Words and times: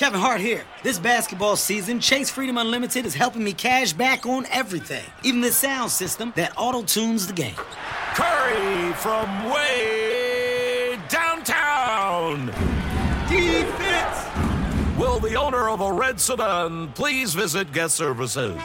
Kevin 0.00 0.18
Hart 0.18 0.40
here. 0.40 0.64
This 0.82 0.98
basketball 0.98 1.56
season, 1.56 2.00
Chase 2.00 2.30
Freedom 2.30 2.56
Unlimited 2.56 3.04
is 3.04 3.14
helping 3.14 3.44
me 3.44 3.52
cash 3.52 3.92
back 3.92 4.24
on 4.24 4.46
everything, 4.46 5.04
even 5.24 5.42
the 5.42 5.52
sound 5.52 5.90
system 5.90 6.32
that 6.36 6.54
auto 6.56 6.80
tunes 6.82 7.26
the 7.26 7.34
game. 7.34 7.54
Curry 8.14 8.94
from 8.94 9.50
way 9.50 10.98
downtown. 11.10 12.46
Defense. 13.28 14.98
Will 14.98 15.18
the 15.20 15.34
owner 15.34 15.68
of 15.68 15.82
a 15.82 15.92
red 15.92 16.18
sedan 16.18 16.88
please 16.94 17.34
visit 17.34 17.70
guest 17.70 17.94
services? 17.94 18.58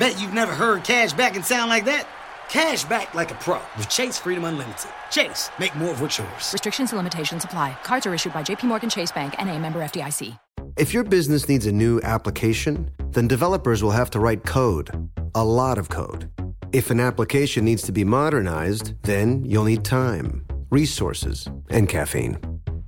Bet 0.00 0.20
you've 0.20 0.34
never 0.34 0.52
heard 0.52 0.82
cash 0.82 1.12
back 1.12 1.36
and 1.36 1.44
sound 1.44 1.70
like 1.70 1.84
that. 1.84 2.08
Cash 2.50 2.84
back 2.84 3.14
like 3.14 3.30
a 3.30 3.34
pro 3.34 3.60
with 3.76 3.88
Chase 3.88 4.18
Freedom 4.18 4.44
Unlimited. 4.44 4.90
Chase, 5.10 5.50
make 5.58 5.74
more 5.74 5.90
of 5.90 6.00
what's 6.00 6.18
yours. 6.18 6.52
Restrictions 6.52 6.92
and 6.92 6.98
limitations 6.98 7.44
apply. 7.44 7.76
Cards 7.82 8.06
are 8.06 8.14
issued 8.14 8.32
by 8.32 8.42
JPMorgan 8.42 8.90
Chase 8.90 9.10
Bank 9.10 9.34
and 9.38 9.48
a 9.50 9.58
member 9.58 9.80
FDIC. 9.80 10.38
If 10.76 10.92
your 10.92 11.04
business 11.04 11.48
needs 11.48 11.66
a 11.66 11.72
new 11.72 12.00
application, 12.02 12.90
then 13.10 13.28
developers 13.28 13.82
will 13.82 13.92
have 13.92 14.10
to 14.10 14.20
write 14.20 14.44
code, 14.44 14.90
a 15.34 15.44
lot 15.44 15.78
of 15.78 15.88
code. 15.88 16.30
If 16.72 16.90
an 16.90 17.00
application 17.00 17.64
needs 17.64 17.82
to 17.82 17.92
be 17.92 18.04
modernized, 18.04 19.00
then 19.02 19.44
you'll 19.44 19.64
need 19.64 19.84
time, 19.84 20.44
resources, 20.70 21.48
and 21.70 21.88
caffeine. 21.88 22.38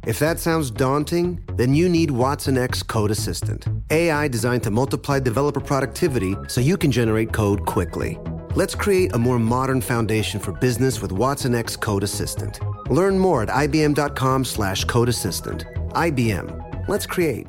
If 0.07 0.19
that 0.21 0.39
sounds 0.39 0.71
daunting, 0.71 1.45
then 1.55 1.75
you 1.75 1.89
need 1.89 2.11
Watson 2.11 2.59
X 2.59 2.83
Code 2.83 3.11
Assistant, 3.11 3.67
AI 3.91 4.29
designed 4.29 4.63
to 4.65 4.71
multiply 4.71 5.19
developer 5.19 5.61
productivity 5.61 6.37
so 6.49 6.61
you 6.61 6.77
can 6.77 6.93
generate 6.93 7.33
code 7.33 7.67
quickly. 7.67 8.19
Let's 8.57 8.75
create 8.75 9.13
a 9.13 9.19
more 9.19 9.39
modern 9.39 9.83
foundation 9.83 10.41
for 10.41 10.51
business 10.51 11.03
with 11.03 11.13
Watson 11.13 11.55
X 11.55 11.77
Code 11.77 12.03
Assistant. 12.03 12.59
Learn 12.91 13.19
more 13.19 13.43
at 13.43 13.51
ibm.com 13.51 14.47
slash 14.47 14.85
code 14.85 15.11
assistant. 15.11 15.67
IBM. 15.91 16.89
Let's 16.89 17.07
create. 17.07 17.49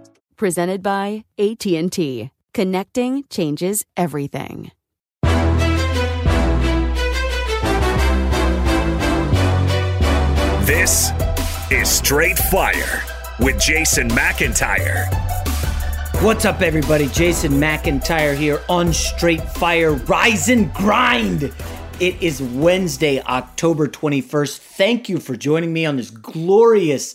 Presented 0.41 0.81
by 0.81 1.23
AT&T. 1.37 2.31
Connecting 2.51 3.23
changes 3.29 3.85
everything. 3.95 4.71
This 10.65 11.11
is 11.69 11.87
Straight 11.87 12.39
Fire 12.39 13.03
with 13.39 13.61
Jason 13.61 14.09
McIntyre. 14.09 15.05
What's 16.23 16.45
up, 16.45 16.61
everybody? 16.61 17.07
Jason 17.09 17.51
McIntyre 17.51 18.35
here 18.35 18.63
on 18.67 18.91
Straight 18.93 19.43
Fire. 19.43 19.93
Rise 19.93 20.49
and 20.49 20.73
grind. 20.73 21.53
It 21.99 22.19
is 22.19 22.41
Wednesday, 22.41 23.21
October 23.21 23.87
21st. 23.87 24.57
Thank 24.57 25.07
you 25.07 25.19
for 25.19 25.35
joining 25.35 25.71
me 25.71 25.85
on 25.85 25.97
this 25.97 26.09
glorious 26.09 27.13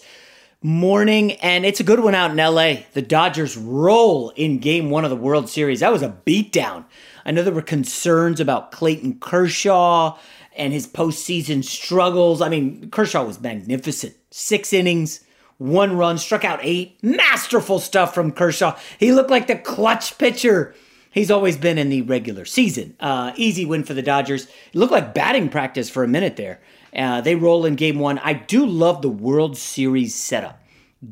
morning, 0.63 1.33
and 1.35 1.65
it's 1.65 1.81
a 1.81 1.85
good 1.85 2.01
one 2.01 2.15
out 2.15 2.31
in 2.31 2.37
LA. 2.37 2.85
The 2.93 3.03
Dodgers 3.03 3.57
roll 3.57 4.31
in 4.31 4.59
game 4.59 4.91
one 4.91 5.05
of 5.05 5.11
the 5.11 5.17
World 5.17 5.49
Series. 5.49 5.81
That 5.81 5.93
was 5.93 6.03
a 6.03 6.17
beatdown. 6.27 6.85
I 7.25 7.31
know 7.31 7.43
there 7.43 7.53
were 7.53 7.63
concerns 7.63 8.41
about 8.41 8.73
Clayton 8.73 9.19
Kershaw 9.19 10.19
and 10.57 10.73
his 10.73 10.87
postseason 10.87 11.65
struggles. 11.65 12.41
I 12.41 12.49
mean, 12.49 12.91
Kershaw 12.91 13.25
was 13.25 13.41
magnificent. 13.41 14.15
Six 14.31 14.73
innings, 14.73 15.25
one 15.59 15.97
run, 15.97 16.19
struck 16.19 16.45
out 16.45 16.61
eight. 16.63 17.03
Masterful 17.03 17.79
stuff 17.79 18.15
from 18.15 18.33
Kershaw. 18.33 18.79
He 18.99 19.13
looked 19.13 19.31
like 19.31 19.47
the 19.47 19.57
clutch 19.57 20.19
pitcher 20.19 20.75
he's 21.17 21.31
always 21.31 21.57
been 21.57 21.79
in 21.79 21.89
the 21.89 22.03
regular 22.03 22.45
season. 22.45 22.95
Uh, 23.01 23.33
easy 23.37 23.65
win 23.65 23.83
for 23.83 23.95
the 23.95 24.03
Dodgers. 24.03 24.45
It 24.45 24.75
looked 24.75 24.93
like 24.93 25.15
batting 25.15 25.49
practice 25.49 25.91
for 25.91 26.05
a 26.05 26.09
minute 26.09 26.37
there. 26.37 26.61
Uh, 26.97 27.21
they 27.21 27.35
roll 27.35 27.67
in 27.67 27.75
game 27.75 27.99
one. 27.99 28.19
I 28.21 28.33
do 28.33 28.65
love 28.65 29.03
the 29.03 29.11
World 29.11 29.57
Series 29.57 30.15
setup. 30.15 30.63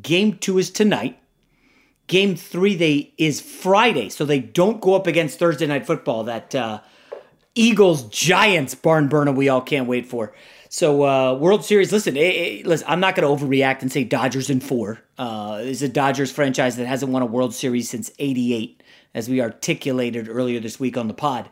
Game 0.00 0.38
two 0.38 0.58
is 0.58 0.70
tonight. 0.70 1.18
Game 2.06 2.36
three 2.36 2.74
they 2.74 3.12
is 3.18 3.40
Friday, 3.40 4.08
so 4.08 4.24
they 4.24 4.38
don't 4.38 4.80
go 4.80 4.94
up 4.94 5.06
against 5.06 5.38
Thursday 5.38 5.66
night 5.66 5.86
football. 5.86 6.24
That 6.24 6.54
uh, 6.54 6.80
Eagles 7.54 8.04
Giants 8.04 8.74
barn 8.74 9.08
burner 9.08 9.32
we 9.32 9.48
all 9.48 9.60
can't 9.60 9.86
wait 9.86 10.06
for. 10.06 10.34
So 10.68 11.04
uh, 11.04 11.34
World 11.34 11.64
Series, 11.64 11.92
listen, 11.92 12.16
eh, 12.16 12.20
eh, 12.20 12.62
listen. 12.64 12.86
I'm 12.90 12.98
not 12.98 13.14
going 13.14 13.38
to 13.38 13.44
overreact 13.44 13.82
and 13.82 13.92
say 13.92 14.04
Dodgers 14.04 14.50
in 14.50 14.60
four. 14.60 15.00
Uh, 15.16 15.60
is 15.62 15.82
a 15.82 15.88
Dodgers 15.88 16.32
franchise 16.32 16.76
that 16.76 16.86
hasn't 16.86 17.12
won 17.12 17.22
a 17.22 17.26
World 17.26 17.54
Series 17.54 17.88
since 17.88 18.10
'88, 18.18 18.82
as 19.14 19.28
we 19.28 19.40
articulated 19.40 20.28
earlier 20.28 20.60
this 20.60 20.80
week 20.80 20.96
on 20.96 21.08
the 21.08 21.14
pod. 21.14 21.48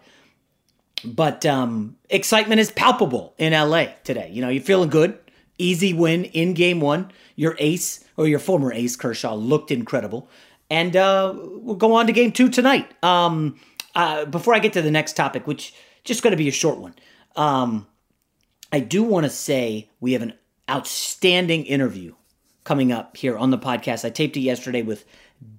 But 1.04 1.44
um, 1.46 1.96
excitement 2.10 2.60
is 2.60 2.70
palpable 2.70 3.34
in 3.38 3.52
LA 3.52 3.86
today. 4.04 4.30
You 4.32 4.42
know, 4.42 4.48
you're 4.48 4.62
feeling 4.62 4.90
good. 4.90 5.18
Easy 5.58 5.92
win 5.92 6.24
in 6.24 6.54
game 6.54 6.80
one. 6.80 7.10
Your 7.36 7.56
ace, 7.58 8.04
or 8.16 8.28
your 8.28 8.38
former 8.38 8.72
ace, 8.72 8.96
Kershaw, 8.96 9.34
looked 9.34 9.70
incredible. 9.70 10.28
And 10.70 10.96
uh, 10.96 11.34
we'll 11.36 11.76
go 11.76 11.94
on 11.94 12.06
to 12.06 12.12
game 12.12 12.32
two 12.32 12.48
tonight. 12.48 12.92
Um, 13.04 13.58
uh, 13.94 14.24
before 14.24 14.54
I 14.54 14.58
get 14.58 14.72
to 14.74 14.82
the 14.82 14.90
next 14.90 15.14
topic, 15.14 15.46
which 15.46 15.74
just 16.04 16.22
going 16.22 16.30
to 16.32 16.36
be 16.36 16.48
a 16.48 16.52
short 16.52 16.78
one, 16.78 16.94
um, 17.36 17.86
I 18.72 18.80
do 18.80 19.02
want 19.02 19.24
to 19.24 19.30
say 19.30 19.90
we 20.00 20.12
have 20.12 20.22
an 20.22 20.34
outstanding 20.70 21.64
interview 21.66 22.14
coming 22.64 22.92
up 22.92 23.16
here 23.16 23.36
on 23.36 23.50
the 23.50 23.58
podcast. 23.58 24.04
I 24.04 24.10
taped 24.10 24.36
it 24.36 24.40
yesterday 24.40 24.82
with 24.82 25.04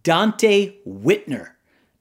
Donte 0.04 0.76
Whitner 0.88 1.53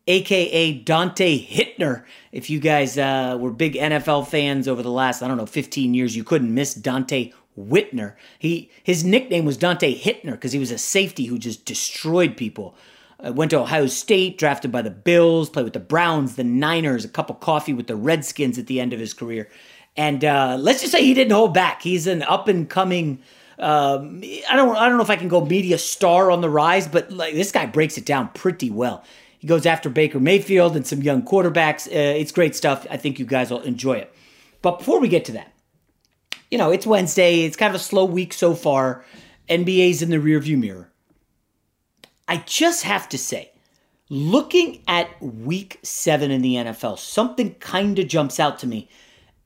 aka 0.06 0.82
Donte 0.82 1.46
Hitner. 1.48 2.04
If 2.32 2.50
you 2.50 2.60
guys 2.60 2.98
uh, 2.98 3.36
were 3.38 3.50
big 3.50 3.74
NFL 3.74 4.28
fans 4.28 4.66
over 4.68 4.82
the 4.82 4.90
last, 4.90 5.22
I 5.22 5.28
don't 5.28 5.36
know, 5.36 5.46
15 5.46 5.94
years, 5.94 6.16
you 6.16 6.24
couldn't 6.24 6.54
miss 6.54 6.74
Donte 6.74 7.32
Whitner. 7.58 8.14
He 8.38 8.70
his 8.82 9.04
nickname 9.04 9.44
was 9.44 9.58
Donte 9.58 10.00
Hitner 10.00 10.32
because 10.32 10.52
he 10.52 10.58
was 10.58 10.70
a 10.70 10.78
safety 10.78 11.26
who 11.26 11.38
just 11.38 11.64
destroyed 11.64 12.36
people. 12.36 12.74
Uh, 13.24 13.32
went 13.32 13.50
to 13.52 13.58
Ohio 13.58 13.86
State, 13.86 14.36
drafted 14.36 14.72
by 14.72 14.82
the 14.82 14.90
Bills, 14.90 15.48
played 15.48 15.64
with 15.64 15.74
the 15.74 15.80
Browns, 15.80 16.34
the 16.34 16.44
Niners, 16.44 17.04
a 17.04 17.08
cup 17.08 17.30
of 17.30 17.38
coffee 17.38 17.72
with 17.72 17.86
the 17.86 17.94
Redskins 17.94 18.58
at 18.58 18.66
the 18.66 18.80
end 18.80 18.92
of 18.92 18.98
his 18.98 19.14
career. 19.14 19.48
And 19.96 20.24
uh, 20.24 20.56
let's 20.58 20.80
just 20.80 20.92
say 20.92 21.04
he 21.04 21.14
didn't 21.14 21.32
hold 21.32 21.54
back. 21.54 21.82
He's 21.82 22.06
an 22.06 22.22
up 22.22 22.48
and 22.48 22.68
coming. 22.68 23.22
Um, 23.58 24.22
I 24.50 24.56
don't. 24.56 24.74
I 24.76 24.88
don't 24.88 24.96
know 24.96 25.04
if 25.04 25.10
I 25.10 25.16
can 25.16 25.28
go 25.28 25.44
media 25.44 25.78
star 25.78 26.30
on 26.30 26.40
the 26.40 26.50
rise, 26.50 26.88
but 26.88 27.12
like 27.12 27.34
this 27.34 27.52
guy 27.52 27.66
breaks 27.66 27.98
it 27.98 28.06
down 28.06 28.30
pretty 28.30 28.70
well. 28.70 29.04
He 29.42 29.48
goes 29.48 29.66
after 29.66 29.90
Baker 29.90 30.20
Mayfield 30.20 30.76
and 30.76 30.86
some 30.86 31.02
young 31.02 31.20
quarterbacks. 31.24 31.88
Uh, 31.88 32.16
it's 32.16 32.30
great 32.30 32.54
stuff. 32.54 32.86
I 32.88 32.96
think 32.96 33.18
you 33.18 33.26
guys 33.26 33.50
will 33.50 33.62
enjoy 33.62 33.94
it. 33.94 34.14
But 34.62 34.78
before 34.78 35.00
we 35.00 35.08
get 35.08 35.24
to 35.24 35.32
that, 35.32 35.52
you 36.48 36.58
know, 36.58 36.70
it's 36.70 36.86
Wednesday. 36.86 37.40
It's 37.40 37.56
kind 37.56 37.74
of 37.74 37.80
a 37.80 37.82
slow 37.82 38.04
week 38.04 38.32
so 38.32 38.54
far. 38.54 39.04
NBA's 39.48 40.00
in 40.00 40.10
the 40.10 40.18
rearview 40.18 40.56
mirror. 40.56 40.92
I 42.28 42.44
just 42.46 42.84
have 42.84 43.08
to 43.08 43.18
say, 43.18 43.50
looking 44.08 44.84
at 44.86 45.20
week 45.20 45.80
seven 45.82 46.30
in 46.30 46.42
the 46.42 46.54
NFL, 46.54 47.00
something 47.00 47.56
kind 47.56 47.98
of 47.98 48.06
jumps 48.06 48.38
out 48.38 48.60
to 48.60 48.68
me. 48.68 48.88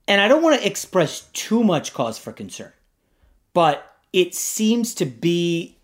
And 0.06 0.20
I 0.20 0.28
don't 0.28 0.43
want 0.43 0.60
to 0.60 0.66
express 0.66 1.22
too 1.32 1.64
much 1.64 1.94
cause 1.94 2.19
for 2.19 2.34
concern, 2.34 2.75
but 3.54 3.96
it 4.12 4.34
seems 4.34 4.94
to 4.96 5.06
be 5.06 5.75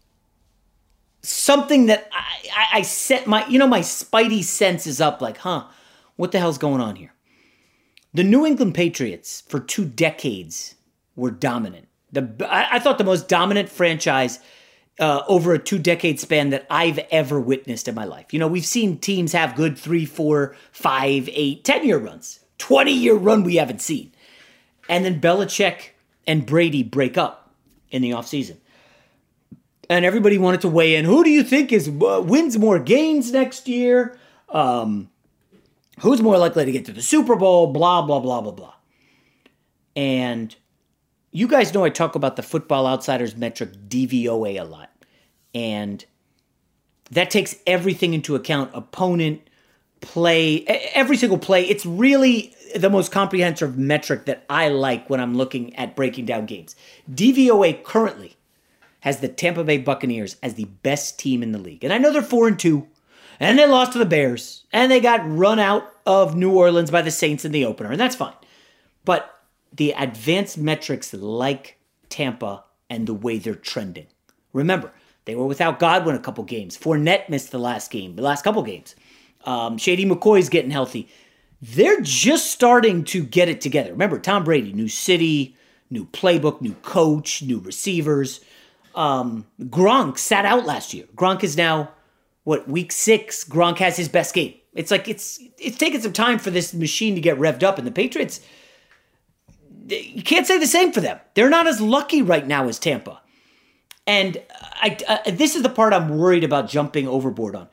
something 1.22 1.86
that 1.86 2.08
I, 2.12 2.48
I, 2.54 2.78
I 2.78 2.82
set 2.82 3.26
my, 3.26 3.46
you 3.46 3.58
know, 3.58 3.66
my 3.66 3.80
spidey 3.80 4.42
sense 4.42 4.86
is 4.86 5.00
up 5.00 5.20
like, 5.20 5.38
huh, 5.38 5.66
what 6.16 6.32
the 6.32 6.38
hell's 6.38 6.58
going 6.58 6.80
on 6.80 6.96
here? 6.96 7.12
The 8.14 8.24
New 8.24 8.44
England 8.44 8.74
Patriots 8.74 9.42
for 9.48 9.58
two 9.58 9.84
decades 9.84 10.74
were 11.16 11.30
dominant. 11.30 11.88
The 12.12 12.28
I, 12.48 12.76
I 12.76 12.78
thought 12.78 12.98
the 12.98 13.04
most 13.04 13.28
dominant 13.28 13.70
franchise 13.70 14.38
uh, 15.00 15.22
over 15.26 15.54
a 15.54 15.58
two 15.58 15.78
decade 15.78 16.20
span 16.20 16.50
that 16.50 16.66
I've 16.68 16.98
ever 17.10 17.40
witnessed 17.40 17.88
in 17.88 17.94
my 17.94 18.04
life. 18.04 18.32
You 18.32 18.38
know, 18.38 18.48
we've 18.48 18.66
seen 18.66 18.98
teams 18.98 19.32
have 19.32 19.54
good 19.54 19.78
three, 19.78 20.04
four, 20.04 20.54
five, 20.72 21.28
eight, 21.32 21.64
ten 21.64 21.86
year 21.86 21.98
runs. 21.98 22.40
20 22.58 22.92
year 22.92 23.14
run 23.14 23.42
we 23.42 23.56
haven't 23.56 23.80
seen. 23.80 24.12
And 24.88 25.04
then 25.04 25.20
Belichick 25.20 25.90
and 26.26 26.46
Brady 26.46 26.82
break 26.84 27.16
up 27.18 27.50
in 27.90 28.02
the 28.02 28.10
offseason. 28.10 28.58
And 29.90 30.04
everybody 30.04 30.38
wanted 30.38 30.60
to 30.62 30.68
weigh 30.68 30.94
in. 30.94 31.04
Who 31.04 31.24
do 31.24 31.30
you 31.30 31.42
think 31.42 31.72
is 31.72 31.88
uh, 31.88 32.22
wins 32.24 32.58
more 32.58 32.78
games 32.78 33.32
next 33.32 33.68
year? 33.68 34.16
Um, 34.48 35.10
who's 36.00 36.22
more 36.22 36.38
likely 36.38 36.64
to 36.64 36.72
get 36.72 36.84
to 36.86 36.92
the 36.92 37.02
Super 37.02 37.36
Bowl? 37.36 37.72
Blah, 37.72 38.02
blah, 38.02 38.20
blah, 38.20 38.40
blah, 38.40 38.52
blah. 38.52 38.74
And 39.96 40.54
you 41.32 41.48
guys 41.48 41.74
know 41.74 41.84
I 41.84 41.90
talk 41.90 42.14
about 42.14 42.36
the 42.36 42.42
Football 42.42 42.86
Outsiders 42.86 43.36
metric 43.36 43.72
DVOA 43.88 44.60
a 44.60 44.64
lot. 44.64 44.90
And 45.54 46.04
that 47.10 47.30
takes 47.30 47.56
everything 47.66 48.14
into 48.14 48.34
account 48.34 48.70
opponent, 48.74 49.42
play, 50.00 50.64
every 50.94 51.16
single 51.16 51.38
play. 51.38 51.64
It's 51.64 51.84
really 51.84 52.54
the 52.74 52.88
most 52.88 53.12
comprehensive 53.12 53.76
metric 53.76 54.24
that 54.26 54.44
I 54.48 54.68
like 54.68 55.10
when 55.10 55.20
I'm 55.20 55.36
looking 55.36 55.76
at 55.76 55.94
breaking 55.94 56.24
down 56.24 56.46
games. 56.46 56.74
DVOA 57.10 57.82
currently 57.82 58.36
has 59.02 59.18
the 59.18 59.28
Tampa 59.28 59.64
Bay 59.64 59.78
Buccaneers 59.78 60.36
as 60.42 60.54
the 60.54 60.64
best 60.64 61.18
team 61.18 61.42
in 61.42 61.52
the 61.52 61.58
league. 61.58 61.84
And 61.84 61.92
I 61.92 61.98
know 61.98 62.12
they're 62.12 62.22
4 62.22 62.48
and 62.48 62.58
2, 62.58 62.86
and 63.40 63.58
they 63.58 63.66
lost 63.66 63.92
to 63.92 63.98
the 63.98 64.06
Bears, 64.06 64.64
and 64.72 64.90
they 64.90 65.00
got 65.00 65.28
run 65.28 65.58
out 65.58 65.92
of 66.06 66.36
New 66.36 66.56
Orleans 66.56 66.90
by 66.90 67.02
the 67.02 67.10
Saints 67.10 67.44
in 67.44 67.52
the 67.52 67.64
opener, 67.64 67.90
and 67.90 68.00
that's 68.00 68.16
fine. 68.16 68.34
But 69.04 69.28
the 69.72 69.90
advanced 69.92 70.56
metrics 70.56 71.12
like 71.12 71.78
Tampa 72.08 72.64
and 72.88 73.06
the 73.06 73.14
way 73.14 73.38
they're 73.38 73.54
trending. 73.54 74.06
Remember, 74.52 74.92
they 75.24 75.34
were 75.34 75.46
without 75.46 75.80
Godwin 75.80 76.14
a 76.14 76.20
couple 76.20 76.44
games. 76.44 76.78
Fournette 76.78 77.28
missed 77.28 77.50
the 77.50 77.58
last 77.58 77.90
game, 77.90 78.14
the 78.14 78.22
last 78.22 78.44
couple 78.44 78.62
games. 78.62 78.94
Um, 79.44 79.78
Shady 79.78 80.04
McCoy's 80.04 80.48
getting 80.48 80.70
healthy. 80.70 81.08
They're 81.60 82.00
just 82.00 82.52
starting 82.52 83.02
to 83.04 83.24
get 83.24 83.48
it 83.48 83.60
together. 83.60 83.90
Remember, 83.90 84.18
Tom 84.20 84.44
Brady, 84.44 84.72
new 84.72 84.88
city, 84.88 85.56
new 85.90 86.06
playbook, 86.06 86.60
new 86.60 86.74
coach, 86.82 87.42
new 87.42 87.58
receivers. 87.58 88.40
Um, 88.94 89.46
Gronk 89.60 90.18
sat 90.18 90.44
out 90.44 90.66
last 90.66 90.92
year. 90.92 91.06
Gronk 91.16 91.42
is 91.42 91.56
now 91.56 91.92
what 92.44 92.68
week 92.68 92.92
six. 92.92 93.44
Gronk 93.44 93.78
has 93.78 93.96
his 93.96 94.08
best 94.08 94.34
game. 94.34 94.54
It's 94.74 94.90
like 94.90 95.08
it's 95.08 95.40
it's 95.58 95.76
taken 95.76 96.00
some 96.00 96.12
time 96.12 96.38
for 96.38 96.50
this 96.50 96.72
machine 96.72 97.14
to 97.14 97.20
get 97.20 97.38
revved 97.38 97.62
up, 97.62 97.78
and 97.78 97.86
the 97.86 97.92
Patriots 97.92 98.40
you 99.88 100.22
can't 100.22 100.46
say 100.46 100.58
the 100.58 100.66
same 100.66 100.92
for 100.92 101.00
them. 101.00 101.18
They're 101.34 101.50
not 101.50 101.66
as 101.66 101.80
lucky 101.80 102.22
right 102.22 102.46
now 102.46 102.68
as 102.68 102.78
Tampa. 102.78 103.20
And 104.06 104.40
I, 104.50 105.22
this 105.26 105.54
is 105.54 105.62
the 105.62 105.68
part 105.68 105.92
I'm 105.92 106.18
worried 106.18 106.44
about 106.44 106.68
jumping 106.68 107.06
overboard 107.06 107.54
on. 107.54 107.68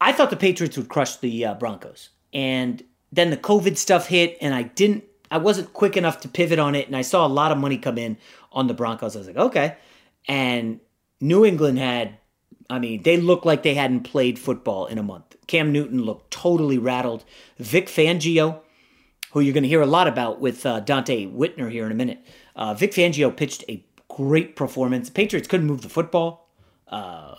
I 0.00 0.12
thought 0.12 0.30
the 0.30 0.36
Patriots 0.36 0.76
would 0.76 0.88
crush 0.88 1.16
the 1.16 1.44
uh, 1.44 1.54
Broncos, 1.54 2.10
and 2.32 2.84
then 3.10 3.30
the 3.30 3.36
COVID 3.36 3.76
stuff 3.76 4.06
hit, 4.06 4.38
and 4.40 4.54
I 4.54 4.62
didn't. 4.62 5.04
I 5.30 5.38
wasn't 5.38 5.72
quick 5.72 5.96
enough 5.96 6.20
to 6.20 6.28
pivot 6.28 6.58
on 6.58 6.74
it, 6.74 6.86
and 6.86 6.96
I 6.96 7.02
saw 7.02 7.26
a 7.26 7.28
lot 7.28 7.50
of 7.50 7.58
money 7.58 7.78
come 7.78 7.98
in 7.98 8.16
on 8.52 8.68
the 8.68 8.74
Broncos. 8.74 9.16
I 9.16 9.18
was 9.18 9.26
like, 9.26 9.36
okay. 9.36 9.76
And 10.28 10.80
New 11.20 11.44
England 11.44 11.78
had, 11.78 12.18
I 12.68 12.78
mean, 12.78 13.02
they 13.02 13.16
looked 13.16 13.46
like 13.46 13.62
they 13.62 13.74
hadn't 13.74 14.00
played 14.00 14.38
football 14.38 14.86
in 14.86 14.98
a 14.98 15.02
month. 15.02 15.36
Cam 15.46 15.72
Newton 15.72 16.02
looked 16.02 16.30
totally 16.30 16.78
rattled. 16.78 17.24
Vic 17.58 17.86
Fangio 17.86 18.60
who 19.32 19.40
you're 19.40 19.54
going 19.54 19.62
to 19.62 19.68
hear 19.68 19.82
a 19.82 19.86
lot 19.86 20.08
about 20.08 20.40
with 20.40 20.64
uh, 20.64 20.80
Donte 20.80 21.32
Whitner 21.34 21.70
here 21.70 21.86
in 21.86 21.92
a 21.92 21.94
minute. 21.94 22.24
Uh, 22.56 22.74
Vic 22.74 22.92
Fangio 22.92 23.34
pitched 23.34 23.64
a 23.68 23.84
great 24.08 24.56
performance. 24.56 25.10
Patriots 25.10 25.48
couldn't 25.48 25.66
move 25.66 25.82
the 25.82 25.88
football. 25.88 26.48
Uh, 26.88 27.36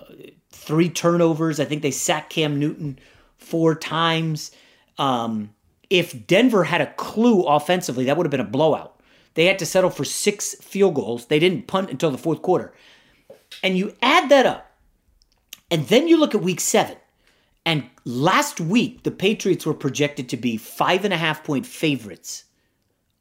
three 0.51 0.89
turnovers. 0.89 1.59
I 1.59 1.65
think 1.65 1.81
they 1.81 1.91
sacked 1.91 2.31
Cam 2.31 2.59
Newton 2.59 2.99
four 3.37 3.73
times. 3.75 4.51
Um, 4.97 5.53
if 5.89 6.27
Denver 6.27 6.65
had 6.65 6.81
a 6.81 6.93
clue 6.93 7.43
offensively, 7.43 8.05
that 8.05 8.17
would 8.17 8.25
have 8.25 8.31
been 8.31 8.39
a 8.39 8.45
blowout. 8.45 8.98
They 9.39 9.45
had 9.45 9.59
to 9.59 9.65
settle 9.65 9.89
for 9.89 10.03
six 10.03 10.55
field 10.55 10.95
goals. 10.95 11.27
They 11.27 11.39
didn't 11.39 11.67
punt 11.67 11.89
until 11.89 12.11
the 12.11 12.17
fourth 12.17 12.41
quarter. 12.41 12.73
And 13.63 13.77
you 13.77 13.95
add 14.01 14.27
that 14.27 14.45
up, 14.45 14.69
and 15.71 15.87
then 15.87 16.09
you 16.09 16.19
look 16.19 16.35
at 16.35 16.41
week 16.41 16.59
seven. 16.59 16.97
And 17.65 17.89
last 18.03 18.59
week, 18.59 19.03
the 19.03 19.11
Patriots 19.11 19.65
were 19.65 19.73
projected 19.73 20.27
to 20.27 20.35
be 20.35 20.57
five 20.57 21.05
and 21.05 21.13
a 21.13 21.17
half 21.17 21.45
point 21.45 21.65
favorites 21.65 22.43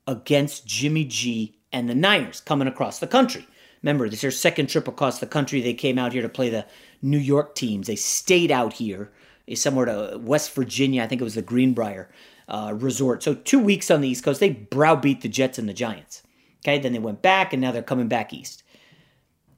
against 0.09 0.67
Jimmy 0.67 1.05
G 1.05 1.57
and 1.73 1.89
the 1.89 1.95
Niners 1.95 2.41
coming 2.41 2.67
across 2.67 2.99
the 2.99 3.07
country. 3.07 3.47
Remember, 3.85 4.09
this 4.09 4.17
is 4.19 4.23
their 4.23 4.31
second 4.33 4.67
trip 4.67 4.89
across 4.89 5.21
the 5.21 5.27
country. 5.29 5.61
They 5.61 5.73
came 5.73 6.01
out 6.01 6.13
here 6.13 6.23
to 6.23 6.29
play 6.29 6.51
the 6.51 6.67
New 7.01 7.19
York 7.19 7.55
teams. 7.55 7.87
They 7.87 7.95
stayed 7.95 8.51
out 8.51 8.73
here 8.73 9.13
somewhere 9.55 9.87
to 9.87 10.19
West 10.21 10.53
Virginia. 10.53 11.05
I 11.05 11.07
think 11.07 11.21
it 11.21 11.25
was 11.25 11.37
the 11.37 11.43
Greenbrier 11.43 12.11
uh, 12.49 12.73
Resort. 12.75 13.23
So 13.23 13.35
two 13.35 13.59
weeks 13.59 13.91
on 13.91 14.01
the 14.01 14.09
East 14.09 14.25
Coast. 14.25 14.41
They 14.41 14.51
browbeat 14.51 15.21
the 15.21 15.29
Jets 15.29 15.59
and 15.59 15.69
the 15.69 15.75
Giants. 15.75 16.23
Okay, 16.65 16.79
then 16.79 16.93
they 16.93 16.99
went 16.99 17.23
back, 17.23 17.53
and 17.53 17.63
now 17.63 17.71
they're 17.71 17.83
coming 17.83 18.09
back 18.09 18.33
east. 18.33 18.65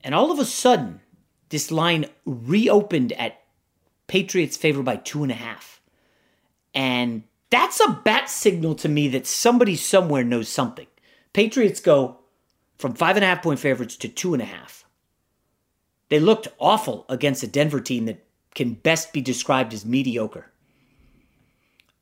And 0.05 0.15
all 0.15 0.31
of 0.31 0.39
a 0.39 0.45
sudden, 0.45 1.01
this 1.49 1.71
line 1.71 2.07
reopened 2.25 3.13
at 3.13 3.41
Patriots 4.07 4.57
favored 4.57 4.85
by 4.85 4.97
two 4.97 5.23
and 5.23 5.33
a 5.33 5.37
half. 5.37 5.81
And 6.75 7.25
that's 7.49 7.81
a 7.81 8.01
bat 8.05 8.29
signal 8.29 8.75
to 8.77 8.89
me 8.89 9.09
that 9.09 9.27
somebody 9.27 9.77
somewhere 9.77 10.25
knows 10.25 10.49
something. 10.49 10.87
Patriots 11.33 11.81
go 11.81 12.19
from 12.79 12.95
five 12.95 13.17
and 13.17 13.25
a 13.25 13.29
half 13.29 13.43
point 13.43 13.61
favorites 13.61 13.97
to 13.97 14.09
two 14.09 14.35
and 14.35 14.43
a 14.43 14.47
half. 14.47 14.85
They 16.09 16.21
looked 16.21 16.49
awful 16.59 17.07
against 17.09 17.43
a 17.43 17.47
Denver 17.47 17.81
team 17.81 18.07
that 18.07 18.25
can 18.55 18.75
best 18.75 19.13
be 19.13 19.21
described 19.21 19.73
as 19.73 19.87
mediocre. 19.87 20.50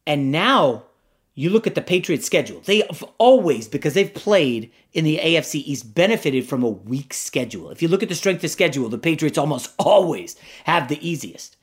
And 0.08 0.32
now 0.32 0.84
you 1.34 1.50
look 1.50 1.68
at 1.68 1.76
the 1.76 1.82
Patriots 1.82 2.26
schedule. 2.26 2.60
They 2.60 2.78
have 2.78 3.04
always, 3.18 3.68
because 3.68 3.92
they've 3.94 4.12
played 4.12 4.72
in 4.94 5.04
the 5.04 5.18
AFC 5.18 5.56
East, 5.56 5.94
benefited 5.94 6.48
from 6.48 6.64
a 6.64 6.68
weak 6.68 7.12
schedule. 7.14 7.70
If 7.70 7.82
you 7.82 7.88
look 7.88 8.02
at 8.02 8.08
the 8.08 8.14
strength 8.16 8.42
of 8.42 8.50
schedule, 8.50 8.88
the 8.88 8.98
Patriots 8.98 9.38
almost 9.38 9.72
always 9.78 10.36
have 10.64 10.88
the 10.88 11.06
easiest. 11.06 11.56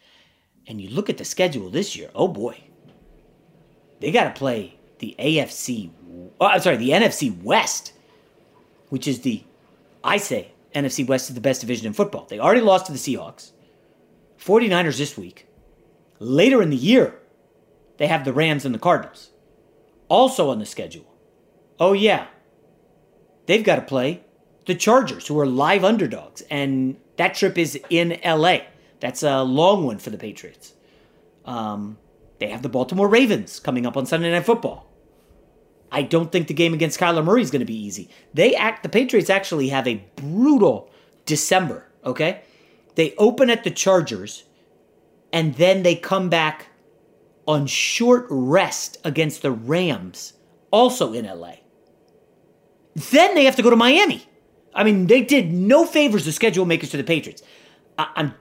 And 0.68 0.80
you 0.80 0.90
look 0.90 1.10
at 1.10 1.18
the 1.18 1.26
schedule 1.26 1.70
this 1.70 1.96
year, 1.96 2.10
oh 2.16 2.28
boy. 2.28 2.58
They 4.00 4.12
got 4.12 4.26
to 4.26 4.40
play 4.40 4.78
the 5.00 5.16
AFC, 5.18 5.90
oh, 6.40 6.46
uh, 6.46 6.50
I'm 6.50 6.62
sorry, 6.62 6.78
the 6.78 6.92
NFC 6.92 7.42
West, 7.42 7.94
which 8.90 9.08
is 9.08 9.22
the, 9.22 9.44
I 10.04 10.18
say, 10.18 10.52
NFC 10.76 11.08
West 11.08 11.30
is 11.30 11.36
the 11.36 11.42
best 11.42 11.62
division 11.62 11.88
in 11.88 11.94
football. 11.94 12.28
They 12.30 12.40
already 12.40 12.62
lost 12.62 12.86
to 12.86 12.92
the 12.92 12.98
Seahawks. 12.98 13.52
49ers 14.40 14.98
this 14.98 15.18
week. 15.18 15.48
Later 16.20 16.62
in 16.62 16.70
the 16.70 16.76
year, 16.76 17.20
they 17.98 18.08
have 18.08 18.26
the 18.26 18.34
Rams 18.34 18.66
and 18.66 18.74
the 18.74 18.80
Cardinals. 18.80 19.32
Also 20.10 20.50
on 20.50 20.60
the 20.60 20.66
schedule. 20.66 21.06
Oh, 21.80 21.94
yeah. 21.94 22.28
They've 23.46 23.64
got 23.64 23.78
to 23.78 23.82
play 23.82 24.24
the 24.66 24.76
Chargers, 24.76 25.28
who 25.28 25.40
are 25.40 25.46
live 25.46 25.84
underdogs. 25.84 26.42
And 26.50 26.98
that 27.18 27.36
trip 27.36 27.58
is 27.58 27.80
in 27.90 28.20
LA. 28.24 28.60
That's 29.00 29.24
a 29.24 29.44
long 29.44 29.86
one 29.86 30.00
for 30.00 30.10
the 30.10 30.18
Patriots. 30.18 30.74
Um, 31.46 31.98
they 32.40 32.48
have 32.48 32.62
the 32.62 32.70
Baltimore 32.70 33.08
Ravens 33.08 33.60
coming 33.60 33.86
up 33.86 33.98
on 33.98 34.06
Sunday 34.06 34.32
Night 34.32 34.46
Football. 34.46 34.92
I 35.92 36.02
don't 36.02 36.32
think 36.32 36.48
the 36.48 36.54
game 36.54 36.74
against 36.74 37.00
Kyler 37.00 37.24
Murray 37.24 37.42
is 37.42 37.52
going 37.52 37.62
to 37.62 37.66
be 37.66 37.78
easy. 37.78 38.10
They 38.34 38.56
act 38.56 38.84
the 38.84 38.90
Patriots 38.90 39.30
actually 39.30 39.70
have 39.70 39.88
a 39.88 40.04
brutal 40.16 40.92
December, 41.26 41.88
okay? 42.04 42.42
They 42.96 43.14
open 43.18 43.50
at 43.50 43.64
the 43.64 43.72
Chargers 43.72 44.44
and 45.32 45.56
then 45.56 45.84
they 45.84 45.96
come 45.96 46.30
back 46.30 46.68
on 47.48 47.68
short 47.68 48.26
rest 48.30 48.98
against 49.04 49.42
the 49.42 49.52
Rams, 49.52 50.34
also 50.72 51.14
in 51.14 51.26
LA. 51.26 51.56
Then 52.96 53.36
they 53.36 53.46
have 53.46 53.56
to 53.58 53.62
go 53.62 53.70
to 53.70 53.76
Miami. 53.76 54.26
I 54.74 54.84
mean, 54.84 55.08
they 55.08 55.22
did 55.22 55.54
no 55.54 55.86
favors 55.86 56.24
to 56.26 56.32
schedule 56.32 56.66
makers 56.66 56.90
to 56.92 56.98
the 56.98 57.04
Patriots. 57.04 57.42
I- 57.98 58.08
am 58.16 58.34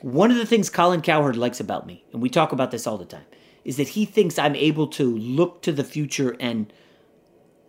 one 0.00 0.30
of 0.30 0.36
the 0.36 0.46
things 0.46 0.70
Colin 0.70 1.02
Cowherd 1.02 1.36
likes 1.36 1.60
about 1.60 1.86
me, 1.86 2.04
and 2.12 2.22
we 2.22 2.28
talk 2.28 2.52
about 2.52 2.70
this 2.70 2.86
all 2.86 2.98
the 2.98 3.04
time, 3.04 3.26
is 3.64 3.76
that 3.76 3.88
he 3.88 4.04
thinks 4.04 4.38
I'm 4.38 4.56
able 4.56 4.86
to 4.88 5.04
look 5.16 5.62
to 5.62 5.72
the 5.72 5.84
future 5.84 6.36
and 6.38 6.72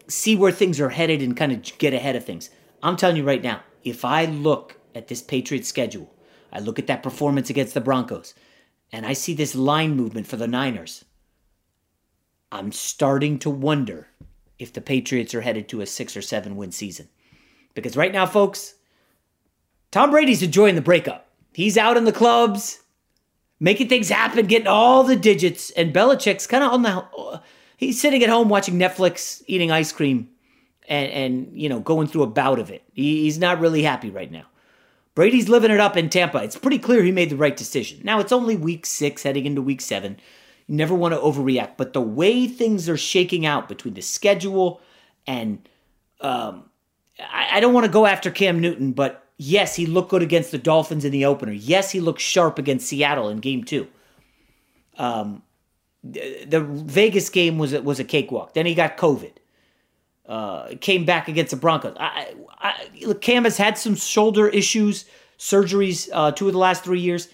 see 0.08 0.36
where 0.36 0.52
things 0.52 0.80
are 0.80 0.90
headed 0.90 1.22
and 1.22 1.36
kind 1.36 1.52
of 1.52 1.78
get 1.78 1.94
ahead 1.94 2.16
of 2.16 2.26
things. 2.26 2.50
I'm 2.82 2.96
telling 2.96 3.18
you 3.18 3.24
right 3.24 3.44
now, 3.44 3.62
if 3.84 4.06
I 4.06 4.26
look 4.26 4.78
at 4.96 5.08
this 5.08 5.22
Patriots 5.22 5.68
schedule, 5.68 6.12
I 6.52 6.60
look 6.60 6.80
at 6.80 6.88
that 6.88 7.04
performance 7.04 7.50
against 7.50 7.74
the 7.74 7.82
Broncos, 7.82 8.34
and 8.92 9.06
I 9.06 9.14
see 9.14 9.34
this 9.34 9.56
line 9.56 9.96
movement 9.96 10.28
for 10.28 10.38
the 10.38 10.48
Niners. 10.48 11.06
I'm 12.52 12.72
starting 12.72 13.38
to 13.40 13.50
wonder 13.50 14.08
if 14.58 14.74
the 14.74 14.82
Patriots 14.82 15.34
are 15.34 15.42
headed 15.42 15.70
to 15.70 15.82
a 15.82 15.86
six 15.86 16.18
or 16.18 16.22
seven 16.22 16.56
win 16.56 16.72
season. 16.72 17.08
Because 17.76 17.96
right 17.96 18.12
now, 18.12 18.26
folks, 18.26 18.76
Tom 19.92 20.12
Brady's 20.12 20.44
enjoying 20.44 20.76
the 20.76 20.82
breakup. 20.82 21.30
He's 21.54 21.78
out 21.78 21.98
in 21.98 22.06
the 22.06 22.12
clubs, 22.12 22.80
making 23.60 23.90
things 23.90 24.10
happen, 24.10 24.46
getting 24.48 24.68
all 24.68 25.04
the 25.04 25.16
digits, 25.16 25.72
and 25.72 25.94
Belichick's 25.94 26.48
kind 26.48 26.64
of 26.64 26.74
on 26.74 26.82
the. 26.84 27.42
He's 27.78 28.02
sitting 28.02 28.24
at 28.24 28.30
home 28.30 28.50
watching 28.50 28.78
Netflix, 28.78 29.42
eating 29.48 29.72
ice 29.72 29.92
cream, 29.92 30.30
and 30.88 31.12
and 31.12 31.62
you 31.62 31.70
know 31.70 31.80
going 31.80 32.08
through 32.08 32.24
a 32.24 32.28
bout 32.28 32.60
of 32.60 32.70
it. 32.70 32.84
He, 32.94 33.24
he's 33.24 33.40
not 33.40 33.60
really 33.60 33.84
happy 33.84 34.10
right 34.10 34.32
now. 34.32 34.46
Brady's 35.20 35.50
living 35.50 35.70
it 35.70 35.82
up 35.82 35.98
in 35.98 36.10
Tampa. 36.10 36.38
It's 36.38 36.56
pretty 36.56 36.80
clear 36.80 37.04
he 37.04 37.12
made 37.12 37.30
the 37.30 37.36
right 37.36 37.58
decision. 37.58 38.00
Now 38.06 38.22
it's 38.22 38.32
only 38.32 38.56
week 38.56 38.86
six, 38.86 39.24
heading 39.24 39.46
into 39.46 39.62
week 39.62 39.82
seven. 39.82 40.18
You 40.66 40.76
never 40.76 40.96
want 40.96 41.14
to 41.14 41.20
overreact, 41.20 41.72
but 41.76 41.92
the 41.92 42.00
way 42.00 42.48
things 42.48 42.88
are 42.88 42.96
shaking 42.96 43.46
out 43.46 43.68
between 43.68 43.96
the 43.96 44.02
schedule 44.02 44.80
and 45.28 45.68
um, 46.22 46.70
I, 47.20 47.58
I 47.58 47.60
don't 47.60 47.74
want 47.74 47.86
to 47.86 47.92
go 47.92 48.06
after 48.06 48.32
Cam 48.32 48.62
Newton, 48.62 48.94
but 48.94 49.28
yes, 49.36 49.76
he 49.76 49.86
looked 49.86 50.10
good 50.10 50.22
against 50.22 50.52
the 50.52 50.58
Dolphins 50.58 51.04
in 51.04 51.12
the 51.12 51.26
opener. 51.26 51.52
Yes, 51.52 51.92
he 51.92 52.00
looked 52.00 52.22
sharp 52.22 52.58
against 52.58 52.88
Seattle 52.88 53.28
in 53.28 53.40
Game 53.40 53.66
Two. 53.66 53.90
Um, 54.98 55.44
the, 56.02 56.46
the 56.46 56.62
Vegas 56.62 57.30
game 57.30 57.58
was 57.58 57.74
was 57.74 58.00
a 58.00 58.06
cakewalk. 58.06 58.54
Then 58.54 58.66
he 58.66 58.74
got 58.74 58.96
COVID. 58.96 59.34
Uh, 60.26 60.76
came 60.80 61.04
back 61.04 61.28
against 61.28 61.52
the 61.52 61.58
Broncos. 61.58 61.98
I, 62.00 62.36
I, 62.60 63.14
Cam 63.22 63.44
has 63.46 63.58
had 63.58 63.78
some 63.78 63.96
shoulder 63.96 64.48
issues, 64.48 65.06
surgeries, 65.38 66.10
uh, 66.12 66.32
two 66.32 66.48
of 66.48 66.54
the 66.54 66.60
last 66.60 66.84
three 66.84 67.00
years. 67.00 67.30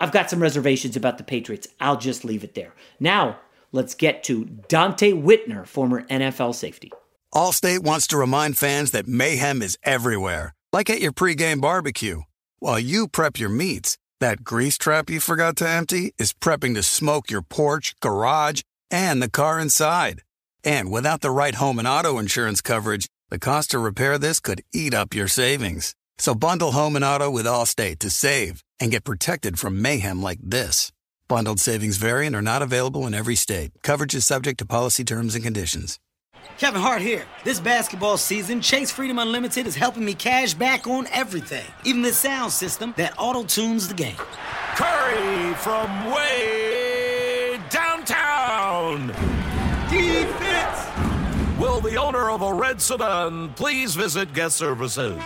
I've 0.00 0.12
got 0.12 0.28
some 0.28 0.40
reservations 0.40 0.96
about 0.96 1.18
the 1.18 1.24
Patriots. 1.24 1.68
I'll 1.80 1.96
just 1.96 2.24
leave 2.24 2.44
it 2.44 2.54
there. 2.54 2.74
Now, 3.00 3.38
let's 3.72 3.94
get 3.94 4.22
to 4.24 4.44
Donte 4.68 5.22
Whitner, 5.22 5.66
former 5.66 6.02
NFL 6.08 6.54
safety. 6.54 6.92
Allstate 7.34 7.80
wants 7.80 8.06
to 8.08 8.16
remind 8.16 8.58
fans 8.58 8.90
that 8.92 9.08
mayhem 9.08 9.62
is 9.62 9.78
everywhere, 9.82 10.54
like 10.72 10.90
at 10.90 11.00
your 11.00 11.12
pregame 11.12 11.60
barbecue. 11.60 12.22
While 12.60 12.78
you 12.78 13.08
prep 13.08 13.38
your 13.38 13.48
meats, 13.48 13.98
that 14.20 14.44
grease 14.44 14.78
trap 14.78 15.10
you 15.10 15.20
forgot 15.20 15.56
to 15.56 15.68
empty 15.68 16.14
is 16.18 16.32
prepping 16.32 16.74
to 16.74 16.82
smoke 16.82 17.30
your 17.30 17.42
porch, 17.42 17.94
garage, 18.00 18.62
and 18.90 19.20
the 19.20 19.30
car 19.30 19.58
inside. 19.58 20.22
And 20.62 20.90
without 20.90 21.20
the 21.20 21.30
right 21.30 21.56
home 21.56 21.78
and 21.78 21.88
auto 21.88 22.18
insurance 22.18 22.62
coverage, 22.62 23.06
the 23.30 23.38
cost 23.38 23.70
to 23.70 23.78
repair 23.78 24.18
this 24.18 24.40
could 24.40 24.62
eat 24.72 24.94
up 24.94 25.14
your 25.14 25.28
savings. 25.28 25.94
So 26.18 26.34
bundle 26.34 26.72
home 26.72 26.96
and 26.96 27.04
auto 27.04 27.30
with 27.30 27.46
Allstate 27.46 27.98
to 28.00 28.10
save 28.10 28.62
and 28.78 28.90
get 28.90 29.04
protected 29.04 29.58
from 29.58 29.80
mayhem 29.80 30.22
like 30.22 30.38
this. 30.42 30.92
Bundled 31.26 31.58
savings 31.58 31.96
variant 31.96 32.36
are 32.36 32.42
not 32.42 32.62
available 32.62 33.06
in 33.06 33.14
every 33.14 33.34
state. 33.34 33.72
Coverage 33.82 34.14
is 34.14 34.26
subject 34.26 34.58
to 34.58 34.66
policy 34.66 35.04
terms 35.04 35.34
and 35.34 35.42
conditions. 35.42 35.98
Kevin 36.58 36.80
Hart 36.80 37.00
here. 37.00 37.24
This 37.42 37.58
basketball 37.58 38.18
season, 38.18 38.60
Chase 38.60 38.90
Freedom 38.90 39.18
Unlimited 39.18 39.66
is 39.66 39.74
helping 39.74 40.04
me 40.04 40.14
cash 40.14 40.54
back 40.54 40.86
on 40.86 41.06
everything, 41.10 41.64
even 41.84 42.02
the 42.02 42.12
sound 42.12 42.52
system 42.52 42.92
that 42.96 43.14
auto 43.18 43.42
tunes 43.42 43.88
the 43.88 43.94
game. 43.94 44.16
Curry 44.76 45.54
from 45.54 46.12
way 46.12 47.58
downtown. 47.70 49.10
Defense! 51.84 51.84
Will 51.84 51.90
the 51.90 52.18
owner 52.18 52.30
of 52.30 52.42
a 52.42 52.52
red 52.52 52.80
sedan 52.80 53.52
please 53.54 53.94
visit 53.94 54.32
guest 54.32 54.56
services? 54.56 55.22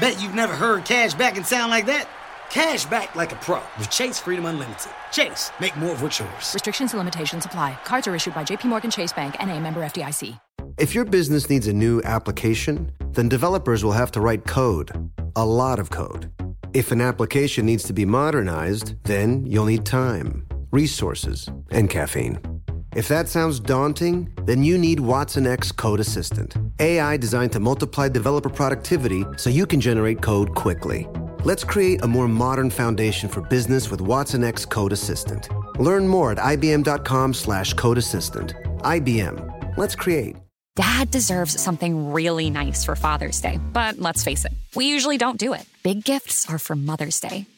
Bet 0.00 0.20
you've 0.22 0.34
never 0.34 0.54
heard 0.54 0.84
cash 0.84 1.14
back 1.14 1.36
and 1.36 1.46
sound 1.46 1.70
like 1.70 1.86
that. 1.86 2.08
Cash 2.50 2.86
back 2.86 3.14
like 3.14 3.32
a 3.32 3.36
pro 3.36 3.60
with 3.78 3.90
Chase 3.90 4.18
Freedom 4.18 4.46
Unlimited. 4.46 4.90
Chase, 5.12 5.50
make 5.60 5.76
more 5.76 5.92
of 5.92 6.02
what's 6.02 6.18
yours. 6.18 6.54
Restrictions 6.54 6.92
and 6.92 6.98
limitations 6.98 7.44
apply. 7.44 7.78
Cards 7.84 8.06
are 8.06 8.14
issued 8.14 8.34
by 8.34 8.44
JPMorgan 8.44 8.92
Chase 8.92 9.12
Bank 9.12 9.36
and 9.38 9.50
a 9.50 9.60
member 9.60 9.80
FDIC. 9.80 10.38
If 10.78 10.94
your 10.94 11.04
business 11.04 11.50
needs 11.50 11.66
a 11.66 11.72
new 11.72 12.00
application, 12.04 12.92
then 13.10 13.28
developers 13.28 13.84
will 13.84 13.92
have 13.92 14.12
to 14.12 14.20
write 14.20 14.46
code, 14.46 15.10
a 15.34 15.44
lot 15.44 15.78
of 15.78 15.90
code. 15.90 16.30
If 16.72 16.92
an 16.92 17.00
application 17.00 17.66
needs 17.66 17.82
to 17.84 17.92
be 17.92 18.04
modernized, 18.04 18.94
then 19.04 19.44
you'll 19.44 19.64
need 19.64 19.84
time, 19.84 20.46
resources, 20.70 21.48
and 21.70 21.90
caffeine. 21.90 22.57
If 22.96 23.06
that 23.08 23.28
sounds 23.28 23.60
daunting, 23.60 24.32
then 24.44 24.64
you 24.64 24.78
need 24.78 24.98
Watson 24.98 25.46
X 25.46 25.70
Code 25.72 26.00
Assistant, 26.00 26.56
AI 26.80 27.16
designed 27.18 27.52
to 27.52 27.60
multiply 27.60 28.08
developer 28.08 28.48
productivity 28.48 29.24
so 29.36 29.50
you 29.50 29.66
can 29.66 29.80
generate 29.80 30.22
code 30.22 30.54
quickly. 30.54 31.06
Let's 31.44 31.64
create 31.64 32.02
a 32.02 32.08
more 32.08 32.28
modern 32.28 32.70
foundation 32.70 33.28
for 33.28 33.42
business 33.42 33.90
with 33.90 34.00
Watson 34.00 34.42
X 34.42 34.64
Code 34.64 34.92
Assistant. 34.92 35.48
Learn 35.78 36.08
more 36.08 36.32
at 36.32 36.38
ibm.com 36.38 37.34
slash 37.34 37.74
code 37.74 37.98
assistant. 37.98 38.54
IBM. 38.78 39.76
Let's 39.76 39.94
create. 39.94 40.36
Dad 40.74 41.10
deserves 41.10 41.60
something 41.60 42.12
really 42.12 42.50
nice 42.50 42.84
for 42.84 42.96
Father's 42.96 43.40
Day, 43.40 43.60
but 43.72 43.98
let's 43.98 44.22
face 44.22 44.44
it, 44.44 44.52
we 44.76 44.86
usually 44.86 45.18
don't 45.18 45.36
do 45.38 45.52
it. 45.52 45.66
Big 45.82 46.04
gifts 46.04 46.48
are 46.48 46.58
for 46.58 46.76
Mother's 46.76 47.20
Day. 47.20 47.46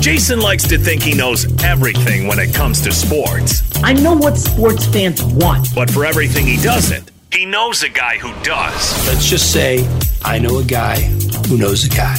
Jason 0.00 0.40
likes 0.40 0.66
to 0.68 0.78
think 0.78 1.02
he 1.02 1.12
knows 1.12 1.44
everything 1.64 2.28
when 2.28 2.38
it 2.38 2.54
comes 2.54 2.80
to 2.82 2.92
sports. 2.92 3.62
I 3.82 3.92
know 3.92 4.14
what 4.14 4.36
sports 4.36 4.86
fans 4.86 5.22
want. 5.24 5.74
But 5.74 5.90
for 5.90 6.06
everything 6.06 6.46
he 6.46 6.56
doesn't, 6.62 7.10
he 7.32 7.44
knows 7.44 7.82
a 7.82 7.88
guy 7.88 8.16
who 8.16 8.32
does. 8.44 9.06
Let's 9.08 9.28
just 9.28 9.52
say 9.52 9.84
I 10.22 10.38
know 10.38 10.58
a 10.58 10.64
guy 10.64 11.00
who 11.48 11.58
knows 11.58 11.84
a 11.84 11.88
guy 11.88 12.16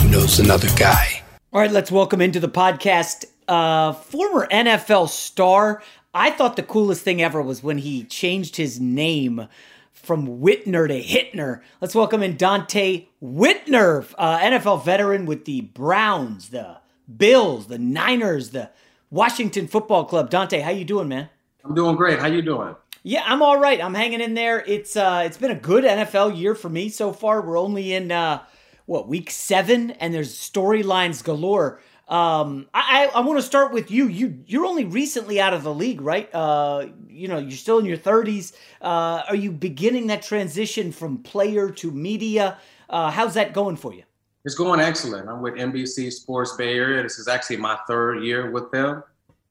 who 0.00 0.10
knows 0.10 0.38
another 0.38 0.68
guy. 0.76 1.22
All 1.50 1.60
right, 1.60 1.70
let's 1.70 1.90
welcome 1.90 2.20
into 2.20 2.40
the 2.40 2.48
podcast 2.48 3.24
uh, 3.48 3.94
former 3.94 4.46
NFL 4.46 5.08
star. 5.08 5.82
I 6.12 6.30
thought 6.30 6.56
the 6.56 6.62
coolest 6.62 7.04
thing 7.04 7.22
ever 7.22 7.40
was 7.40 7.62
when 7.62 7.78
he 7.78 8.04
changed 8.04 8.56
his 8.56 8.78
name 8.80 9.48
from 9.94 10.40
Whitner 10.40 10.86
to 10.86 11.02
Hitner. 11.02 11.62
Let's 11.80 11.94
welcome 11.94 12.22
in 12.22 12.36
Donte 12.36 13.06
Whitner, 13.22 14.14
uh, 14.18 14.38
NFL 14.40 14.84
veteran 14.84 15.24
with 15.24 15.46
the 15.46 15.62
Browns, 15.62 16.50
the 16.50 16.78
Bills, 17.14 17.66
the 17.66 17.78
Niners, 17.78 18.50
the 18.50 18.70
Washington 19.10 19.66
Football 19.66 20.04
Club. 20.04 20.30
Donte, 20.30 20.62
how 20.62 20.70
you 20.70 20.84
doing, 20.84 21.08
man? 21.08 21.28
I'm 21.64 21.74
doing 21.74 21.96
great. 21.96 22.18
How 22.18 22.26
you 22.26 22.42
doing? 22.42 22.74
Yeah, 23.02 23.22
I'm 23.24 23.42
all 23.42 23.58
right. 23.58 23.82
I'm 23.82 23.94
hanging 23.94 24.20
in 24.20 24.34
there. 24.34 24.62
It's 24.66 24.96
uh, 24.96 25.22
it's 25.24 25.38
been 25.38 25.50
a 25.50 25.58
good 25.58 25.84
NFL 25.84 26.38
year 26.38 26.54
for 26.54 26.68
me 26.68 26.88
so 26.88 27.12
far. 27.12 27.40
We're 27.40 27.58
only 27.58 27.94
in 27.94 28.12
uh, 28.12 28.42
what 28.86 29.08
week 29.08 29.30
seven, 29.30 29.92
and 29.92 30.12
there's 30.12 30.34
storylines 30.34 31.22
galore. 31.22 31.80
Um, 32.08 32.68
I, 32.72 33.08
I, 33.14 33.18
I 33.18 33.20
want 33.20 33.38
to 33.38 33.42
start 33.42 33.72
with 33.72 33.90
you. 33.90 34.08
You 34.08 34.42
you're 34.46 34.66
only 34.66 34.84
recently 34.84 35.40
out 35.40 35.52
of 35.52 35.62
the 35.62 35.72
league, 35.72 36.00
right? 36.00 36.28
Uh, 36.34 36.86
you 37.08 37.28
know, 37.28 37.38
you're 37.38 37.50
still 37.52 37.78
in 37.78 37.84
your 37.84 37.98
30s. 37.98 38.54
Uh, 38.80 39.22
are 39.28 39.36
you 39.36 39.52
beginning 39.52 40.06
that 40.06 40.22
transition 40.22 40.90
from 40.90 41.18
player 41.18 41.70
to 41.70 41.90
media? 41.90 42.58
Uh, 42.88 43.10
how's 43.10 43.34
that 43.34 43.52
going 43.52 43.76
for 43.76 43.92
you? 43.92 44.04
It's 44.44 44.54
going 44.54 44.80
excellent. 44.80 45.28
I'm 45.28 45.42
with 45.42 45.54
NBC 45.54 46.12
Sports 46.12 46.56
Bay 46.56 46.74
Area. 46.74 47.02
This 47.02 47.18
is 47.18 47.28
actually 47.28 47.56
my 47.56 47.78
third 47.86 48.22
year 48.22 48.50
with 48.50 48.70
them. 48.70 49.02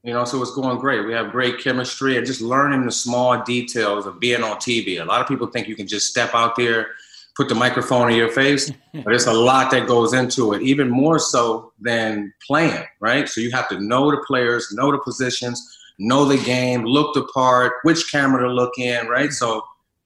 You 0.03 0.13
know, 0.13 0.24
so 0.25 0.41
it's 0.41 0.56
going 0.56 0.77
great. 0.77 1.06
We 1.06 1.13
have 1.13 1.32
great 1.32 1.60
chemistry 1.60 2.17
and 2.17 2.25
just 2.25 2.39
learning 2.39 2.86
the 2.86 2.91
small 2.91 3.44
details 3.44 4.06
of 4.06 4.20
being 4.20 4.44
on 4.44 4.58
TV. 4.58 5.01
A 5.01 5.06
lot 5.06 5.22
of 5.22 5.27
people 5.27 5.48
think 5.48 5.67
you 5.67 5.75
can 5.75 5.88
just 5.88 6.08
step 6.08 6.34
out 6.34 6.56
there 6.56 6.88
put 7.38 7.48
the 7.48 7.56
microphone 7.56 8.10
in 8.10 8.17
your 8.17 8.32
face, 8.32 8.72
but 9.06 9.13
it's 9.13 9.27
a 9.27 9.34
lot 9.34 9.70
that 9.70 9.88
goes 9.88 10.13
into 10.13 10.53
it, 10.53 10.63
even 10.63 10.89
more 10.89 11.20
so 11.20 11.72
than 11.79 12.34
playing, 12.46 12.84
right? 13.00 13.29
So 13.29 13.39
you 13.39 13.51
have 13.51 13.70
to 13.70 13.79
know 13.79 14.10
the 14.10 14.24
players, 14.27 14.74
know 14.74 14.91
the 14.91 14.98
positions, 14.98 15.77
know 16.00 16.25
the 16.25 16.44
game, 16.44 16.84
look 16.84 17.13
the 17.13 17.24
part, 17.34 17.74
which 17.84 18.12
camera 18.12 18.41
to 18.41 18.51
look 18.51 18.79
in, 18.79 19.08
right? 19.08 19.29
Mm-hmm. 19.29 19.34
So 19.34 19.62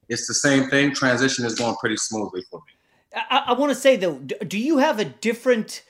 it's 0.09 0.27
the 0.27 0.33
same 0.33 0.69
thing. 0.69 0.93
Transition 0.93 1.45
is 1.45 1.55
going 1.55 1.75
pretty 1.77 1.95
smoothly 1.95 2.43
for 2.51 2.59
me. 2.59 2.73
I, 3.13 3.43
I 3.47 3.53
want 3.53 3.71
to 3.71 3.75
say 3.75 3.95
though, 3.95 4.19
do 4.19 4.57
you 4.57 4.77
have 4.79 4.99
a 4.99 5.05
different 5.05 5.83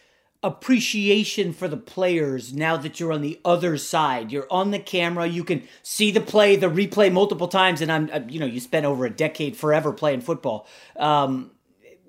appreciation 0.44 1.54
for 1.54 1.68
the 1.68 1.78
players 1.78 2.54
now 2.54 2.76
that 2.76 3.00
you're 3.00 3.14
on 3.14 3.22
the 3.22 3.40
other 3.46 3.78
side. 3.78 4.32
You're 4.32 4.48
on 4.50 4.72
the 4.72 4.80
camera, 4.80 5.28
you 5.28 5.44
can 5.44 5.64
see 5.84 6.12
the 6.12 6.22
play, 6.22 6.56
the 6.56 6.68
replay 6.68 7.12
multiple 7.12 7.48
times, 7.48 7.82
and 7.82 7.92
I'm, 7.92 8.30
you 8.30 8.40
know, 8.40 8.46
you 8.46 8.60
spent 8.60 8.86
over 8.86 9.06
a 9.06 9.10
decade 9.10 9.56
forever 9.56 9.92
playing 9.94 10.22
football. 10.22 10.68
Um, 10.98 11.52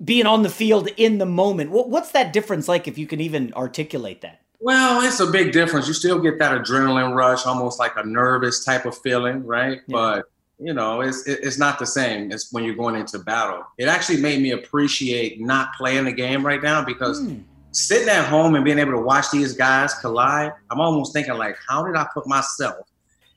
being 0.03 0.25
on 0.25 0.41
the 0.41 0.49
field 0.49 0.89
in 0.97 1.19
the 1.19 1.25
moment, 1.25 1.69
what, 1.69 1.89
what's 1.89 2.11
that 2.11 2.33
difference 2.33 2.67
like 2.67 2.87
if 2.87 2.97
you 2.97 3.05
can 3.05 3.21
even 3.21 3.53
articulate 3.53 4.21
that? 4.21 4.41
Well, 4.59 5.05
it's 5.05 5.19
a 5.19 5.27
big 5.27 5.51
difference. 5.51 5.87
You 5.87 5.93
still 5.93 6.19
get 6.19 6.39
that 6.39 6.59
adrenaline 6.59 7.13
rush, 7.13 7.45
almost 7.45 7.79
like 7.79 7.95
a 7.97 8.03
nervous 8.03 8.63
type 8.63 8.85
of 8.85 8.97
feeling, 8.97 9.45
right? 9.45 9.81
Yeah. 9.87 9.93
But 9.93 10.25
you 10.59 10.73
know, 10.73 11.01
it's 11.01 11.27
it's 11.27 11.57
not 11.57 11.79
the 11.79 11.85
same 11.85 12.31
as 12.31 12.49
when 12.51 12.63
you're 12.63 12.75
going 12.75 12.95
into 12.95 13.19
battle. 13.19 13.63
It 13.77 13.87
actually 13.87 14.21
made 14.21 14.41
me 14.41 14.51
appreciate 14.51 15.41
not 15.41 15.69
playing 15.77 16.05
the 16.05 16.11
game 16.11 16.45
right 16.45 16.61
now 16.61 16.83
because 16.83 17.21
mm 17.21 17.43
sitting 17.73 18.07
at 18.07 18.25
home 18.25 18.55
and 18.55 18.63
being 18.63 18.79
able 18.79 18.91
to 18.91 19.01
watch 19.01 19.31
these 19.31 19.53
guys 19.53 19.93
collide, 19.95 20.53
I'm 20.69 20.79
almost 20.79 21.11
thinking 21.11 21.33
like, 21.33 21.57
how 21.67 21.83
did 21.83 21.95
I 21.95 22.07
put 22.13 22.25
myself 22.27 22.87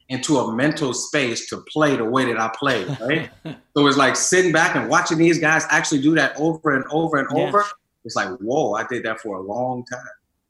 into 0.08 0.38
a 0.38 0.54
mental 0.54 0.94
space 0.94 1.48
to 1.48 1.64
play 1.72 1.96
the 1.96 2.04
way 2.04 2.26
that 2.26 2.38
I 2.38 2.50
play, 2.56 2.84
right? 3.00 3.30
so 3.44 3.86
it's 3.86 3.96
like 3.96 4.14
sitting 4.14 4.52
back 4.52 4.76
and 4.76 4.88
watching 4.88 5.18
these 5.18 5.38
guys 5.38 5.64
actually 5.70 6.02
do 6.02 6.14
that 6.14 6.36
over 6.38 6.76
and 6.76 6.84
over 6.90 7.16
and 7.16 7.28
yeah. 7.34 7.48
over. 7.48 7.64
It's 8.04 8.14
like, 8.14 8.28
whoa, 8.38 8.74
I 8.74 8.86
did 8.86 9.04
that 9.04 9.20
for 9.20 9.36
a 9.36 9.40
long 9.40 9.84
time. 9.86 10.00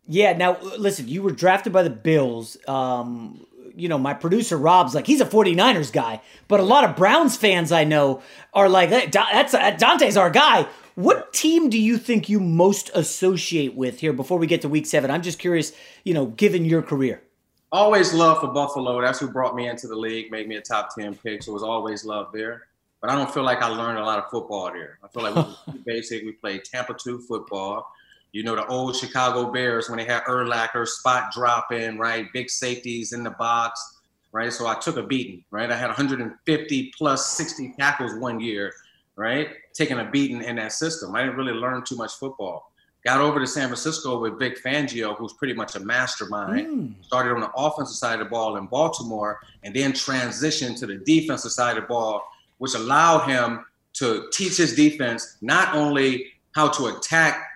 Yeah. 0.07 0.37
Now, 0.37 0.59
listen, 0.61 1.09
you 1.09 1.23
were 1.23 1.31
drafted 1.31 1.73
by 1.73 1.83
the 1.83 1.91
Bills. 1.91 2.59
Um, 2.69 3.47
you 3.77 3.89
know, 3.89 3.99
my 3.99 4.15
producer 4.15 4.57
Rob's 4.57 4.95
like, 4.95 5.07
he's 5.07 5.21
a 5.21 5.27
49ers 5.27 5.93
guy, 5.93 6.21
but 6.49 6.61
a 6.61 6.65
lot 6.65 6.85
of 6.85 6.97
Browns 6.97 7.37
fans 7.37 7.71
I 7.71 7.85
know 7.85 8.23
are 8.55 8.69
like, 8.69 8.89
hey, 8.89 9.07
that's 9.07 9.55
uh, 9.55 9.71
Donte's 9.73 10.17
our 10.17 10.31
guy. 10.31 10.67
What 10.95 11.35
team 11.35 11.69
do 11.69 11.79
you 11.79 11.99
think 11.99 12.29
you 12.31 12.41
most 12.41 12.91
associate 12.95 13.75
with 13.75 14.01
here 14.01 14.15
before 14.15 14.39
we 14.39 14.47
get 14.47 14.63
to 14.63 14.69
week 14.69 14.87
seven? 14.87 15.11
I'm 15.11 15.21
just 15.21 15.39
curious, 15.39 15.73
you 16.05 16.15
know, 16.15 16.27
given 16.27 16.65
your 16.65 16.81
career. 16.81 17.23
Always 17.71 18.15
love 18.15 18.41
for 18.41 18.49
Buffalo. 18.49 19.01
That's 19.03 19.19
who 19.19 19.29
brought 19.29 19.55
me 19.55 19.69
into 19.69 19.89
the 19.89 19.97
league, 19.97 20.31
made 20.31 20.49
me 20.49 20.57
a 20.57 20.63
top 20.63 20.95
10 20.99 21.17
pick. 21.17 21.43
So 21.43 21.51
it 21.51 21.55
was 21.55 21.63
always 21.63 22.07
love 22.07 22.31
there. 22.33 22.69
But 23.03 23.11
I 23.11 23.15
don't 23.15 23.33
feel 23.33 23.43
like 23.43 23.61
I 23.61 23.69
learned 23.69 23.99
a 23.99 24.05
lot 24.05 24.19
of 24.19 24.31
football 24.31 24.73
there. 24.73 24.99
I 25.05 25.09
feel 25.09 25.23
like 25.31 25.47
we 25.67 25.81
basically 25.87 26.33
played 26.33 26.65
Tampa 26.65 26.95
2 26.95 27.19
football. 27.21 27.93
You 28.37 28.43
know, 28.45 28.55
the 28.55 28.67
old 28.67 28.97
Chicago 28.97 29.51
Bears 29.51 29.89
when 29.89 29.99
they 29.99 30.05
had 30.05 30.23
Urlacher, 30.25 30.87
spot 30.87 31.33
dropping, 31.33 31.99
right? 31.99 32.27
Big 32.33 32.51
safeties 32.51 33.13
in 33.13 33.25
the 33.25 33.31
box, 33.31 34.01
right? 34.33 34.53
So 34.53 34.67
I 34.67 34.75
took 34.75 34.97
a 34.97 35.03
beating, 35.03 35.45
right? 35.51 35.71
I 35.71 35.77
had 35.77 35.89
150 35.89 36.93
plus 36.97 37.31
60 37.31 37.75
tackles 37.79 38.15
one 38.19 38.41
year 38.41 38.73
right? 39.17 39.49
Taking 39.73 39.99
a 39.99 40.05
beating 40.05 40.43
in 40.43 40.57
that 40.57 40.73
system. 40.73 41.15
I 41.15 41.23
didn't 41.23 41.37
really 41.37 41.53
learn 41.53 41.83
too 41.83 41.97
much 41.97 42.13
football. 42.15 42.71
Got 43.05 43.21
over 43.21 43.39
to 43.41 43.47
San 43.47 43.69
Francisco 43.69 44.19
with 44.19 44.39
Vic 44.39 44.63
Fangio, 44.63 45.17
who's 45.17 45.33
pretty 45.33 45.55
much 45.55 45.77
a 45.77 45.81
mastermind. 45.81 46.67
Mm. 46.67 47.05
Started 47.05 47.35
on 47.35 47.41
the 47.41 47.51
offensive 47.57 47.97
side 47.97 48.21
of 48.21 48.27
the 48.27 48.31
ball 48.31 48.57
in 48.57 48.67
Baltimore, 48.67 49.41
and 49.63 49.75
then 49.75 49.93
transitioned 49.93 50.79
to 50.81 50.87
the 50.87 50.97
defensive 50.97 51.53
side 51.53 51.77
of 51.77 51.85
the 51.85 51.89
ball, 51.89 52.23
which 52.59 52.75
allowed 52.75 53.27
him 53.29 53.65
to 53.95 54.29
teach 54.33 54.57
his 54.57 54.75
defense 54.75 55.39
not 55.41 55.75
only 55.75 56.27
how 56.53 56.69
to 56.69 56.87
attack 56.87 57.47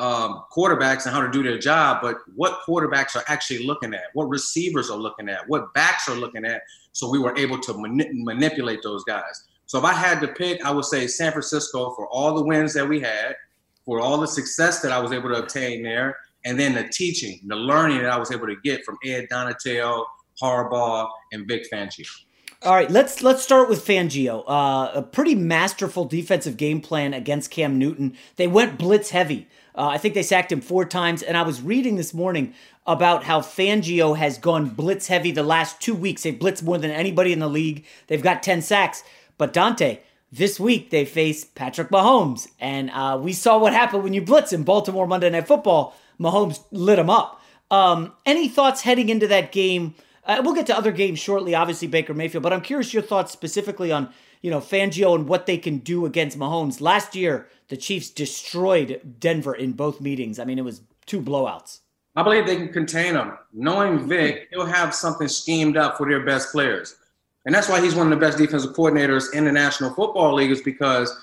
um, 0.00 0.44
quarterbacks 0.50 1.04
and 1.04 1.14
how 1.14 1.20
to 1.20 1.30
do 1.30 1.42
their 1.42 1.58
job, 1.58 1.98
but 2.00 2.16
what 2.34 2.60
quarterbacks 2.66 3.14
are 3.16 3.24
actually 3.28 3.66
looking 3.66 3.92
at, 3.92 4.04
what 4.14 4.28
receivers 4.28 4.90
are 4.90 4.98
looking 4.98 5.28
at, 5.28 5.46
what 5.46 5.72
backs 5.74 6.08
are 6.08 6.14
looking 6.14 6.44
at. 6.44 6.62
So 6.92 7.10
we 7.10 7.18
were 7.18 7.36
able 7.36 7.58
to 7.60 7.74
mani- 7.74 8.10
manipulate 8.12 8.82
those 8.82 9.04
guys. 9.04 9.44
So 9.66 9.78
if 9.78 9.84
I 9.84 9.92
had 9.92 10.20
to 10.22 10.28
pick, 10.28 10.64
I 10.64 10.70
would 10.70 10.86
say 10.86 11.06
San 11.06 11.32
Francisco 11.32 11.94
for 11.94 12.08
all 12.08 12.34
the 12.34 12.42
wins 12.42 12.72
that 12.74 12.88
we 12.88 12.98
had, 12.98 13.36
for 13.84 14.00
all 14.00 14.18
the 14.18 14.26
success 14.26 14.80
that 14.80 14.90
I 14.90 14.98
was 14.98 15.12
able 15.12 15.28
to 15.28 15.36
obtain 15.36 15.82
there, 15.82 16.16
and 16.44 16.58
then 16.58 16.74
the 16.74 16.88
teaching, 16.88 17.38
the 17.46 17.56
learning 17.56 17.98
that 17.98 18.10
I 18.10 18.18
was 18.18 18.32
able 18.32 18.46
to 18.46 18.56
get 18.64 18.84
from 18.84 18.96
Ed 19.04 19.28
Donatell, 19.30 20.06
Harbaugh, 20.42 21.10
and 21.32 21.46
Vic 21.46 21.66
Fangio. 21.70 22.06
All 22.62 22.74
right, 22.74 22.90
let's 22.90 23.22
let's 23.22 23.42
start 23.42 23.70
with 23.70 23.86
Fangio. 23.86 24.44
Uh, 24.46 24.90
a 24.94 25.02
pretty 25.02 25.34
masterful 25.34 26.04
defensive 26.04 26.58
game 26.58 26.82
plan 26.82 27.14
against 27.14 27.50
Cam 27.50 27.78
Newton. 27.78 28.16
They 28.36 28.46
went 28.46 28.76
blitz 28.76 29.10
heavy. 29.10 29.48
Uh, 29.80 29.88
I 29.88 29.96
think 29.96 30.12
they 30.12 30.22
sacked 30.22 30.52
him 30.52 30.60
four 30.60 30.84
times. 30.84 31.22
And 31.22 31.38
I 31.38 31.42
was 31.42 31.62
reading 31.62 31.96
this 31.96 32.12
morning 32.12 32.52
about 32.86 33.24
how 33.24 33.40
Fangio 33.40 34.14
has 34.14 34.36
gone 34.36 34.68
blitz 34.68 35.06
heavy 35.06 35.30
the 35.30 35.42
last 35.42 35.80
two 35.80 35.94
weeks. 35.94 36.22
They've 36.22 36.38
blitzed 36.38 36.62
more 36.62 36.76
than 36.76 36.90
anybody 36.90 37.32
in 37.32 37.38
the 37.38 37.48
league. 37.48 37.86
They've 38.06 38.22
got 38.22 38.42
ten 38.42 38.60
sacks. 38.60 39.02
But 39.38 39.54
Donte, 39.54 40.00
this 40.30 40.60
week 40.60 40.90
they 40.90 41.06
face 41.06 41.46
Patrick 41.46 41.88
Mahomes, 41.88 42.46
and 42.60 42.90
uh, 42.90 43.18
we 43.22 43.32
saw 43.32 43.56
what 43.56 43.72
happened 43.72 44.04
when 44.04 44.12
you 44.12 44.20
blitz 44.20 44.52
in 44.52 44.64
Baltimore 44.64 45.06
Monday 45.06 45.30
Night 45.30 45.48
Football. 45.48 45.96
Mahomes 46.20 46.62
lit 46.70 46.98
him 46.98 47.08
up. 47.08 47.40
Um, 47.70 48.12
any 48.26 48.48
thoughts 48.48 48.82
heading 48.82 49.08
into 49.08 49.28
that 49.28 49.50
game? 49.50 49.94
Uh, 50.26 50.42
we'll 50.44 50.54
get 50.54 50.66
to 50.66 50.76
other 50.76 50.92
games 50.92 51.18
shortly, 51.18 51.54
obviously 51.54 51.88
Baker 51.88 52.12
Mayfield, 52.12 52.42
but 52.42 52.52
I'm 52.52 52.60
curious 52.60 52.92
your 52.92 53.02
thoughts 53.02 53.32
specifically 53.32 53.90
on 53.90 54.10
you 54.42 54.50
know 54.50 54.60
Fangio 54.60 55.14
and 55.14 55.26
what 55.26 55.46
they 55.46 55.56
can 55.56 55.78
do 55.78 56.04
against 56.04 56.38
Mahomes. 56.38 56.82
Last 56.82 57.16
year, 57.16 57.48
the 57.70 57.76
Chiefs 57.76 58.10
destroyed 58.10 59.00
Denver 59.20 59.54
in 59.54 59.72
both 59.72 60.00
meetings. 60.00 60.38
I 60.38 60.44
mean, 60.44 60.58
it 60.58 60.64
was 60.64 60.82
two 61.06 61.22
blowouts. 61.22 61.78
I 62.16 62.22
believe 62.24 62.44
they 62.44 62.56
can 62.56 62.72
contain 62.72 63.14
them. 63.14 63.38
Knowing 63.52 64.08
Vic, 64.08 64.48
he'll 64.50 64.66
have 64.66 64.92
something 64.94 65.28
schemed 65.28 65.76
up 65.76 65.96
for 65.96 66.08
their 66.08 66.24
best 66.24 66.50
players. 66.50 66.96
And 67.46 67.54
that's 67.54 67.68
why 67.68 67.80
he's 67.80 67.94
one 67.94 68.12
of 68.12 68.18
the 68.18 68.24
best 68.24 68.36
defensive 68.36 68.74
coordinators 68.74 69.32
in 69.32 69.44
the 69.44 69.52
National 69.52 69.94
Football 69.94 70.34
League 70.34 70.50
is 70.50 70.60
because 70.60 71.16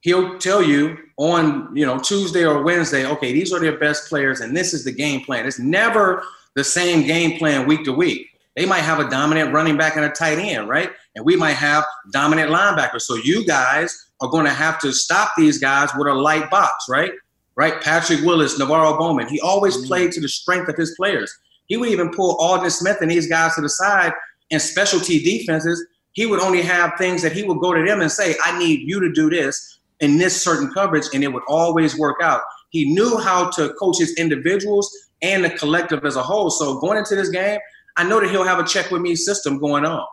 he'll 0.00 0.36
tell 0.38 0.60
you 0.62 0.98
on, 1.16 1.74
you 1.74 1.86
know, 1.86 1.98
Tuesday 1.98 2.44
or 2.44 2.62
Wednesday, 2.62 3.06
okay, 3.06 3.32
these 3.32 3.52
are 3.52 3.60
their 3.60 3.78
best 3.78 4.08
players 4.08 4.40
and 4.40 4.54
this 4.54 4.74
is 4.74 4.84
the 4.84 4.92
game 4.92 5.20
plan. 5.20 5.46
It's 5.46 5.60
never 5.60 6.24
the 6.56 6.64
same 6.64 7.06
game 7.06 7.38
plan 7.38 7.68
week 7.68 7.84
to 7.84 7.92
week. 7.92 8.26
They 8.56 8.66
might 8.66 8.82
have 8.82 8.98
a 8.98 9.08
dominant 9.08 9.52
running 9.52 9.76
back 9.76 9.96
and 9.96 10.04
a 10.04 10.10
tight 10.10 10.38
end, 10.38 10.68
right? 10.68 10.90
And 11.14 11.24
we 11.24 11.36
might 11.36 11.54
have 11.54 11.84
dominant 12.10 12.50
linebackers. 12.50 13.02
So 13.02 13.14
you 13.14 13.46
guys 13.46 14.03
are 14.20 14.28
going 14.28 14.44
to 14.44 14.52
have 14.52 14.78
to 14.80 14.92
stop 14.92 15.32
these 15.36 15.58
guys 15.58 15.90
with 15.96 16.08
a 16.08 16.14
light 16.14 16.50
box, 16.50 16.86
right? 16.88 17.12
Right? 17.56 17.80
Patrick 17.80 18.20
Willis, 18.22 18.58
NaVorro 18.58 18.98
Bowman. 18.98 19.28
He 19.28 19.40
always 19.40 19.76
mm-hmm. 19.76 19.86
played 19.86 20.12
to 20.12 20.20
the 20.20 20.28
strength 20.28 20.68
of 20.68 20.76
his 20.76 20.94
players. 20.96 21.32
He 21.66 21.76
would 21.76 21.88
even 21.88 22.10
pull 22.10 22.36
Aldon 22.40 22.70
Smith 22.70 22.98
and 23.00 23.10
these 23.10 23.28
guys 23.28 23.54
to 23.54 23.60
the 23.60 23.68
side 23.68 24.12
in 24.50 24.60
specialty 24.60 25.22
defenses, 25.22 25.86
he 26.12 26.26
would 26.26 26.40
only 26.40 26.62
have 26.62 26.92
things 26.96 27.22
that 27.22 27.32
he 27.32 27.42
would 27.42 27.60
go 27.60 27.74
to 27.74 27.84
them 27.84 28.00
and 28.00 28.10
say, 28.10 28.36
I 28.44 28.58
need 28.58 28.88
you 28.88 29.00
to 29.00 29.12
do 29.12 29.28
this 29.28 29.78
in 30.00 30.16
this 30.16 30.42
certain 30.42 30.72
coverage, 30.72 31.06
and 31.14 31.22
it 31.24 31.32
would 31.32 31.42
always 31.48 31.98
work 31.98 32.16
out. 32.22 32.42
He 32.70 32.92
knew 32.92 33.18
how 33.18 33.50
to 33.50 33.74
coach 33.74 33.98
his 33.98 34.14
individuals 34.16 34.92
and 35.22 35.44
the 35.44 35.50
collective 35.50 36.04
as 36.04 36.16
a 36.16 36.22
whole. 36.22 36.50
So 36.50 36.78
going 36.80 36.98
into 36.98 37.16
this 37.16 37.30
game, 37.30 37.58
I 37.96 38.04
know 38.04 38.20
that 38.20 38.30
he'll 38.30 38.44
have 38.44 38.58
a 38.58 38.64
check 38.64 38.90
with 38.90 39.02
me 39.02 39.14
system 39.16 39.58
going 39.58 39.84
on. 39.84 40.04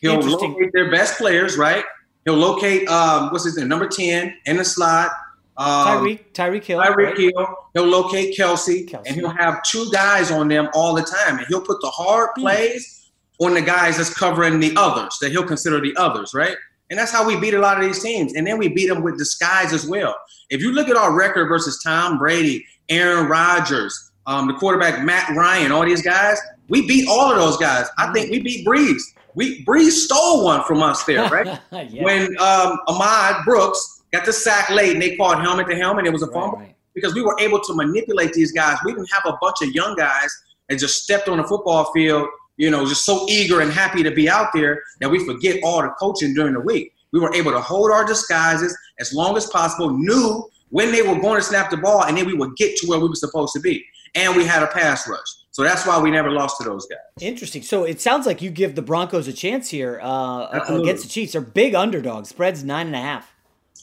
He'll 0.00 0.18
locate 0.20 0.72
their 0.72 0.90
best 0.90 1.18
players, 1.18 1.58
right? 1.58 1.84
He'll 2.30 2.38
locate 2.38 2.88
um, 2.88 3.30
what's 3.30 3.44
his 3.44 3.56
name, 3.56 3.66
number 3.66 3.88
ten 3.88 4.36
in 4.46 4.56
the 4.56 4.64
slot. 4.64 5.10
Um, 5.56 5.86
Tyreek, 5.86 6.32
Tyreek 6.32 6.64
Hill. 6.64 6.80
Tyreek 6.80 6.96
right? 6.96 7.18
Hill. 7.18 7.56
He'll 7.74 7.86
locate 7.86 8.36
Kelsey, 8.36 8.86
Kelce, 8.86 9.02
and 9.06 9.16
he'll 9.16 9.30
have 9.30 9.60
two 9.64 9.90
guys 9.90 10.30
on 10.30 10.46
them 10.46 10.68
all 10.72 10.94
the 10.94 11.02
time, 11.02 11.38
and 11.38 11.46
he'll 11.48 11.60
put 11.60 11.80
the 11.80 11.90
hard 11.90 12.30
hmm. 12.36 12.42
plays 12.42 13.10
mm. 13.40 13.46
on 13.46 13.54
the 13.54 13.60
guys 13.60 13.96
that's 13.96 14.14
covering 14.14 14.60
the 14.60 14.72
others 14.76 15.18
that 15.20 15.32
he'll 15.32 15.44
consider 15.44 15.80
the 15.80 15.92
others, 15.96 16.32
right? 16.34 16.56
And 16.90 16.98
that's 16.98 17.10
how 17.10 17.26
we 17.26 17.38
beat 17.38 17.54
a 17.54 17.58
lot 17.58 17.78
of 17.78 17.84
these 17.84 18.00
teams. 18.00 18.34
And 18.34 18.46
then 18.46 18.58
we 18.58 18.68
beat 18.68 18.88
them 18.88 19.02
with 19.02 19.18
disguise 19.18 19.72
as 19.72 19.86
well. 19.86 20.14
If 20.50 20.60
you 20.60 20.72
look 20.72 20.88
at 20.88 20.96
our 20.96 21.16
record 21.16 21.48
versus 21.48 21.80
Tom 21.82 22.18
Brady, 22.18 22.64
Aaron 22.88 23.28
Rodgers, 23.28 24.12
um, 24.26 24.46
the 24.46 24.54
quarterback 24.54 25.04
Matt 25.04 25.36
Ryan, 25.36 25.72
all 25.72 25.84
these 25.84 26.02
guys, 26.02 26.38
we 26.68 26.86
beat 26.86 27.08
all 27.08 27.32
of 27.32 27.38
those 27.38 27.56
guys. 27.56 27.86
I 27.98 28.12
think 28.12 28.30
we 28.30 28.40
beat 28.40 28.66
Brees. 28.66 29.02
We 29.34 29.64
Brees 29.64 29.90
stole 29.90 30.44
one 30.44 30.64
from 30.64 30.82
us 30.82 31.04
there, 31.04 31.28
right? 31.28 31.60
yeah. 31.72 32.02
When 32.02 32.36
um, 32.38 32.78
Ahmad 32.88 33.44
Brooks 33.44 34.02
got 34.12 34.24
the 34.24 34.32
sack 34.32 34.70
late 34.70 34.92
and 34.92 35.02
they 35.02 35.16
called 35.16 35.40
helmet 35.40 35.68
to 35.68 35.76
helmet, 35.76 36.06
it 36.06 36.12
was 36.12 36.22
a 36.22 36.26
fumble 36.26 36.58
right, 36.58 36.66
right. 36.66 36.76
because 36.94 37.14
we 37.14 37.22
were 37.22 37.38
able 37.40 37.60
to 37.60 37.74
manipulate 37.74 38.32
these 38.32 38.52
guys. 38.52 38.78
We 38.84 38.92
didn't 38.92 39.10
have 39.12 39.22
a 39.26 39.36
bunch 39.40 39.62
of 39.62 39.72
young 39.72 39.94
guys 39.96 40.30
that 40.68 40.78
just 40.78 41.02
stepped 41.02 41.28
on 41.28 41.38
the 41.38 41.44
football 41.44 41.92
field 41.92 42.28
you 42.60 42.70
know, 42.70 42.86
just 42.86 43.06
so 43.06 43.24
eager 43.26 43.62
and 43.62 43.72
happy 43.72 44.02
to 44.02 44.10
be 44.10 44.28
out 44.28 44.48
there 44.52 44.82
that 45.00 45.10
we 45.10 45.24
forget 45.24 45.58
all 45.64 45.80
the 45.80 45.88
coaching 45.98 46.34
during 46.34 46.52
the 46.52 46.60
week. 46.60 46.92
We 47.10 47.18
were 47.18 47.34
able 47.34 47.52
to 47.52 47.60
hold 47.60 47.90
our 47.90 48.04
disguises 48.04 48.76
as 48.98 49.14
long 49.14 49.34
as 49.38 49.46
possible, 49.46 49.88
knew 49.88 50.46
when 50.68 50.92
they 50.92 51.00
were 51.00 51.18
going 51.18 51.36
to 51.36 51.42
snap 51.42 51.70
the 51.70 51.78
ball, 51.78 52.04
and 52.04 52.18
then 52.18 52.26
we 52.26 52.34
would 52.34 52.54
get 52.56 52.76
to 52.76 52.86
where 52.86 53.00
we 53.00 53.08
were 53.08 53.14
supposed 53.14 53.54
to 53.54 53.60
be. 53.60 53.82
And 54.14 54.36
we 54.36 54.44
had 54.44 54.62
a 54.62 54.66
pass 54.66 55.08
rush. 55.08 55.20
So 55.52 55.64
that's 55.64 55.84
why 55.86 56.00
we 56.00 56.10
never 56.10 56.30
lost 56.30 56.58
to 56.58 56.64
those 56.64 56.86
guys. 56.86 56.98
Interesting. 57.20 57.62
So 57.62 57.84
it 57.84 58.00
sounds 58.00 58.24
like 58.24 58.40
you 58.40 58.50
give 58.50 58.76
the 58.76 58.82
Broncos 58.82 59.26
a 59.26 59.32
chance 59.32 59.68
here 59.68 60.00
uh, 60.02 60.64
against 60.68 61.02
the 61.02 61.08
Chiefs. 61.08 61.32
They're 61.32 61.40
big 61.40 61.74
underdogs. 61.74 62.28
Spreads 62.28 62.62
nine 62.62 62.86
and 62.86 62.94
a 62.94 63.00
half. 63.00 63.34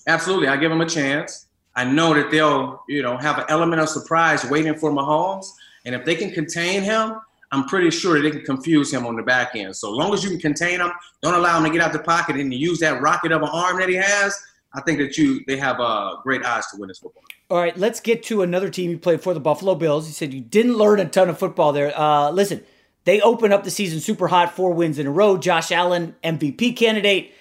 Absolutely. 0.08 0.48
I 0.48 0.56
give 0.56 0.70
them 0.70 0.82
a 0.82 0.88
chance. 0.88 1.48
I 1.76 1.84
know 1.84 2.14
that 2.14 2.32
they'll, 2.32 2.82
you 2.88 3.04
know, 3.04 3.18
have 3.18 3.38
an 3.38 3.46
element 3.50 3.82
of 3.82 3.90
surprise 3.90 4.46
waiting 4.46 4.76
for 4.76 4.92
Mahomes. 4.92 5.46
And 5.86 5.94
if 5.94 6.06
they 6.06 6.16
can 6.16 6.32
contain 6.32 6.84
him, 6.84 7.20
I'm 7.52 7.66
pretty 7.66 7.92
sure 7.92 8.16
that 8.16 8.24
they 8.24 8.32
can 8.32 8.44
confuse 8.44 8.92
him 8.92 9.06
on 9.06 9.16
the 9.16 9.24
back 9.24 9.56
end. 9.56 9.76
So 9.76 9.92
long 9.92 10.14
as 10.14 10.24
you 10.24 10.30
can 10.30 10.40
contain 10.40 10.80
him, 10.80 10.92
don't 11.22 11.34
allow 11.34 11.58
him 11.58 11.66
to 11.66 11.70
get 11.70 11.82
out 11.82 11.94
the 11.94 12.00
pocket 12.00 12.38
and 12.38 12.54
use 12.54 12.80
that 12.80 13.02
rocket 13.02 13.32
of 13.32 13.42
an 13.42 13.50
arm 13.52 13.78
that 13.80 13.90
he 13.90 13.96
has, 13.96 14.38
I 14.74 14.82
think 14.82 15.00
that 15.00 15.18
you 15.18 15.42
they 15.48 15.58
have 15.58 15.80
uh, 15.80 16.18
great 16.24 16.46
odds 16.46 16.70
to 16.72 16.78
win 16.78 16.88
this 16.88 17.00
football. 17.00 17.24
All 17.50 17.58
right, 17.58 17.78
let's 17.78 18.00
get 18.00 18.24
to 18.24 18.42
another 18.42 18.70
team 18.70 18.92
you 18.92 18.98
played 18.98 19.22
for, 19.22 19.34
the 19.34 19.40
Buffalo 19.40 19.76
Bills. 19.76 20.08
You 20.08 20.14
said 20.14 20.34
you 20.34 20.42
didn't 20.42 20.76
learn 20.76 21.00
a 21.00 21.06
ton 21.06 21.30
of 21.30 21.40
football 21.40 21.72
there. 21.72 21.98
Uh, 21.98 22.30
listen, 22.32 22.64
they 23.06 23.22
open 23.22 23.54
up 23.54 23.64
the 23.64 23.72
season 23.72 24.00
super 24.00 24.28
hot, 24.28 24.54
four 24.54 24.74
wins 24.74 25.00
in 25.00 25.08
a 25.08 25.12
row. 25.12 25.38
Josh 25.38 25.72
Allen, 25.72 26.16
MVP 26.24 26.76
candidate, 26.76 27.34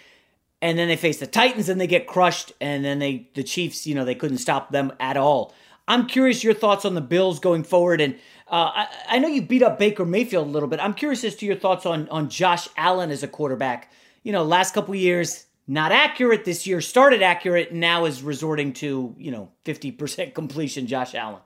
and 0.63 0.79
then 0.79 0.87
they 0.87 0.97
face 0.97 1.19
the 1.19 1.27
Titans 1.27 1.69
and 1.69 1.81
they 1.81 1.89
get 1.89 2.07
crushed, 2.07 2.53
and 2.61 2.85
then 2.85 3.01
they 3.01 3.29
the 3.35 3.43
Chiefs, 3.43 3.87
you 3.87 3.95
know, 3.95 4.05
they 4.05 4.15
couldn't 4.15 4.39
stop 4.39 4.71
them 4.71 4.93
at 5.01 5.17
all. 5.17 5.53
I'm 5.89 6.07
curious 6.07 6.43
your 6.43 6.55
thoughts 6.55 6.85
on 6.85 6.95
the 6.95 7.01
Bills 7.01 7.39
going 7.39 7.63
forward 7.63 8.01
and 8.01 8.17
uh, 8.49 8.71
I, 8.75 8.89
I, 9.09 9.19
know 9.19 9.27
you 9.27 9.43
beat 9.43 9.63
up 9.63 9.77
Baker 9.77 10.05
Mayfield 10.05 10.47
a 10.47 10.51
little 10.51 10.69
bit. 10.69 10.79
I'm 10.79 10.95
curious 10.95 11.25
as 11.25 11.35
to 11.37 11.47
your 11.47 11.57
thoughts 11.57 11.85
on 11.85 12.09
on 12.11 12.29
Josh 12.29 12.69
Allen 12.77 13.11
as 13.11 13.25
a 13.25 13.29
quarterback. 13.29 13.91
You 14.23 14.31
know, 14.31 14.45
last 14.45 14.73
couple 14.73 14.95
years 14.95 15.47
not 15.67 15.93
accurate. 15.93 16.45
This 16.45 16.67
year 16.67 16.81
started 16.81 17.23
accurate, 17.23 17.71
and 17.71 17.81
now 17.81 18.05
is 18.05 18.23
resorting 18.23 18.73
to 18.75 19.15
you 19.19 19.31
know 19.31 19.51
50% 19.65 20.35
completion. 20.35 20.87
Josh 20.87 21.15
Allen. 21.15 21.41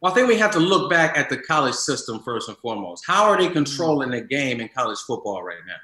Well, 0.00 0.10
I 0.10 0.14
think 0.14 0.26
we 0.26 0.36
have 0.38 0.50
to 0.52 0.58
look 0.58 0.90
back 0.90 1.16
at 1.16 1.30
the 1.30 1.36
college 1.36 1.76
system 1.76 2.20
first 2.20 2.48
and 2.48 2.58
foremost. 2.58 3.04
How 3.06 3.24
are 3.24 3.36
they 3.36 3.44
mm-hmm. 3.44 3.52
controlling 3.52 4.10
the 4.10 4.20
game 4.20 4.60
in 4.60 4.68
college 4.68 4.98
football 4.98 5.42
right 5.42 5.60
now 5.66 5.76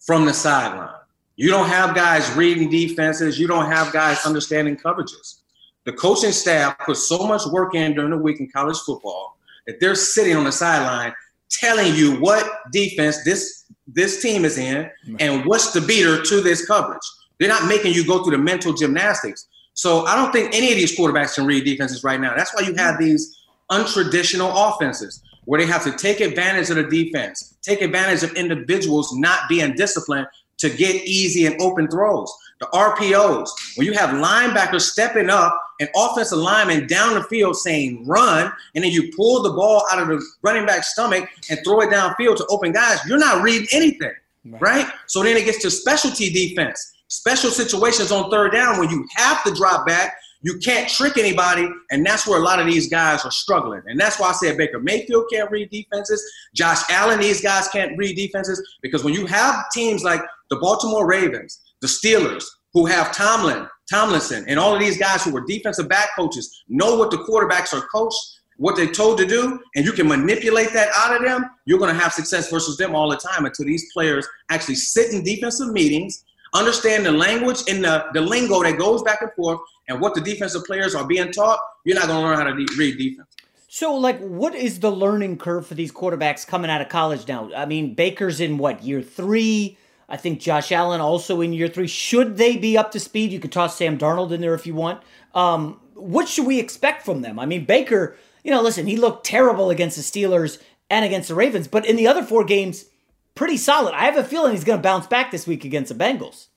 from 0.00 0.24
the 0.24 0.32
sideline? 0.32 0.88
You 1.36 1.50
don't 1.50 1.68
have 1.68 1.94
guys 1.94 2.30
reading 2.34 2.70
defenses. 2.70 3.38
You 3.38 3.46
don't 3.46 3.70
have 3.70 3.92
guys 3.92 4.24
understanding 4.24 4.76
coverages. 4.76 5.40
The 5.84 5.92
coaching 5.92 6.32
staff 6.32 6.78
puts 6.78 7.06
so 7.06 7.26
much 7.26 7.42
work 7.52 7.74
in 7.74 7.94
during 7.94 8.10
the 8.10 8.16
week 8.16 8.40
in 8.40 8.50
college 8.50 8.78
football 8.78 9.36
that 9.66 9.78
they're 9.78 9.94
sitting 9.94 10.36
on 10.36 10.44
the 10.44 10.52
sideline 10.52 11.12
telling 11.50 11.94
you 11.94 12.18
what 12.20 12.44
defense 12.72 13.22
this 13.24 13.64
this 13.86 14.20
team 14.20 14.44
is 14.44 14.58
in 14.58 14.84
mm-hmm. 14.84 15.16
and 15.20 15.44
what's 15.44 15.72
the 15.72 15.80
beater 15.80 16.22
to 16.22 16.40
this 16.40 16.66
coverage. 16.66 16.98
They're 17.38 17.48
not 17.48 17.68
making 17.68 17.94
you 17.94 18.06
go 18.06 18.22
through 18.22 18.36
the 18.36 18.42
mental 18.42 18.72
gymnastics. 18.72 19.46
So 19.74 20.06
I 20.06 20.16
don't 20.16 20.32
think 20.32 20.54
any 20.54 20.70
of 20.70 20.76
these 20.76 20.96
quarterbacks 20.98 21.34
can 21.34 21.46
read 21.46 21.64
defenses 21.64 22.02
right 22.02 22.20
now. 22.20 22.34
That's 22.34 22.54
why 22.54 22.66
you 22.66 22.74
have 22.74 22.98
these 22.98 23.36
untraditional 23.70 24.52
offenses 24.54 25.22
where 25.44 25.60
they 25.60 25.66
have 25.66 25.84
to 25.84 25.92
take 25.96 26.20
advantage 26.20 26.70
of 26.70 26.76
the 26.76 26.84
defense, 26.84 27.56
take 27.62 27.82
advantage 27.82 28.22
of 28.22 28.32
individuals 28.34 29.12
not 29.14 29.48
being 29.48 29.74
disciplined 29.74 30.26
to 30.58 30.70
get 30.70 30.96
easy 31.04 31.46
and 31.46 31.60
open 31.60 31.88
throws. 31.88 32.32
The 32.60 32.66
RPOs, 32.66 33.50
when 33.76 33.86
you 33.86 33.92
have 33.92 34.10
linebackers 34.10 34.82
stepping 34.82 35.28
up 35.28 35.60
and 35.78 35.90
offensive 35.94 36.38
linemen 36.38 36.86
down 36.86 37.14
the 37.14 37.22
field 37.24 37.56
saying 37.56 38.06
run, 38.06 38.50
and 38.74 38.82
then 38.82 38.90
you 38.90 39.12
pull 39.14 39.42
the 39.42 39.50
ball 39.50 39.84
out 39.92 40.00
of 40.00 40.08
the 40.08 40.24
running 40.42 40.64
back's 40.64 40.92
stomach 40.92 41.28
and 41.50 41.60
throw 41.64 41.80
it 41.82 41.90
downfield 41.90 42.36
to 42.38 42.46
open 42.48 42.72
guys, 42.72 42.98
you're 43.06 43.18
not 43.18 43.42
reading 43.42 43.68
anything, 43.72 44.12
right? 44.46 44.62
right? 44.62 44.92
So 45.06 45.22
then 45.22 45.36
it 45.36 45.44
gets 45.44 45.60
to 45.62 45.70
specialty 45.70 46.30
defense, 46.30 46.94
special 47.08 47.50
situations 47.50 48.12
on 48.12 48.30
third 48.30 48.52
down 48.52 48.78
when 48.78 48.90
you 48.90 49.06
have 49.16 49.44
to 49.44 49.54
drop 49.54 49.86
back. 49.86 50.16
You 50.42 50.58
can't 50.58 50.88
trick 50.88 51.16
anybody, 51.16 51.68
and 51.90 52.04
that's 52.06 52.26
where 52.26 52.38
a 52.38 52.42
lot 52.42 52.60
of 52.60 52.66
these 52.66 52.88
guys 52.88 53.24
are 53.24 53.30
struggling. 53.30 53.82
And 53.86 53.98
that's 53.98 54.20
why 54.20 54.28
I 54.28 54.32
said 54.32 54.56
Baker 54.56 54.78
Mayfield 54.78 55.24
can't 55.32 55.50
read 55.50 55.70
defenses. 55.70 56.22
Josh 56.54 56.82
Allen, 56.90 57.18
these 57.18 57.40
guys 57.40 57.68
can't 57.68 57.96
read 57.96 58.16
defenses 58.16 58.62
because 58.82 59.02
when 59.02 59.14
you 59.14 59.26
have 59.26 59.64
teams 59.72 60.04
like 60.04 60.20
the 60.50 60.56
Baltimore 60.56 61.06
Ravens, 61.06 61.60
the 61.80 61.88
Steelers, 61.88 62.44
who 62.74 62.86
have 62.86 63.12
Tomlin, 63.12 63.66
Tomlinson, 63.90 64.44
and 64.46 64.58
all 64.58 64.74
of 64.74 64.80
these 64.80 64.98
guys 64.98 65.24
who 65.24 65.32
were 65.32 65.44
defensive 65.46 65.88
back 65.88 66.10
coaches 66.14 66.64
know 66.68 66.96
what 66.96 67.10
the 67.10 67.16
quarterbacks 67.18 67.72
are 67.72 67.86
coached, 67.88 68.36
what 68.58 68.76
they're 68.76 68.86
told 68.86 69.18
to 69.18 69.26
do, 69.26 69.58
and 69.74 69.84
you 69.84 69.92
can 69.92 70.08
manipulate 70.08 70.72
that 70.72 70.88
out 70.94 71.16
of 71.16 71.22
them, 71.22 71.44
you're 71.66 71.78
going 71.78 71.94
to 71.94 72.00
have 72.00 72.12
success 72.12 72.50
versus 72.50 72.76
them 72.76 72.94
all 72.94 73.10
the 73.10 73.16
time 73.16 73.44
until 73.46 73.66
these 73.66 73.90
players 73.92 74.26
actually 74.50 74.74
sit 74.74 75.12
in 75.12 75.22
defensive 75.22 75.72
meetings, 75.72 76.24
understand 76.54 77.04
the 77.06 77.12
language 77.12 77.62
and 77.68 77.84
the, 77.84 78.06
the 78.12 78.20
lingo 78.20 78.62
that 78.62 78.78
goes 78.78 79.02
back 79.02 79.22
and 79.22 79.32
forth, 79.34 79.60
and 79.88 80.00
what 80.00 80.14
the 80.14 80.20
defensive 80.20 80.64
players 80.64 80.94
are 80.94 81.06
being 81.06 81.30
taught, 81.32 81.58
you're 81.84 81.94
not 81.94 82.06
going 82.06 82.20
to 82.20 82.26
learn 82.26 82.38
how 82.38 82.44
to 82.44 82.54
de- 82.54 82.76
read 82.76 82.98
defense. 82.98 83.28
So, 83.68 83.94
like, 83.94 84.18
what 84.20 84.54
is 84.54 84.80
the 84.80 84.90
learning 84.90 85.38
curve 85.38 85.66
for 85.66 85.74
these 85.74 85.92
quarterbacks 85.92 86.46
coming 86.46 86.70
out 86.70 86.80
of 86.80 86.88
college 86.88 87.28
now? 87.28 87.50
I 87.54 87.66
mean, 87.66 87.94
Baker's 87.94 88.40
in 88.40 88.58
what, 88.58 88.82
year 88.82 89.02
three? 89.02 89.76
I 90.08 90.16
think 90.16 90.40
Josh 90.40 90.72
Allen 90.72 91.00
also 91.00 91.40
in 91.40 91.52
year 91.52 91.68
three. 91.68 91.86
Should 91.86 92.36
they 92.36 92.56
be 92.56 92.78
up 92.78 92.92
to 92.92 93.00
speed? 93.00 93.32
You 93.32 93.40
could 93.40 93.52
toss 93.52 93.76
Sam 93.76 93.98
Darnold 93.98 94.30
in 94.30 94.40
there 94.40 94.54
if 94.54 94.66
you 94.66 94.74
want. 94.74 95.02
Um, 95.34 95.80
what 95.94 96.28
should 96.28 96.46
we 96.46 96.58
expect 96.58 97.04
from 97.04 97.22
them? 97.22 97.38
I 97.38 97.46
mean, 97.46 97.64
Baker, 97.64 98.16
you 98.44 98.50
know, 98.50 98.62
listen, 98.62 98.86
he 98.86 98.96
looked 98.96 99.26
terrible 99.26 99.70
against 99.70 99.96
the 99.96 100.02
Steelers 100.02 100.62
and 100.88 101.04
against 101.04 101.28
the 101.28 101.34
Ravens, 101.34 101.68
but 101.68 101.84
in 101.84 101.96
the 101.96 102.06
other 102.06 102.22
four 102.22 102.44
games, 102.44 102.86
pretty 103.36 103.56
solid. 103.56 103.94
I 103.94 104.06
have 104.06 104.16
a 104.16 104.24
feeling 104.24 104.52
he's 104.52 104.64
going 104.64 104.78
to 104.78 104.82
bounce 104.82 105.06
back 105.06 105.30
this 105.30 105.46
week 105.46 105.64
against 105.64 105.96
the 105.96 106.04
Bengals. 106.04 106.48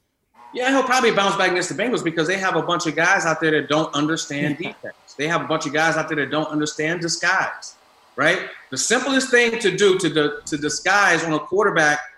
Yeah, 0.52 0.70
he'll 0.72 0.82
probably 0.82 1.12
bounce 1.12 1.36
back 1.36 1.52
against 1.52 1.70
the 1.70 1.82
Bengals 1.82 2.04
because 2.04 2.28
they 2.28 2.38
have 2.38 2.56
a 2.56 2.64
bunch 2.64 2.88
of 2.88 2.96
guys 2.96 3.26
out 3.26 3.40
there 3.40 3.52
that 3.52 3.70
don't 3.70 3.94
understand 3.94 4.58
defense. 4.58 4.96
They 5.16 5.28
have 5.28 5.42
a 5.42 5.48
bunch 5.48 5.68
of 5.68 5.74
guys 5.74 5.96
out 5.96 6.08
there 6.08 6.18
that 6.18 6.32
don't 6.32 6.48
understand 6.48 7.02
disguise, 7.02 7.76
right? 8.16 8.50
The 8.72 8.78
simplest 8.78 9.30
thing 9.30 9.60
to 9.60 9.78
do 9.78 10.00
to, 10.00 10.10
the, 10.10 10.42
to 10.48 10.58
disguise 10.58 11.24
on 11.24 11.34
a 11.34 11.40
quarterback– 11.40 12.00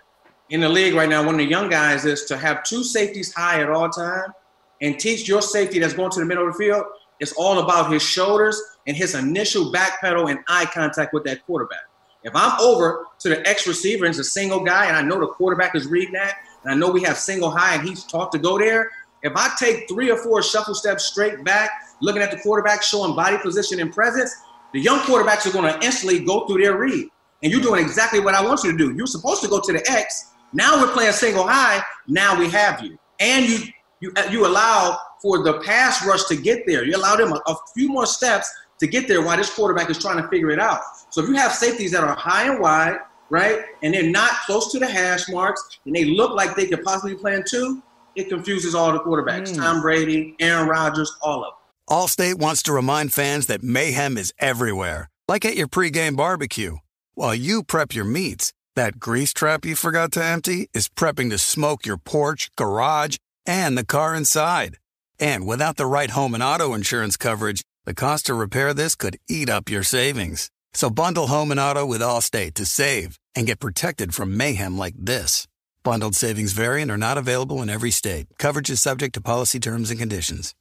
in 0.52 0.60
the 0.60 0.69
league 0.69 0.93
right 0.93 1.10
now, 1.10 1.24
one 1.24 1.36
of 1.36 1.39
the 1.39 1.45
young 1.45 1.69
guys 1.69 2.04
is 2.04 2.26
to 2.26 2.38
have 2.38 2.63
two 2.63 2.84
safeties 2.84 3.34
high 3.34 3.62
at 3.62 3.69
all 3.69 3.89
time 3.89 4.34
and 4.82 5.00
teach 5.00 5.28
your 5.28 5.41
safety 5.41 5.80
that's 5.80 5.93
going 5.93 6.12
to 6.12 6.19
the 6.19 6.26
middle 6.26 6.45
of 6.45 6.54
the 6.54 6.60
field. 6.60 6.84
It's 7.21 7.32
all 7.34 7.60
about 7.60 7.91
his 7.91 8.04
shoulders 8.04 8.62
and 8.86 8.95
his 8.95 9.15
initial 9.15 9.71
back 9.71 10.02
pedal 10.02 10.28
and 10.28 10.39
eye 10.50 10.65
contact 10.65 11.13
with 11.13 11.24
that 11.24 11.45
quarterback. 11.45 11.88
If 12.24 12.36
I'm 12.36 12.60
over 12.60 13.06
to 13.20 13.30
the 13.30 13.48
X 13.48 13.68
receiver 13.68 14.06
and 14.06 14.12
it's 14.12 14.20
a 14.20 14.24
single 14.24 14.64
guy 14.64 14.86
and 14.86 14.96
I 14.96 15.02
know 15.02 15.20
the 15.20 15.28
quarterback 15.28 15.76
is 15.76 15.88
reading 15.88 16.14
that 16.14 16.38
and 16.64 16.74
I 16.74 16.76
know 16.76 16.92
we 16.92 17.02
have 17.04 17.18
single 17.18 17.50
high 17.50 17.76
and 17.76 17.88
he's 17.88 18.04
taught 18.04 18.32
to 18.34 18.40
go 18.40 18.58
there, 18.58 18.92
if 19.24 19.34
I 19.36 19.50
take 19.60 19.88
three 19.88 20.10
or 20.12 20.18
four 20.18 20.42
shuffle 20.42 20.76
steps 20.76 21.06
straight 21.06 21.44
back, 21.44 21.70
looking 22.02 22.22
at 22.22 22.32
the 22.32 22.38
quarterback, 22.38 22.84
showing 22.84 23.16
body 23.16 23.38
position 23.38 23.80
and 23.80 23.94
presence, 23.94 24.36
the 24.74 24.80
young 24.80 25.00
quarterbacks 25.00 25.46
are 25.46 25.52
going 25.52 25.72
to 25.72 25.86
instantly 25.86 26.24
go 26.24 26.48
through 26.48 26.62
their 26.62 26.78
read. 26.78 27.08
And 27.44 27.52
you're 27.52 27.62
doing 27.62 27.84
exactly 27.84 28.20
what 28.20 28.36
I 28.36 28.44
want 28.44 28.64
you 28.64 28.72
to 28.72 28.78
do. 28.78 28.94
You're 28.94 29.08
supposed 29.08 29.42
to 29.42 29.48
go 29.48 29.60
to 29.60 29.74
the 29.74 29.92
X 29.92 30.32
now 30.54 30.82
we're 30.82 30.92
playing 30.92 31.14
single 31.14 31.48
high. 31.48 31.82
Now 32.08 32.38
we 32.38 32.50
have 32.50 32.84
you, 32.84 32.98
and 33.20 33.48
you 33.48 33.60
you 34.00 34.14
you 34.30 34.46
allow 34.46 34.98
for 35.22 35.44
the 35.44 35.60
pass 35.60 36.06
rush 36.06 36.26
to 36.26 36.36
get 36.36 36.64
there. 36.66 36.84
You 36.84 36.98
allow 36.98 37.16
them 37.16 37.32
a, 37.32 37.42
a 37.48 37.56
few 37.74 37.90
more 37.90 38.06
steps 38.06 38.52
to 38.82 38.88
get 38.88 39.08
there 39.08 39.22
while 39.22 39.38
this 39.38 39.54
quarterback 39.54 39.89
is 39.89 39.98
trying 39.98 40.22
to 40.22 40.28
figure 40.28 40.52
it 40.52 40.60
out. 40.60 40.82
So 41.10 41.24
if 41.24 41.30
you 41.30 41.36
have 41.36 41.54
safeties 41.54 41.91
that 41.91 42.04
are 42.04 42.15
high 42.15 42.52
and 42.52 42.60
wide, 42.60 42.98
right, 43.30 43.62
and 43.82 43.94
they're 43.94 44.12
not 44.12 44.32
close 44.46 44.72
to 44.74 44.80
the 44.80 44.88
hash 44.88 45.30
marks, 45.30 45.80
and 45.86 45.96
they 45.96 46.06
look 46.06 46.36
like 46.36 46.56
they 46.56 46.67
could 46.67 46.84
possibly 46.84 47.15
play 47.15 47.36
in 47.36 47.44
two, 47.48 47.82
it 48.15 48.28
confuses 48.28 48.76
all 48.76 48.91
the 48.91 49.00
quarterbacks. 49.00 49.54
Mm. 49.54 49.56
Tom 49.56 49.82
Brady, 49.82 50.36
Aaron 50.41 50.67
Rodgers, 50.67 51.15
all 51.22 51.46
of 51.46 51.54
them. 51.54 51.98
Allstate 51.98 52.36
wants 52.36 52.62
to 52.63 52.74
remind 52.74 53.13
fans 53.13 53.48
that 53.48 53.63
mayhem 53.63 54.17
is 54.17 54.34
everywhere 54.39 55.10
like 55.32 55.46
at 55.46 55.56
your 55.56 55.70
pregame 55.70 56.17
barbecue. 56.17 56.76
While 57.13 57.36
you 57.36 57.63
prep 57.63 57.96
your 57.96 58.04
meats, 58.04 58.52
that 58.76 59.00
grease 59.00 59.32
trap 59.32 59.63
you 59.63 59.78
forgot 59.78 60.12
to 60.13 60.24
empty 60.24 60.70
is 60.74 60.89
prepping 60.89 61.30
to 61.30 61.38
smoke 61.38 61.86
your 61.86 61.96
porch, 61.96 62.50
garage, 62.58 63.15
and 63.46 63.78
the 63.78 63.86
car 63.86 64.13
inside. 64.13 64.78
And 65.20 65.48
without 65.48 65.78
the 65.78 65.86
right 65.86 66.10
home 66.10 66.34
and 66.34 66.44
auto 66.44 66.74
insurance 66.74 67.15
coverage, 67.15 67.62
the 67.86 67.94
cost 67.94 68.28
to 68.28 68.34
repair 68.34 68.74
this 68.74 68.96
could 68.96 69.17
eat 69.28 69.50
up 69.50 69.70
your 69.70 69.84
savings. 69.84 70.52
So 70.74 70.89
bundle 70.89 71.28
home 71.28 71.52
and 71.52 71.60
auto 71.60 71.86
with 71.86 72.02
Allstate 72.02 72.54
to 72.56 72.65
save 72.65 73.17
and 73.36 73.48
get 73.48 73.60
protected 73.60 74.13
from 74.13 74.38
mayhem 74.38 74.78
like 74.78 74.94
this. 74.98 75.48
Bundled 75.84 76.15
savings 76.15 76.54
vary 76.54 76.84
and 76.84 76.91
are 76.91 76.98
not 76.98 77.17
available 77.17 77.62
in 77.62 77.70
every 77.70 77.91
state. 77.91 78.28
Coverage 78.38 78.70
is 78.70 78.82
subject 78.82 79.15
to 79.15 79.22
policy 79.22 79.60
terms 79.60 79.89
and 79.89 80.00
conditions. 80.00 80.54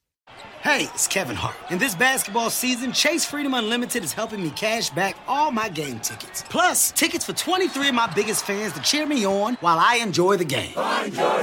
Hey, 0.62 0.84
it's 0.94 1.06
Kevin 1.06 1.36
Hart. 1.36 1.56
In 1.70 1.78
this 1.78 1.94
basketball 1.94 2.50
season, 2.50 2.92
Chase 2.92 3.24
Freedom 3.24 3.52
Unlimited 3.54 4.04
is 4.04 4.12
helping 4.12 4.42
me 4.42 4.50
cash 4.50 4.90
back 4.90 5.16
all 5.26 5.50
my 5.50 5.68
game 5.68 6.00
tickets. 6.00 6.44
Plus, 6.48 6.92
tickets 6.92 7.24
for 7.24 7.32
23 7.32 7.88
of 7.88 7.94
my 7.94 8.12
biggest 8.14 8.44
fans 8.44 8.72
to 8.74 8.80
cheer 8.80 9.06
me 9.06 9.26
on 9.26 9.54
while 9.56 9.78
I 9.78 9.96
enjoy 9.96 10.36
the 10.36 10.44
game. 10.44 10.72
Find 10.72 11.14
your 11.14 11.42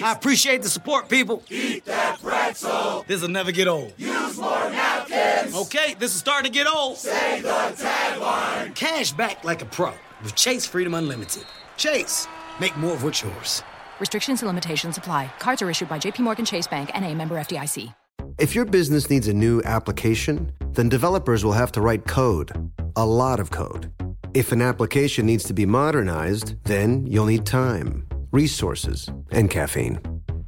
seats. 0.00 0.08
I 0.08 0.12
appreciate 0.12 0.62
the 0.62 0.68
support, 0.68 1.08
people. 1.08 1.42
Eat 1.48 1.84
that 1.84 2.20
pretzel. 2.22 3.04
This'll 3.06 3.28
never 3.28 3.52
get 3.52 3.68
old. 3.68 3.92
Use 3.96 4.38
more 4.38 4.70
napkins. 4.70 5.54
Okay, 5.54 5.94
this 5.98 6.14
is 6.14 6.20
starting 6.20 6.50
to 6.50 6.56
get 6.56 6.66
old. 6.66 6.96
Say 6.96 7.40
the 7.40 7.48
tagline. 7.48 8.74
Cash 8.74 9.12
back 9.12 9.44
like 9.44 9.62
a 9.62 9.66
pro 9.66 9.92
with 10.22 10.34
Chase 10.34 10.66
Freedom 10.66 10.94
Unlimited. 10.94 11.44
Chase, 11.76 12.26
make 12.58 12.76
more 12.76 12.92
of 12.92 13.04
what's 13.04 13.22
yours. 13.22 13.62
Restrictions 13.98 14.42
and 14.42 14.48
limitations 14.48 14.96
apply. 14.96 15.30
Cards 15.38 15.62
are 15.62 15.70
issued 15.70 15.88
by 15.88 15.98
JPMorgan 15.98 16.46
Chase 16.46 16.66
Bank 16.66 16.90
and 16.94 17.04
a 17.04 17.14
member 17.14 17.36
FDIC. 17.36 17.94
If 18.38 18.54
your 18.54 18.64
business 18.64 19.10
needs 19.10 19.28
a 19.28 19.34
new 19.34 19.60
application, 19.64 20.52
then 20.72 20.88
developers 20.88 21.44
will 21.44 21.52
have 21.52 21.72
to 21.72 21.82
write 21.82 22.06
code, 22.06 22.70
a 22.96 23.04
lot 23.04 23.38
of 23.38 23.50
code. 23.50 23.92
If 24.32 24.52
an 24.52 24.62
application 24.62 25.26
needs 25.26 25.44
to 25.44 25.52
be 25.52 25.66
modernized, 25.66 26.54
then 26.64 27.06
you'll 27.06 27.26
need 27.26 27.44
time, 27.44 28.06
resources, 28.30 29.08
and 29.30 29.50
caffeine. 29.50 30.00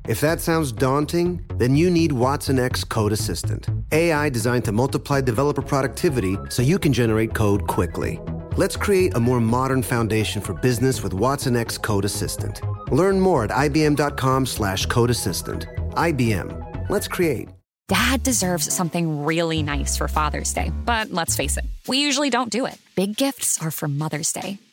If 0.09 0.21
that 0.21 0.41
sounds 0.41 0.73
daunting, 0.73 1.45
then 1.57 1.77
you 1.77 1.89
need 1.89 2.11
Watson 2.11 2.59
X 2.59 2.83
Code 2.83 3.13
Assistant, 3.13 3.69
AI 3.93 4.29
designed 4.29 4.65
to 4.65 4.73
multiply 4.73 5.21
developer 5.21 5.63
productivity 5.63 6.37
so 6.49 6.63
you 6.63 6.79
can 6.79 6.93
generate 6.93 7.35
code 7.35 7.67
quickly. 7.69 8.21
Let's 8.57 8.77
create 8.77 9.15
a 9.15 9.21
more 9.21 9.41
modern 9.41 9.83
foundation 9.83 10.43
for 10.43 10.55
business 10.55 11.03
with 11.03 11.15
Watson 11.15 11.57
X 11.57 11.79
Code 11.79 12.05
Assistant. 12.05 12.61
Learn 12.91 13.21
more 13.21 13.45
at 13.45 13.51
ibm.com/slash 13.51 14.87
codeassistant. 14.89 15.67
IBM. 15.95 16.91
Let's 16.91 17.09
create. 17.09 17.49
Dad 17.89 18.23
deserves 18.23 18.73
something 18.73 19.25
really 19.25 19.63
nice 19.63 19.97
for 19.97 20.09
Father's 20.09 20.53
Day, 20.53 20.73
but 20.85 21.11
let's 21.11 21.37
face 21.37 21.57
it, 21.57 21.65
we 21.87 21.99
usually 21.99 22.31
don't 22.31 22.51
do 22.51 22.65
it. 22.67 22.79
Big 22.97 23.17
gifts 23.17 23.61
are 23.61 23.71
for 23.71 23.87
Mother's 23.87 24.33
Day. 24.33 24.59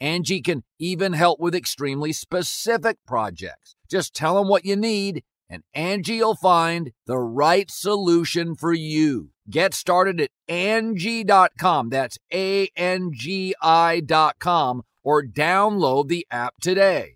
Angie 0.00 0.42
can 0.42 0.64
even 0.78 1.12
help 1.12 1.40
with 1.40 1.54
extremely 1.54 2.12
specific 2.12 2.98
projects. 3.06 3.76
Just 3.90 4.14
tell 4.14 4.36
them 4.36 4.48
what 4.48 4.64
you 4.64 4.76
need 4.76 5.22
and 5.50 5.62
Angie 5.74 6.18
will 6.18 6.34
find 6.34 6.92
the 7.06 7.18
right 7.18 7.70
solution 7.70 8.54
for 8.54 8.72
you. 8.72 9.30
Get 9.48 9.72
started 9.72 10.20
at 10.20 10.30
Angie.com. 10.48 11.88
That's 11.88 12.18
A 12.32 12.68
N 12.76 13.12
G 13.14 13.54
I.com 13.62 14.82
or 15.02 15.22
download 15.22 16.08
the 16.08 16.26
app 16.30 16.54
today. 16.60 17.14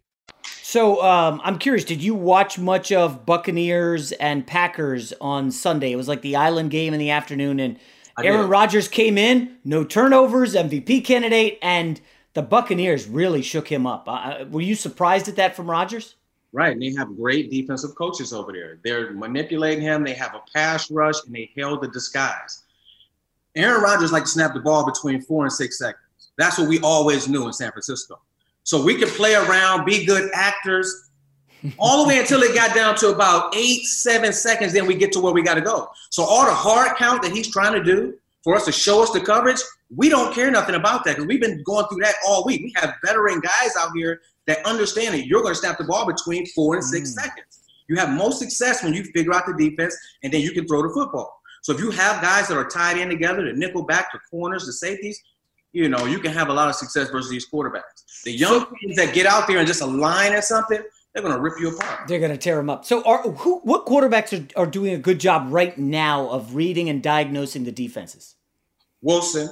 So 0.62 1.02
um, 1.02 1.40
I'm 1.44 1.58
curious, 1.58 1.84
did 1.84 2.02
you 2.02 2.14
watch 2.14 2.58
much 2.58 2.90
of 2.90 3.26
Buccaneers 3.26 4.12
and 4.12 4.46
Packers 4.46 5.12
on 5.20 5.50
Sunday? 5.50 5.92
It 5.92 5.96
was 5.96 6.08
like 6.08 6.22
the 6.22 6.36
island 6.36 6.70
game 6.70 6.94
in 6.94 7.00
the 7.00 7.10
afternoon, 7.10 7.60
and 7.60 7.78
Aaron 8.18 8.48
Rodgers 8.48 8.88
came 8.88 9.18
in, 9.18 9.58
no 9.64 9.84
turnovers, 9.84 10.54
MVP 10.54 11.04
candidate, 11.04 11.58
and 11.60 12.00
the 12.34 12.42
Buccaneers 12.42 13.06
really 13.06 13.42
shook 13.42 13.68
him 13.68 13.86
up. 13.86 14.04
Uh, 14.06 14.44
were 14.50 14.60
you 14.60 14.74
surprised 14.74 15.28
at 15.28 15.36
that 15.36 15.54
from 15.54 15.70
Rodgers? 15.70 16.16
Right, 16.52 16.72
and 16.72 16.82
they 16.82 16.92
have 16.92 17.16
great 17.16 17.50
defensive 17.50 17.94
coaches 17.94 18.32
over 18.32 18.52
there. 18.52 18.78
They're 18.84 19.12
manipulating 19.12 19.82
him. 19.82 20.04
They 20.04 20.12
have 20.14 20.34
a 20.34 20.42
pass 20.52 20.90
rush, 20.90 21.16
and 21.24 21.34
they 21.34 21.50
held 21.56 21.82
the 21.82 21.88
disguise. 21.88 22.62
Aaron 23.54 23.82
Rodgers 23.82 24.12
like 24.12 24.24
to 24.24 24.28
snap 24.28 24.54
the 24.54 24.60
ball 24.60 24.84
between 24.84 25.20
four 25.22 25.44
and 25.44 25.52
six 25.52 25.78
seconds. 25.78 26.02
That's 26.36 26.58
what 26.58 26.68
we 26.68 26.80
always 26.80 27.28
knew 27.28 27.46
in 27.46 27.52
San 27.52 27.70
Francisco. 27.70 28.20
So 28.64 28.82
we 28.82 28.96
could 28.96 29.08
play 29.08 29.34
around, 29.34 29.84
be 29.84 30.04
good 30.04 30.30
actors, 30.34 31.10
all 31.78 32.02
the 32.02 32.08
way 32.08 32.18
until 32.18 32.42
it 32.42 32.54
got 32.54 32.74
down 32.74 32.96
to 32.96 33.08
about 33.08 33.54
eight, 33.56 33.84
seven 33.84 34.32
seconds. 34.32 34.72
Then 34.72 34.86
we 34.86 34.94
get 34.94 35.12
to 35.12 35.20
where 35.20 35.32
we 35.32 35.42
got 35.42 35.54
to 35.54 35.60
go. 35.60 35.90
So 36.10 36.22
all 36.22 36.46
the 36.46 36.54
hard 36.54 36.96
count 36.96 37.22
that 37.22 37.32
he's 37.32 37.50
trying 37.50 37.72
to 37.74 37.82
do 37.82 38.14
for 38.42 38.56
us 38.56 38.64
to 38.64 38.72
show 38.72 39.02
us 39.02 39.10
the 39.10 39.20
coverage, 39.20 39.60
we 39.94 40.08
don't 40.08 40.34
care 40.34 40.50
nothing 40.50 40.74
about 40.74 41.04
that 41.04 41.16
because 41.16 41.26
we've 41.26 41.40
been 41.40 41.62
going 41.64 41.86
through 41.86 42.00
that 42.02 42.14
all 42.26 42.44
week. 42.44 42.62
We 42.62 42.72
have 42.76 42.94
veteran 43.04 43.40
guys 43.40 43.76
out 43.78 43.90
here 43.94 44.20
that 44.46 44.64
understand 44.66 45.14
that 45.14 45.26
you're 45.26 45.42
going 45.42 45.54
to 45.54 45.60
snap 45.60 45.78
the 45.78 45.84
ball 45.84 46.06
between 46.06 46.46
four 46.46 46.74
and 46.74 46.84
six 46.84 47.10
mm. 47.10 47.14
seconds. 47.14 47.60
You 47.88 47.96
have 47.96 48.10
most 48.10 48.38
success 48.38 48.82
when 48.82 48.94
you 48.94 49.04
figure 49.04 49.34
out 49.34 49.44
the 49.46 49.54
defense 49.54 49.96
and 50.22 50.32
then 50.32 50.40
you 50.40 50.52
can 50.52 50.66
throw 50.66 50.82
the 50.82 50.92
football. 50.92 51.40
So 51.62 51.72
if 51.72 51.80
you 51.80 51.90
have 51.90 52.22
guys 52.22 52.48
that 52.48 52.56
are 52.56 52.68
tied 52.68 52.98
in 52.98 53.08
together, 53.08 53.44
the 53.44 53.52
nickel 53.52 53.84
back, 53.84 54.12
the 54.12 54.18
corners, 54.30 54.66
the 54.66 54.72
safeties, 54.72 55.22
you 55.72 55.88
know, 55.88 56.06
you 56.06 56.18
can 56.18 56.32
have 56.32 56.48
a 56.48 56.52
lot 56.52 56.68
of 56.68 56.74
success 56.74 57.08
versus 57.10 57.30
these 57.30 57.48
quarterbacks. 57.48 58.22
The 58.24 58.32
young 58.32 58.66
teams 58.80 58.96
that 58.96 59.14
get 59.14 59.26
out 59.26 59.46
there 59.46 59.58
and 59.58 59.66
just 59.66 59.80
align 59.80 60.32
at 60.32 60.44
something, 60.44 60.82
they're 61.12 61.22
going 61.22 61.34
to 61.34 61.40
rip 61.40 61.54
you 61.60 61.76
apart. 61.76 62.08
They're 62.08 62.18
going 62.18 62.32
to 62.32 62.38
tear 62.38 62.56
them 62.56 62.70
up. 62.70 62.84
So, 62.84 63.02
are 63.04 63.22
who, 63.22 63.58
what 63.60 63.86
quarterbacks 63.86 64.32
are, 64.56 64.62
are 64.62 64.66
doing 64.66 64.94
a 64.94 64.98
good 64.98 65.20
job 65.20 65.46
right 65.50 65.76
now 65.76 66.28
of 66.28 66.54
reading 66.54 66.88
and 66.88 67.02
diagnosing 67.02 67.64
the 67.64 67.72
defenses? 67.72 68.36
Wilson. 69.02 69.48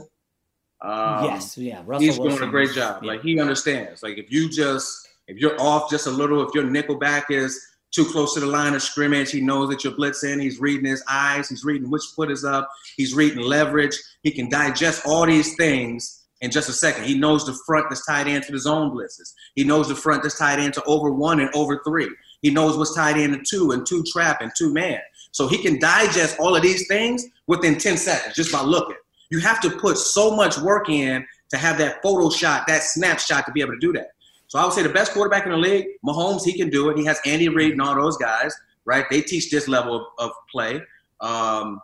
Um, 0.83 1.25
yes, 1.25 1.59
yeah, 1.59 1.83
Russell 1.85 2.07
he's 2.07 2.19
Wilson. 2.19 2.39
doing 2.39 2.49
a 2.49 2.51
great 2.51 2.73
job. 2.73 3.03
Yeah. 3.03 3.13
Like 3.13 3.23
he 3.23 3.39
understands. 3.39 4.03
Like 4.03 4.17
if 4.17 4.33
you 4.33 4.49
just 4.49 5.09
if 5.27 5.37
you're 5.37 5.61
off 5.61 5.91
just 5.91 6.07
a 6.07 6.11
little, 6.11 6.47
if 6.47 6.55
your 6.55 6.65
nickel 6.65 6.97
back 6.97 7.31
is 7.31 7.61
too 7.93 8.05
close 8.05 8.35
to 8.35 8.41
the 8.41 8.47
line 8.47 8.75
of 8.75 8.83
scrimmage. 8.83 9.31
He 9.31 9.41
knows 9.41 9.69
that 9.71 9.83
you're 9.85 9.93
blitzing. 9.93 10.41
He's 10.41 10.61
reading 10.61 10.87
his 10.87 11.03
eyes. 11.09 11.49
He's 11.49 11.65
reading 11.65 11.91
which 11.91 12.05
foot 12.15 12.31
is 12.31 12.45
up. 12.45 12.71
He's 12.97 13.15
reading 13.15 13.41
leverage. 13.41 13.97
He 14.23 14.31
can 14.31 14.49
digest 14.49 15.07
all 15.07 15.27
these 15.27 15.57
things 15.57 16.20
in 16.41 16.51
just 16.51 16.69
a 16.69 16.73
second. 16.73 17.05
He 17.05 17.19
knows 17.19 17.45
the 17.45 17.59
front 17.67 17.87
that's 17.89 18.05
tied 18.07 18.27
into 18.27 18.53
the 18.53 18.59
zone 18.59 18.91
blitzes. 18.91 19.35
He 19.55 19.65
knows 19.65 19.89
the 19.89 19.95
front 19.95 20.23
that's 20.23 20.39
tied 20.39 20.59
into 20.59 20.83
over 20.85 21.11
one 21.11 21.41
and 21.41 21.51
over 21.55 21.81
three. 21.85 22.09
He 22.43 22.51
knows 22.51 22.77
what's 22.77 22.95
tied 22.95 23.19
into 23.19 23.43
two 23.49 23.73
and 23.73 23.87
two 23.87 24.03
trap 24.11 24.41
and 24.41 24.51
two 24.57 24.73
man. 24.73 25.01
So 25.33 25.47
he 25.47 25.59
can 25.59 25.79
digest 25.79 26.39
all 26.39 26.57
of 26.57 26.63
these 26.63 26.87
things 26.89 27.25
within 27.47 27.79
10 27.79 27.97
seconds 27.97 28.35
just 28.35 28.53
by 28.53 28.63
looking. 28.63 28.97
You 29.31 29.39
have 29.41 29.61
to 29.61 29.71
put 29.71 29.97
so 29.99 30.35
much 30.35 30.59
work 30.59 30.89
in 30.89 31.25
to 31.51 31.57
have 31.57 31.79
that 31.79 32.03
photo 32.03 32.31
shot, 32.31 32.67
that 32.67 32.83
snapshot 32.83 33.47
to 33.47 33.53
be 33.53 33.61
able 33.61 33.73
to 33.73 33.79
do 33.79 33.93
that. 33.93 34.09
So 34.49 34.59
I 34.59 34.65
would 34.65 34.73
say 34.73 34.83
the 34.83 34.89
best 34.89 35.13
quarterback 35.13 35.45
in 35.45 35.53
the 35.53 35.59
league, 35.59 35.87
Mahomes, 36.05 36.45
he 36.45 36.57
can 36.57 36.71
do 36.71 36.91
it. 36.91 36.99
He 36.99 37.05
has 37.05 37.21
Andy 37.25 37.49
Reid 37.49 37.73
and 37.73 37.81
all 37.81 37.95
those 37.95 38.17
guys, 38.17 38.53
right? 38.85 39.05
They 39.09 39.21
teach 39.21 39.51
this 39.51 39.69
level 39.69 39.95
of, 39.95 40.07
of 40.19 40.33
play. 40.51 40.81
Um, 41.21 41.81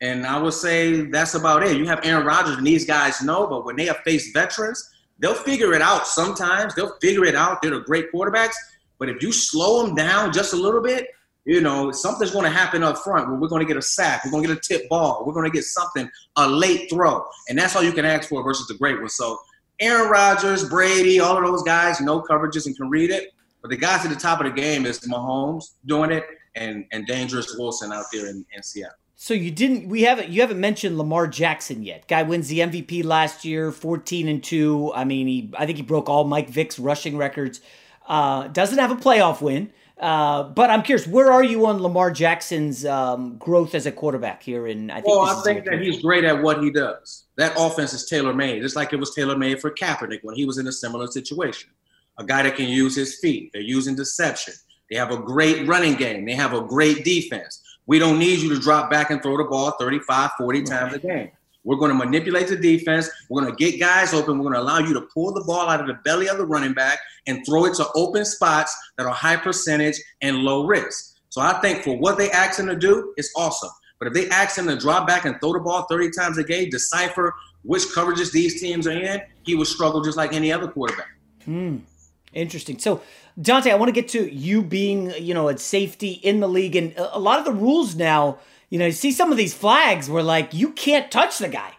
and 0.00 0.26
I 0.26 0.40
would 0.40 0.54
say 0.54 1.02
that's 1.02 1.34
about 1.34 1.62
it. 1.62 1.76
You 1.76 1.86
have 1.86 2.00
Aaron 2.04 2.24
Rodgers 2.24 2.56
and 2.56 2.66
these 2.66 2.86
guys 2.86 3.22
know, 3.22 3.46
but 3.46 3.64
when 3.64 3.76
they 3.76 3.84
have 3.86 3.98
faced 3.98 4.32
veterans, 4.32 4.88
they'll 5.18 5.34
figure 5.34 5.74
it 5.74 5.82
out 5.82 6.06
sometimes. 6.06 6.74
They'll 6.74 6.96
figure 7.00 7.24
it 7.24 7.34
out. 7.34 7.60
They're 7.60 7.72
the 7.72 7.80
great 7.80 8.10
quarterbacks. 8.12 8.54
But 8.98 9.10
if 9.10 9.22
you 9.22 9.32
slow 9.32 9.86
them 9.86 9.94
down 9.94 10.32
just 10.32 10.54
a 10.54 10.56
little 10.56 10.82
bit, 10.82 11.08
you 11.44 11.60
know, 11.60 11.90
something's 11.90 12.30
going 12.30 12.44
to 12.44 12.50
happen 12.50 12.82
up 12.82 12.98
front 12.98 13.28
where 13.28 13.38
we're 13.38 13.48
going 13.48 13.60
to 13.60 13.66
get 13.66 13.76
a 13.76 13.82
sack, 13.82 14.24
we're 14.24 14.30
going 14.30 14.42
to 14.42 14.48
get 14.48 14.56
a 14.56 14.60
tip 14.60 14.88
ball, 14.88 15.24
we're 15.26 15.32
going 15.32 15.50
to 15.50 15.50
get 15.50 15.64
something, 15.64 16.08
a 16.36 16.48
late 16.48 16.88
throw. 16.90 17.24
And 17.48 17.58
that's 17.58 17.76
all 17.76 17.82
you 17.82 17.92
can 17.92 18.04
ask 18.04 18.28
for 18.28 18.42
versus 18.42 18.66
the 18.68 18.74
great 18.74 18.98
one. 18.98 19.08
So 19.08 19.38
Aaron 19.80 20.10
Rodgers, 20.10 20.68
Brady, 20.68 21.20
all 21.20 21.36
of 21.36 21.44
those 21.44 21.62
guys 21.62 22.00
know 22.00 22.22
coverages 22.22 22.66
and 22.66 22.76
can 22.76 22.88
read 22.88 23.10
it. 23.10 23.30
But 23.62 23.70
the 23.70 23.76
guys 23.76 24.04
at 24.04 24.10
the 24.10 24.18
top 24.18 24.40
of 24.40 24.46
the 24.46 24.52
game 24.52 24.86
is 24.86 25.00
Mahomes 25.00 25.64
doing 25.86 26.10
it 26.10 26.24
and, 26.54 26.84
and 26.92 27.06
Dangerous 27.06 27.56
Wilson 27.58 27.92
out 27.92 28.06
there 28.12 28.28
in, 28.28 28.44
in 28.52 28.62
Seattle. 28.62 28.94
So 29.22 29.34
you 29.34 29.50
didn't 29.50 29.86
we 29.90 30.00
haven't 30.00 30.30
you 30.30 30.40
haven't 30.40 30.60
mentioned 30.60 30.96
Lamar 30.96 31.26
Jackson 31.26 31.82
yet. 31.82 32.08
Guy 32.08 32.22
wins 32.22 32.48
the 32.48 32.60
MVP 32.60 33.04
last 33.04 33.44
year, 33.44 33.70
14 33.70 34.28
and 34.28 34.42
2. 34.42 34.92
I 34.94 35.04
mean, 35.04 35.26
he 35.26 35.52
I 35.58 35.66
think 35.66 35.76
he 35.76 35.82
broke 35.82 36.08
all 36.08 36.24
Mike 36.24 36.48
Vick's 36.48 36.78
rushing 36.78 37.18
records. 37.18 37.60
Uh, 38.08 38.48
doesn't 38.48 38.78
have 38.78 38.90
a 38.90 38.96
playoff 38.96 39.42
win. 39.42 39.74
Uh, 39.98 40.44
but 40.44 40.70
I'm 40.70 40.80
curious, 40.80 41.06
where 41.06 41.30
are 41.30 41.44
you 41.44 41.66
on 41.66 41.82
Lamar 41.82 42.10
Jackson's 42.10 42.86
um, 42.86 43.36
growth 43.36 43.74
as 43.74 43.84
a 43.84 43.92
quarterback 43.92 44.42
here? 44.42 44.66
In 44.66 44.90
I 44.90 45.02
think, 45.02 45.08
well, 45.08 45.20
I 45.20 45.42
think 45.42 45.66
that 45.66 45.82
he's 45.82 46.00
great 46.00 46.24
at 46.24 46.42
what 46.42 46.62
he 46.62 46.70
does. 46.70 47.24
That 47.36 47.52
offense 47.58 47.92
is 47.92 48.06
tailor 48.06 48.32
made, 48.32 48.62
just 48.62 48.74
like 48.74 48.94
it 48.94 48.96
was 48.96 49.14
tailor 49.14 49.36
made 49.36 49.60
for 49.60 49.70
Kaepernick 49.70 50.20
when 50.22 50.34
he 50.34 50.46
was 50.46 50.56
in 50.56 50.66
a 50.66 50.72
similar 50.72 51.06
situation. 51.08 51.68
A 52.16 52.24
guy 52.24 52.42
that 52.44 52.56
can 52.56 52.70
use 52.70 52.96
his 52.96 53.18
feet. 53.18 53.50
They're 53.52 53.60
using 53.60 53.94
deception. 53.94 54.54
They 54.90 54.96
have 54.96 55.10
a 55.10 55.18
great 55.18 55.68
running 55.68 55.96
game. 55.96 56.24
They 56.24 56.34
have 56.34 56.54
a 56.54 56.62
great 56.62 57.04
defense. 57.04 57.62
We 57.86 57.98
don't 57.98 58.18
need 58.18 58.40
you 58.40 58.54
to 58.54 58.60
drop 58.60 58.90
back 58.90 59.10
and 59.10 59.22
throw 59.22 59.36
the 59.36 59.44
ball 59.44 59.72
35, 59.72 60.30
40 60.38 60.62
times 60.62 60.94
a 60.94 60.98
game. 60.98 61.30
We're 61.64 61.76
going 61.76 61.90
to 61.90 61.94
manipulate 61.94 62.48
the 62.48 62.56
defense. 62.56 63.10
We're 63.28 63.42
going 63.42 63.54
to 63.54 63.56
get 63.56 63.78
guys 63.78 64.14
open. 64.14 64.38
We're 64.38 64.50
going 64.50 64.54
to 64.54 64.60
allow 64.60 64.78
you 64.78 64.94
to 64.94 65.02
pull 65.12 65.32
the 65.32 65.44
ball 65.44 65.68
out 65.68 65.80
of 65.80 65.86
the 65.86 65.98
belly 66.04 66.28
of 66.28 66.38
the 66.38 66.46
running 66.46 66.72
back 66.72 66.98
and 67.26 67.44
throw 67.44 67.66
it 67.66 67.74
to 67.74 67.86
open 67.94 68.24
spots 68.24 68.74
that 68.96 69.06
are 69.06 69.12
high 69.12 69.36
percentage 69.36 69.96
and 70.22 70.38
low 70.38 70.66
risk. 70.66 71.18
So 71.28 71.40
I 71.40 71.60
think 71.60 71.82
for 71.82 71.96
what 71.96 72.16
they 72.16 72.30
ask 72.30 72.58
him 72.58 72.66
to 72.66 72.76
do, 72.76 73.12
it's 73.16 73.30
awesome. 73.36 73.70
But 73.98 74.08
if 74.08 74.14
they 74.14 74.28
ask 74.30 74.56
him 74.56 74.66
to 74.68 74.76
drop 74.76 75.06
back 75.06 75.26
and 75.26 75.38
throw 75.40 75.52
the 75.52 75.60
ball 75.60 75.86
30 75.90 76.10
times 76.10 76.38
a 76.38 76.44
game, 76.44 76.70
decipher 76.70 77.34
which 77.62 77.82
coverages 77.94 78.32
these 78.32 78.60
teams 78.60 78.86
are 78.86 78.92
in, 78.92 79.20
he 79.42 79.54
would 79.54 79.66
struggle 79.66 80.00
just 80.00 80.16
like 80.16 80.32
any 80.32 80.50
other 80.50 80.66
quarterback. 80.66 81.10
Hmm. 81.44 81.78
Interesting. 82.32 82.78
So, 82.78 83.02
Donte, 83.38 83.70
I 83.70 83.74
want 83.74 83.88
to 83.88 83.92
get 83.92 84.08
to 84.10 84.32
you 84.32 84.62
being, 84.62 85.12
you 85.18 85.34
know, 85.34 85.48
at 85.48 85.60
safety 85.60 86.12
in 86.12 86.40
the 86.40 86.48
league, 86.48 86.76
and 86.76 86.94
a 86.96 87.18
lot 87.18 87.38
of 87.38 87.44
the 87.44 87.52
rules 87.52 87.94
now 87.94 88.38
you 88.70 88.78
know, 88.78 88.86
you 88.86 88.92
see 88.92 89.12
some 89.12 89.30
of 89.30 89.36
these 89.36 89.52
flags 89.52 90.08
where 90.08 90.22
like 90.22 90.54
you 90.54 90.70
can't 90.70 91.10
touch 91.10 91.38
the 91.38 91.48
guy. 91.48 91.72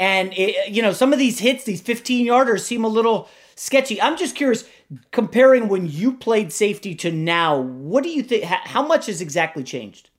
And 0.00 0.32
it, 0.32 0.70
you 0.70 0.82
know, 0.82 0.92
some 0.92 1.12
of 1.12 1.18
these 1.18 1.38
hits, 1.38 1.64
these 1.64 1.80
15 1.80 2.26
yarders 2.26 2.60
seem 2.60 2.84
a 2.84 2.88
little 2.88 3.28
sketchy. 3.54 4.00
I'm 4.00 4.16
just 4.16 4.34
curious, 4.34 4.64
comparing 5.10 5.68
when 5.68 5.88
you 5.88 6.12
played 6.12 6.52
safety 6.52 6.94
to 6.96 7.12
now, 7.12 7.58
what 7.58 8.04
do 8.04 8.10
you 8.10 8.22
think? 8.22 8.44
How 8.44 8.86
much 8.86 9.06
has 9.06 9.20
exactly 9.20 9.62
changed? 9.62 10.10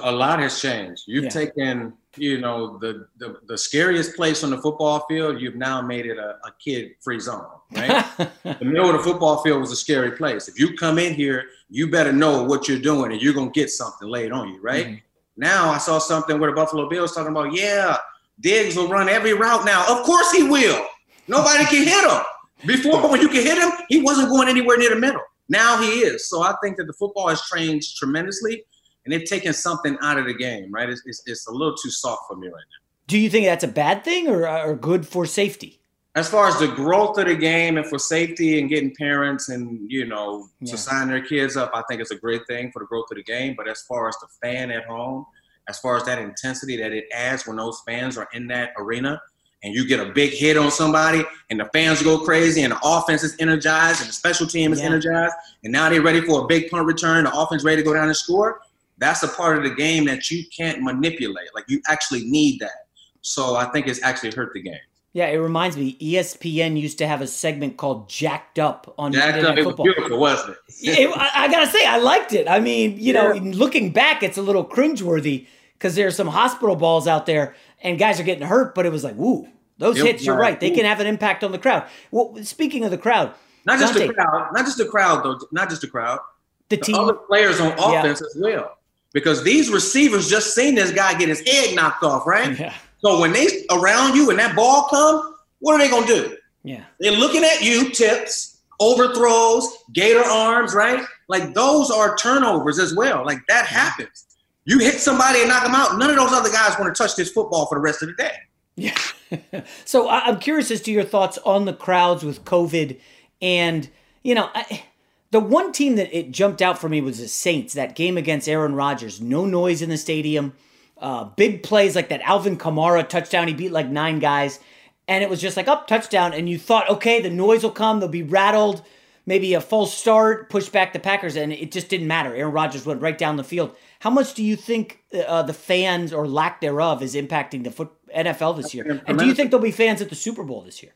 A 0.00 0.12
lot 0.12 0.40
has 0.40 0.60
changed. 0.60 1.04
You've 1.06 1.24
yeah. 1.24 1.30
taken, 1.30 1.92
you 2.20 2.40
know, 2.40 2.78
the, 2.78 3.08
the, 3.18 3.40
the 3.46 3.56
scariest 3.56 4.16
place 4.16 4.44
on 4.44 4.50
the 4.50 4.58
football 4.58 5.06
field. 5.08 5.40
You've 5.40 5.56
now 5.56 5.80
made 5.80 6.06
it 6.06 6.18
a, 6.18 6.36
a 6.44 6.52
kid-free 6.58 7.20
zone. 7.20 7.46
Right, 7.72 8.06
the 8.42 8.64
middle 8.64 8.90
of 8.90 8.96
the 8.96 9.02
football 9.02 9.42
field 9.42 9.60
was 9.60 9.72
a 9.72 9.76
scary 9.76 10.12
place. 10.12 10.48
If 10.48 10.58
you 10.58 10.76
come 10.76 10.98
in 10.98 11.14
here, 11.14 11.44
you 11.68 11.90
better 11.90 12.12
know 12.12 12.42
what 12.44 12.68
you're 12.68 12.78
doing, 12.78 13.12
and 13.12 13.20
you're 13.20 13.34
gonna 13.34 13.50
get 13.50 13.70
something 13.70 14.08
laid 14.08 14.32
on 14.32 14.48
you. 14.48 14.60
Right. 14.60 14.86
Mm-hmm. 14.86 14.96
Now 15.36 15.70
I 15.70 15.78
saw 15.78 15.98
something 15.98 16.40
where 16.40 16.50
the 16.50 16.56
Buffalo 16.56 16.88
Bills 16.88 17.14
talking 17.14 17.30
about, 17.30 17.52
yeah, 17.54 17.96
Diggs 18.40 18.76
will 18.76 18.88
run 18.88 19.08
every 19.08 19.34
route 19.34 19.64
now. 19.64 19.84
Of 19.88 20.04
course 20.04 20.32
he 20.32 20.42
will. 20.42 20.84
Nobody 21.28 21.64
can 21.66 21.84
hit 21.84 22.10
him. 22.10 22.22
Before, 22.66 23.08
when 23.08 23.20
you 23.20 23.28
can 23.28 23.42
hit 23.42 23.58
him, 23.58 23.70
he 23.88 24.02
wasn't 24.02 24.30
going 24.30 24.48
anywhere 24.48 24.78
near 24.78 24.90
the 24.90 24.96
middle. 24.96 25.20
Now 25.48 25.80
he 25.80 25.88
is. 26.00 26.28
So 26.28 26.42
I 26.42 26.54
think 26.62 26.76
that 26.76 26.86
the 26.86 26.92
football 26.92 27.28
has 27.28 27.40
changed 27.42 27.96
tremendously, 27.96 28.64
and 29.08 29.12
they've 29.12 29.28
taken 29.28 29.54
something 29.54 29.96
out 30.02 30.18
of 30.18 30.26
the 30.26 30.34
game. 30.34 30.70
Right? 30.70 30.88
It's, 30.88 31.02
it's, 31.06 31.22
it's 31.24 31.46
a 31.46 31.50
little 31.50 31.74
too 31.74 31.90
soft 31.90 32.24
for 32.28 32.36
me 32.36 32.48
right 32.48 32.54
now. 32.56 32.84
Do 33.06 33.18
you 33.18 33.30
think 33.30 33.46
that's 33.46 33.64
a 33.64 33.68
bad 33.68 34.04
thing 34.04 34.28
or, 34.28 34.46
or 34.46 34.76
good 34.76 35.06
for 35.06 35.24
safety? 35.24 35.78
as 36.18 36.28
far 36.28 36.48
as 36.48 36.58
the 36.58 36.66
growth 36.66 37.16
of 37.18 37.26
the 37.26 37.34
game 37.36 37.76
and 37.76 37.86
for 37.86 37.98
safety 37.98 38.58
and 38.58 38.68
getting 38.68 38.92
parents 38.96 39.50
and 39.50 39.90
you 39.90 40.04
know 40.04 40.48
yeah. 40.60 40.72
to 40.72 40.76
sign 40.76 41.06
their 41.08 41.20
kids 41.20 41.56
up, 41.56 41.70
I 41.74 41.82
think 41.88 42.00
it's 42.00 42.10
a 42.10 42.16
great 42.16 42.44
thing 42.48 42.72
for 42.72 42.80
the 42.80 42.86
growth 42.86 43.06
of 43.12 43.18
the 43.18 43.22
game. 43.22 43.54
But 43.56 43.68
as 43.68 43.82
far 43.82 44.08
as 44.08 44.16
the 44.16 44.26
fan 44.42 44.72
at 44.72 44.84
home, 44.86 45.26
as 45.68 45.78
far 45.78 45.96
as 45.96 46.02
that 46.04 46.18
intensity 46.18 46.76
that 46.78 46.92
it 46.92 47.04
adds 47.12 47.46
when 47.46 47.56
those 47.56 47.82
fans 47.86 48.18
are 48.18 48.28
in 48.32 48.48
that 48.48 48.70
arena, 48.78 49.20
and 49.62 49.74
you 49.74 49.86
get 49.86 50.00
a 50.00 50.12
big 50.12 50.32
hit 50.32 50.56
on 50.56 50.70
somebody, 50.70 51.24
and 51.50 51.60
the 51.60 51.66
fans 51.72 52.02
go 52.02 52.18
crazy, 52.18 52.62
and 52.62 52.72
the 52.72 52.80
offense 52.82 53.22
is 53.22 53.36
energized, 53.38 54.00
and 54.00 54.08
the 54.08 54.12
special 54.12 54.46
team 54.46 54.72
is 54.72 54.80
yeah. 54.80 54.86
energized, 54.86 55.34
and 55.62 55.72
now 55.72 55.88
they're 55.88 56.02
ready 56.02 56.20
for 56.20 56.44
a 56.44 56.46
big 56.46 56.70
punt 56.70 56.86
return. 56.86 57.24
The 57.24 57.32
offense 57.36 57.64
ready 57.64 57.82
to 57.82 57.82
go 57.82 57.94
down 57.94 58.06
and 58.06 58.16
score. 58.16 58.60
That's 58.98 59.22
a 59.22 59.28
part 59.28 59.58
of 59.58 59.64
the 59.64 59.74
game 59.74 60.04
that 60.06 60.30
you 60.30 60.44
can't 60.56 60.82
manipulate. 60.82 61.48
Like 61.54 61.64
you 61.68 61.80
actually 61.88 62.24
need 62.24 62.60
that. 62.60 62.86
So 63.20 63.56
I 63.56 63.66
think 63.66 63.86
it's 63.86 64.02
actually 64.02 64.32
hurt 64.32 64.52
the 64.54 64.62
game. 64.62 64.78
Yeah, 65.12 65.26
it 65.26 65.36
reminds 65.38 65.76
me. 65.76 65.96
ESPN 66.00 66.78
used 66.78 66.98
to 66.98 67.06
have 67.06 67.22
a 67.22 67.26
segment 67.26 67.76
called 67.76 68.08
"Jacked 68.08 68.58
Up" 68.58 68.94
on 68.98 69.12
football. 69.12 69.32
Jacked 69.32 69.44
Up. 69.44 69.58
It 69.58 69.66
was 69.66 69.74
beautiful, 69.74 70.18
wasn't 70.18 70.50
it? 70.50 70.98
it 70.98 71.10
I, 71.16 71.44
I, 71.44 71.48
gotta 71.50 71.66
say, 71.66 71.84
I 71.86 71.98
liked 71.98 72.34
it. 72.34 72.46
I 72.46 72.60
mean, 72.60 72.92
you 72.92 73.14
yeah. 73.14 73.32
know, 73.32 73.32
looking 73.32 73.90
back, 73.90 74.22
it's 74.22 74.36
a 74.36 74.42
little 74.42 74.64
cringeworthy 74.64 75.46
because 75.72 75.94
there's 75.94 76.14
some 76.14 76.28
hospital 76.28 76.76
balls 76.76 77.08
out 77.08 77.26
there 77.26 77.56
and 77.82 77.98
guys 77.98 78.20
are 78.20 78.22
getting 78.22 78.46
hurt. 78.46 78.74
But 78.74 78.84
it 78.84 78.92
was 78.92 79.02
like, 79.02 79.16
woo, 79.16 79.48
those 79.78 79.96
yep, 79.96 80.06
hits. 80.06 80.26
You're 80.26 80.36
right; 80.36 80.60
they 80.60 80.70
can 80.70 80.84
have 80.84 81.00
an 81.00 81.06
impact 81.06 81.42
on 81.42 81.52
the 81.52 81.58
crowd. 81.58 81.88
Well, 82.10 82.36
speaking 82.42 82.84
of 82.84 82.90
the 82.90 82.98
crowd, 82.98 83.32
not 83.64 83.80
just 83.80 83.94
Donte, 83.94 84.08
the 84.08 84.14
crowd, 84.14 84.50
not 84.52 84.64
just 84.66 84.78
the 84.78 84.86
crowd 84.86 85.24
though, 85.24 85.40
not 85.52 85.68
just 85.68 85.80
the 85.80 85.88
crowd. 85.88 86.20
The, 86.68 86.76
the 86.76 86.82
team, 86.82 86.96
other 86.96 87.14
players 87.14 87.60
on 87.60 87.72
offense 87.72 88.20
yeah. 88.20 88.26
as 88.26 88.36
well, 88.36 88.77
because 89.12 89.42
these 89.42 89.70
receivers 89.70 90.28
just 90.28 90.54
seen 90.54 90.74
this 90.74 90.90
guy 90.90 91.16
get 91.18 91.28
his 91.28 91.40
head 91.40 91.74
knocked 91.74 92.02
off, 92.02 92.26
right? 92.26 92.58
Yeah. 92.58 92.74
So 93.00 93.20
when 93.20 93.32
they 93.32 93.46
around 93.70 94.16
you 94.16 94.30
and 94.30 94.38
that 94.38 94.56
ball 94.56 94.88
come, 94.90 95.36
what 95.60 95.74
are 95.74 95.78
they 95.78 95.88
gonna 95.88 96.06
do? 96.06 96.36
Yeah. 96.64 96.84
They're 97.00 97.12
looking 97.12 97.44
at 97.44 97.62
you, 97.62 97.90
tips, 97.90 98.58
overthrows, 98.80 99.84
gator 99.92 100.24
arms, 100.24 100.74
right? 100.74 101.04
Like 101.28 101.54
those 101.54 101.90
are 101.90 102.16
turnovers 102.16 102.78
as 102.78 102.94
well. 102.94 103.24
Like 103.24 103.38
that 103.48 103.66
happens. 103.66 104.26
You 104.64 104.78
hit 104.78 105.00
somebody 105.00 105.40
and 105.40 105.48
knock 105.48 105.64
them 105.64 105.74
out. 105.74 105.96
None 105.96 106.10
of 106.10 106.16
those 106.16 106.32
other 106.32 106.50
guys 106.50 106.78
want 106.78 106.94
to 106.94 107.02
touch 107.02 107.16
this 107.16 107.30
football 107.30 107.66
for 107.66 107.76
the 107.76 107.80
rest 107.80 108.02
of 108.02 108.08
the 108.08 108.14
day. 108.14 108.36
Yeah. 108.76 109.62
so 109.84 110.08
I'm 110.08 110.38
curious 110.38 110.70
as 110.70 110.82
to 110.82 110.92
your 110.92 111.04
thoughts 111.04 111.38
on 111.38 111.64
the 111.64 111.72
crowds 111.72 112.22
with 112.24 112.44
COVID, 112.44 113.00
and 113.40 113.88
you 114.22 114.34
know. 114.34 114.50
I, 114.54 114.82
the 115.30 115.40
one 115.40 115.72
team 115.72 115.96
that 115.96 116.16
it 116.16 116.30
jumped 116.30 116.62
out 116.62 116.78
for 116.78 116.88
me 116.88 117.00
was 117.00 117.18
the 117.18 117.28
Saints. 117.28 117.74
That 117.74 117.94
game 117.94 118.16
against 118.16 118.48
Aaron 118.48 118.74
Rodgers, 118.74 119.20
no 119.20 119.44
noise 119.44 119.82
in 119.82 119.90
the 119.90 119.98
stadium. 119.98 120.54
Uh, 120.96 121.24
big 121.24 121.62
plays 121.62 121.94
like 121.94 122.08
that 122.08 122.22
Alvin 122.22 122.56
Kamara 122.56 123.08
touchdown. 123.08 123.48
He 123.48 123.54
beat 123.54 123.72
like 123.72 123.88
nine 123.88 124.18
guys. 124.18 124.58
And 125.06 125.24
it 125.24 125.30
was 125.30 125.40
just 125.40 125.56
like, 125.56 125.68
up, 125.68 125.82
oh, 125.82 125.86
touchdown. 125.86 126.34
And 126.34 126.48
you 126.48 126.58
thought, 126.58 126.88
okay, 126.90 127.20
the 127.20 127.30
noise 127.30 127.62
will 127.62 127.70
come. 127.70 128.00
They'll 128.00 128.08
be 128.08 128.22
rattled. 128.22 128.82
Maybe 129.24 129.52
a 129.54 129.60
false 129.60 129.92
start, 129.92 130.48
push 130.48 130.68
back 130.70 130.92
the 130.92 130.98
Packers. 130.98 131.36
And 131.36 131.52
it 131.52 131.72
just 131.72 131.88
didn't 131.88 132.06
matter. 132.06 132.34
Aaron 132.34 132.52
Rodgers 132.52 132.86
went 132.86 133.02
right 133.02 133.16
down 133.16 133.36
the 133.36 133.44
field. 133.44 133.74
How 134.00 134.10
much 134.10 134.34
do 134.34 134.42
you 134.42 134.56
think 134.56 135.02
uh, 135.26 135.42
the 135.42 135.52
fans 135.52 136.12
or 136.12 136.26
lack 136.26 136.60
thereof 136.60 137.02
is 137.02 137.14
impacting 137.14 137.64
the 137.64 137.70
foot 137.70 137.90
NFL 138.14 138.56
this 138.56 138.74
year? 138.74 139.02
And 139.06 139.18
do 139.18 139.26
you 139.26 139.34
think 139.34 139.50
there'll 139.50 139.62
be 139.62 139.70
fans 139.70 140.00
at 140.00 140.08
the 140.08 140.14
Super 140.14 140.44
Bowl 140.44 140.62
this 140.62 140.82
year? 140.82 140.94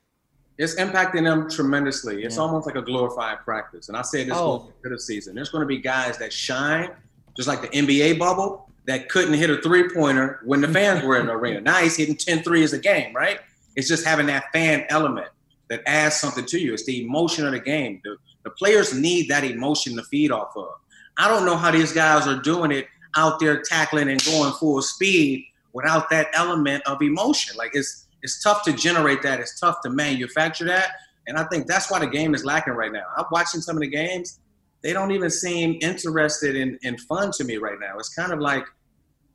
It's 0.59 0.74
impacting 0.76 1.24
them 1.24 1.50
tremendously. 1.50 2.22
It's 2.22 2.36
yeah. 2.36 2.42
almost 2.42 2.66
like 2.66 2.76
a 2.76 2.82
glorified 2.82 3.38
practice. 3.40 3.88
And 3.88 3.96
I 3.96 4.03
say 4.03 4.24
this 4.24 4.34
oh. 4.36 4.70
the 4.82 4.98
season. 4.98 5.34
There's 5.34 5.48
going 5.48 5.62
to 5.62 5.66
be 5.66 5.78
guys 5.78 6.18
that 6.18 6.32
shine, 6.32 6.90
just 7.36 7.48
like 7.48 7.62
the 7.62 7.68
NBA 7.68 8.18
bubble, 8.18 8.68
that 8.86 9.09
couldn't 9.09 9.34
hit 9.34 9.48
a 9.48 9.59
three 9.62 9.88
pointer 9.88 10.40
when 10.44 10.61
the 10.61 10.68
fans 10.68 11.05
were 11.05 11.18
in 11.18 11.26
the 11.26 11.32
arena. 11.32 11.61
Now 11.61 11.76
he's 11.78 11.96
hitting 11.96 12.16
10 12.16 12.42
threes 12.42 12.72
a 12.72 12.78
game, 12.78 13.14
right? 13.14 13.40
It's 13.76 13.88
just 13.88 14.05
having 14.05 14.26
that 14.26 14.44
fan 14.53 14.84
element 14.90 15.28
that 15.68 15.82
adds 15.86 16.16
something 16.16 16.44
to 16.46 16.59
you. 16.59 16.74
It's 16.74 16.84
the 16.84 17.03
emotion 17.03 17.46
of 17.46 17.53
the 17.53 17.61
game. 17.61 18.00
The, 18.05 18.16
the 18.44 18.50
players 18.50 18.92
need 18.92 19.28
that 19.30 19.44
emotion 19.44 19.96
to 19.96 20.03
feed 20.05 20.30
off 20.30 20.57
of. 20.57 20.68
I 21.16 21.28
don't 21.28 21.46
know 21.46 21.57
how 21.57 21.70
these 21.70 21.92
guys 21.92 22.26
are 22.26 22.40
doing 22.40 22.72
it 22.72 22.88
out 23.16 23.38
there 23.40 23.62
tackling 23.62 24.09
and 24.09 24.22
going 24.24 24.53
full 24.53 24.82
speed 24.82 25.46
without 25.72 26.11
that 26.11 26.28
element 26.34 26.82
of 26.86 27.00
emotion. 27.03 27.57
Like 27.57 27.70
it's 27.74 28.07
it's 28.22 28.42
tough 28.42 28.62
to 28.64 28.72
generate 28.72 29.22
that. 29.22 29.40
It's 29.40 29.58
tough 29.58 29.80
to 29.82 29.90
manufacture 29.90 30.64
that. 30.66 30.90
And 31.26 31.36
I 31.36 31.44
think 31.44 31.66
that's 31.66 31.90
why 31.90 31.98
the 31.98 32.06
game 32.06 32.34
is 32.34 32.44
lacking 32.44 32.74
right 32.74 32.92
now. 32.92 33.04
I'm 33.16 33.26
watching 33.30 33.60
some 33.60 33.76
of 33.76 33.80
the 33.80 33.88
games. 33.88 34.40
They 34.82 34.92
don't 34.92 35.12
even 35.12 35.30
seem 35.30 35.78
interested 35.80 36.56
in, 36.56 36.78
in 36.82 36.98
fun 36.98 37.30
to 37.32 37.44
me 37.44 37.56
right 37.56 37.78
now. 37.80 37.98
It's 37.98 38.12
kind 38.14 38.32
of 38.32 38.40
like 38.40 38.64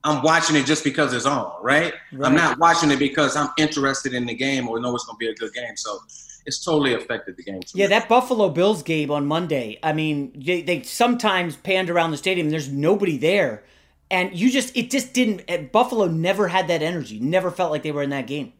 I'm 0.03 0.21
watching 0.21 0.55
it 0.55 0.65
just 0.65 0.83
because 0.83 1.13
it's 1.13 1.25
on, 1.25 1.51
right? 1.61 1.93
right? 2.13 2.27
I'm 2.27 2.35
not 2.35 2.59
watching 2.59 2.91
it 2.91 2.99
because 2.99 3.35
I'm 3.35 3.49
interested 3.57 4.13
in 4.13 4.25
the 4.25 4.33
game 4.33 4.67
or 4.67 4.79
know 4.79 4.95
it's 4.95 5.05
going 5.05 5.15
to 5.15 5.19
be 5.19 5.29
a 5.29 5.35
good 5.35 5.53
game. 5.53 5.75
So 5.75 5.99
it's 6.45 6.63
totally 6.63 6.93
affected 6.93 7.35
the 7.35 7.43
game. 7.43 7.61
Yeah, 7.73 7.87
that 7.87 8.07
Buffalo 8.07 8.49
Bills 8.49 8.83
game 8.83 9.11
on 9.11 9.25
Monday. 9.25 9.79
I 9.83 9.93
mean, 9.93 10.31
they, 10.35 10.61
they 10.61 10.83
sometimes 10.83 11.57
panned 11.57 11.89
around 11.89 12.11
the 12.11 12.17
stadium. 12.17 12.49
There's 12.49 12.71
nobody 12.71 13.17
there, 13.17 13.63
and 14.09 14.33
you 14.33 14.49
just 14.49 14.75
it 14.75 14.89
just 14.89 15.13
didn't. 15.13 15.71
Buffalo 15.73 16.07
never 16.07 16.47
had 16.47 16.69
that 16.69 16.81
energy. 16.81 17.19
Never 17.19 17.51
felt 17.51 17.71
like 17.71 17.83
they 17.83 17.91
were 17.91 18.03
in 18.03 18.11
that 18.11 18.27
game. 18.27 18.53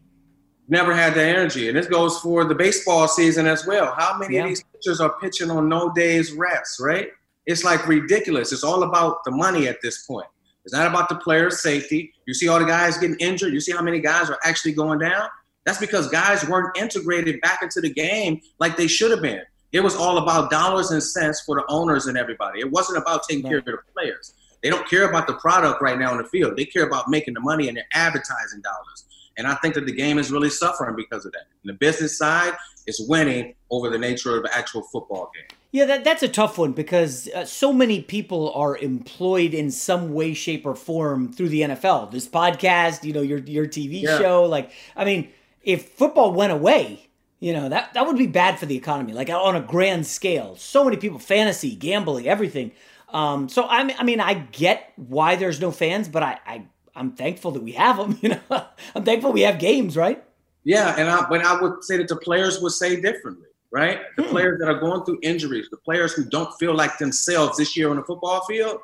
Never 0.70 0.94
had 0.94 1.14
that 1.14 1.26
energy, 1.26 1.68
and 1.68 1.76
this 1.76 1.86
goes 1.86 2.18
for 2.20 2.44
the 2.44 2.54
baseball 2.54 3.08
season 3.08 3.46
as 3.46 3.66
well. 3.66 3.94
How 3.96 4.18
many 4.18 4.34
yeah. 4.34 4.42
of 4.42 4.48
these 4.48 4.62
pitchers 4.64 5.00
are 5.00 5.18
pitching 5.18 5.50
on 5.50 5.68
no 5.68 5.92
days 5.92 6.32
rest? 6.32 6.78
Right? 6.80 7.08
It's 7.46 7.64
like 7.64 7.88
ridiculous. 7.88 8.52
It's 8.52 8.64
all 8.64 8.82
about 8.82 9.24
the 9.24 9.30
money 9.30 9.66
at 9.66 9.80
this 9.82 10.04
point. 10.04 10.26
It's 10.64 10.74
not 10.74 10.86
about 10.86 11.08
the 11.08 11.14
player's 11.16 11.62
safety. 11.62 12.12
You 12.26 12.34
see 12.34 12.48
all 12.48 12.58
the 12.58 12.66
guys 12.66 12.98
getting 12.98 13.16
injured. 13.16 13.54
You 13.54 13.60
see 13.60 13.72
how 13.72 13.80
many 13.80 14.00
guys 14.00 14.28
are 14.28 14.38
actually 14.44 14.72
going 14.72 14.98
down. 14.98 15.28
That's 15.64 15.78
because 15.78 16.08
guys 16.08 16.46
weren't 16.46 16.76
integrated 16.76 17.40
back 17.40 17.62
into 17.62 17.80
the 17.80 17.90
game 17.90 18.42
like 18.58 18.76
they 18.76 18.86
should 18.86 19.10
have 19.10 19.22
been. 19.22 19.42
It 19.72 19.80
was 19.80 19.96
all 19.96 20.18
about 20.18 20.50
dollars 20.50 20.90
and 20.90 21.02
cents 21.02 21.42
for 21.44 21.56
the 21.56 21.64
owners 21.70 22.06
and 22.06 22.18
everybody. 22.18 22.60
It 22.60 22.70
wasn't 22.70 22.98
about 22.98 23.22
taking 23.26 23.48
care 23.48 23.58
of 23.58 23.64
the 23.64 23.78
players. 23.94 24.34
They 24.62 24.70
don't 24.70 24.88
care 24.88 25.08
about 25.08 25.26
the 25.26 25.34
product 25.34 25.80
right 25.80 25.98
now 25.98 26.12
in 26.12 26.18
the 26.18 26.24
field. 26.24 26.56
They 26.56 26.64
care 26.64 26.86
about 26.86 27.08
making 27.08 27.34
the 27.34 27.40
money 27.40 27.68
and 27.68 27.76
their 27.76 27.86
advertising 27.92 28.60
dollars. 28.62 29.04
And 29.38 29.46
I 29.46 29.54
think 29.54 29.74
that 29.74 29.86
the 29.86 29.92
game 29.92 30.18
is 30.18 30.30
really 30.30 30.50
suffering 30.50 30.96
because 30.96 31.24
of 31.24 31.32
that. 31.32 31.46
And 31.62 31.70
the 31.70 31.78
business 31.78 32.18
side 32.18 32.54
is 32.86 33.00
winning 33.08 33.54
over 33.70 33.88
the 33.88 33.98
nature 33.98 34.36
of 34.36 34.42
the 34.42 34.56
actual 34.56 34.82
football 34.82 35.30
game. 35.34 35.56
Yeah, 35.70 35.84
that, 35.84 36.02
that's 36.02 36.22
a 36.22 36.28
tough 36.28 36.58
one 36.58 36.72
because 36.72 37.28
uh, 37.28 37.44
so 37.44 37.72
many 37.72 38.02
people 38.02 38.52
are 38.54 38.76
employed 38.76 39.54
in 39.54 39.70
some 39.70 40.12
way, 40.12 40.34
shape, 40.34 40.66
or 40.66 40.74
form 40.74 41.32
through 41.32 41.50
the 41.50 41.60
NFL. 41.60 42.10
This 42.10 42.26
podcast, 42.26 43.04
you 43.04 43.12
know, 43.12 43.20
your 43.20 43.38
your 43.40 43.66
TV 43.66 44.02
yeah. 44.02 44.18
show. 44.18 44.44
Like, 44.44 44.72
I 44.96 45.04
mean, 45.04 45.30
if 45.62 45.90
football 45.90 46.32
went 46.32 46.52
away, 46.52 47.08
you 47.38 47.52
know, 47.52 47.68
that, 47.68 47.92
that 47.94 48.06
would 48.06 48.16
be 48.16 48.26
bad 48.26 48.58
for 48.58 48.66
the 48.66 48.76
economy, 48.76 49.12
like 49.12 49.28
on 49.28 49.54
a 49.54 49.60
grand 49.60 50.06
scale. 50.06 50.56
So 50.56 50.84
many 50.84 50.96
people, 50.96 51.18
fantasy, 51.18 51.76
gambling, 51.76 52.26
everything. 52.26 52.72
Um, 53.10 53.48
so 53.48 53.66
I 53.66 53.84
mean, 53.84 53.96
I 53.98 54.04
mean, 54.04 54.20
I 54.20 54.34
get 54.34 54.92
why 54.96 55.36
there's 55.36 55.60
no 55.60 55.70
fans, 55.70 56.08
but 56.08 56.22
I, 56.22 56.38
I 56.46 56.66
I'm 56.98 57.12
thankful 57.12 57.52
that 57.52 57.62
we 57.62 57.72
have 57.72 57.96
them. 57.96 58.18
You 58.22 58.30
know, 58.30 58.66
I'm 58.94 59.04
thankful 59.04 59.32
we 59.32 59.42
have 59.42 59.58
games, 59.58 59.96
right? 59.96 60.22
Yeah, 60.64 60.94
and 60.98 61.08
I, 61.08 61.28
but 61.28 61.44
I 61.44 61.60
would 61.60 61.84
say 61.84 61.96
that 61.98 62.08
the 62.08 62.16
players 62.16 62.60
would 62.60 62.72
say 62.72 63.00
differently, 63.00 63.46
right? 63.70 64.00
The 64.16 64.24
hmm. 64.24 64.30
players 64.30 64.58
that 64.60 64.68
are 64.68 64.78
going 64.78 65.04
through 65.04 65.20
injuries, 65.22 65.68
the 65.70 65.78
players 65.78 66.12
who 66.12 66.24
don't 66.24 66.52
feel 66.58 66.74
like 66.74 66.98
themselves 66.98 67.56
this 67.56 67.76
year 67.76 67.90
on 67.90 67.96
the 67.96 68.02
football 68.02 68.44
field, 68.44 68.80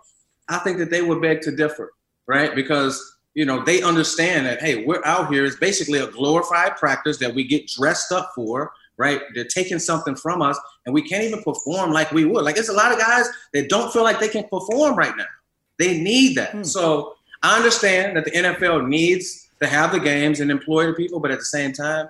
I 0.49 0.59
think 0.59 0.79
that 0.79 0.91
they 0.91 1.03
would 1.03 1.21
beg 1.21 1.41
to 1.43 1.55
differ, 1.55 1.93
right? 2.27 2.55
Because 2.55 3.15
you 3.35 3.45
know, 3.45 3.65
they 3.65 3.83
understand 3.83 4.47
that, 4.47 4.63
hey, 4.63 4.85
we're 4.85 5.05
out 5.05 5.33
here. 5.33 5.45
It's 5.45 5.57
basically 5.57 5.99
a 5.99 6.07
glorified 6.07 6.77
practice 6.77 7.19
that 7.19 7.35
we 7.35 7.45
get 7.45 7.67
dressed 7.67 8.13
up 8.13 8.31
for, 8.35 8.73
right? 8.97 9.21
They're 9.35 9.45
taking 9.45 9.81
something 9.81 10.15
from 10.15 10.41
us, 10.41 10.59
and 10.87 10.95
we 10.95 11.03
can't 11.03 11.25
even 11.25 11.43
perform 11.43 11.91
like 11.91 12.13
we 12.13 12.25
would. 12.25 12.45
Like, 12.45 12.57
it's 12.57 12.69
a 12.69 12.73
lot 12.73 12.93
of 12.93 12.99
guys 12.99 13.29
that 13.53 13.69
don't 13.69 13.93
feel 13.93 14.05
like 14.05 14.21
they 14.21 14.29
can 14.29 14.45
perform 14.45 14.97
right 14.97 15.17
now. 15.17 15.27
They 15.79 16.01
need 16.01 16.37
that. 16.37 16.53
Hmm. 16.53 16.63
So 16.63 17.17
I 17.45 17.57
understand 17.59 18.17
that 18.17 18.25
the 18.25 18.31
NFL 18.31 18.89
needs 18.89 19.51
to 19.61 19.67
have 19.67 19.93
the 19.93 20.01
games 20.01 20.41
and 20.41 20.51
employ 20.51 20.87
the 20.87 20.95
people, 20.95 21.21
but 21.21 21.31
at 21.31 21.39
the 21.39 21.45
same 21.45 21.75
time, 21.75 22.09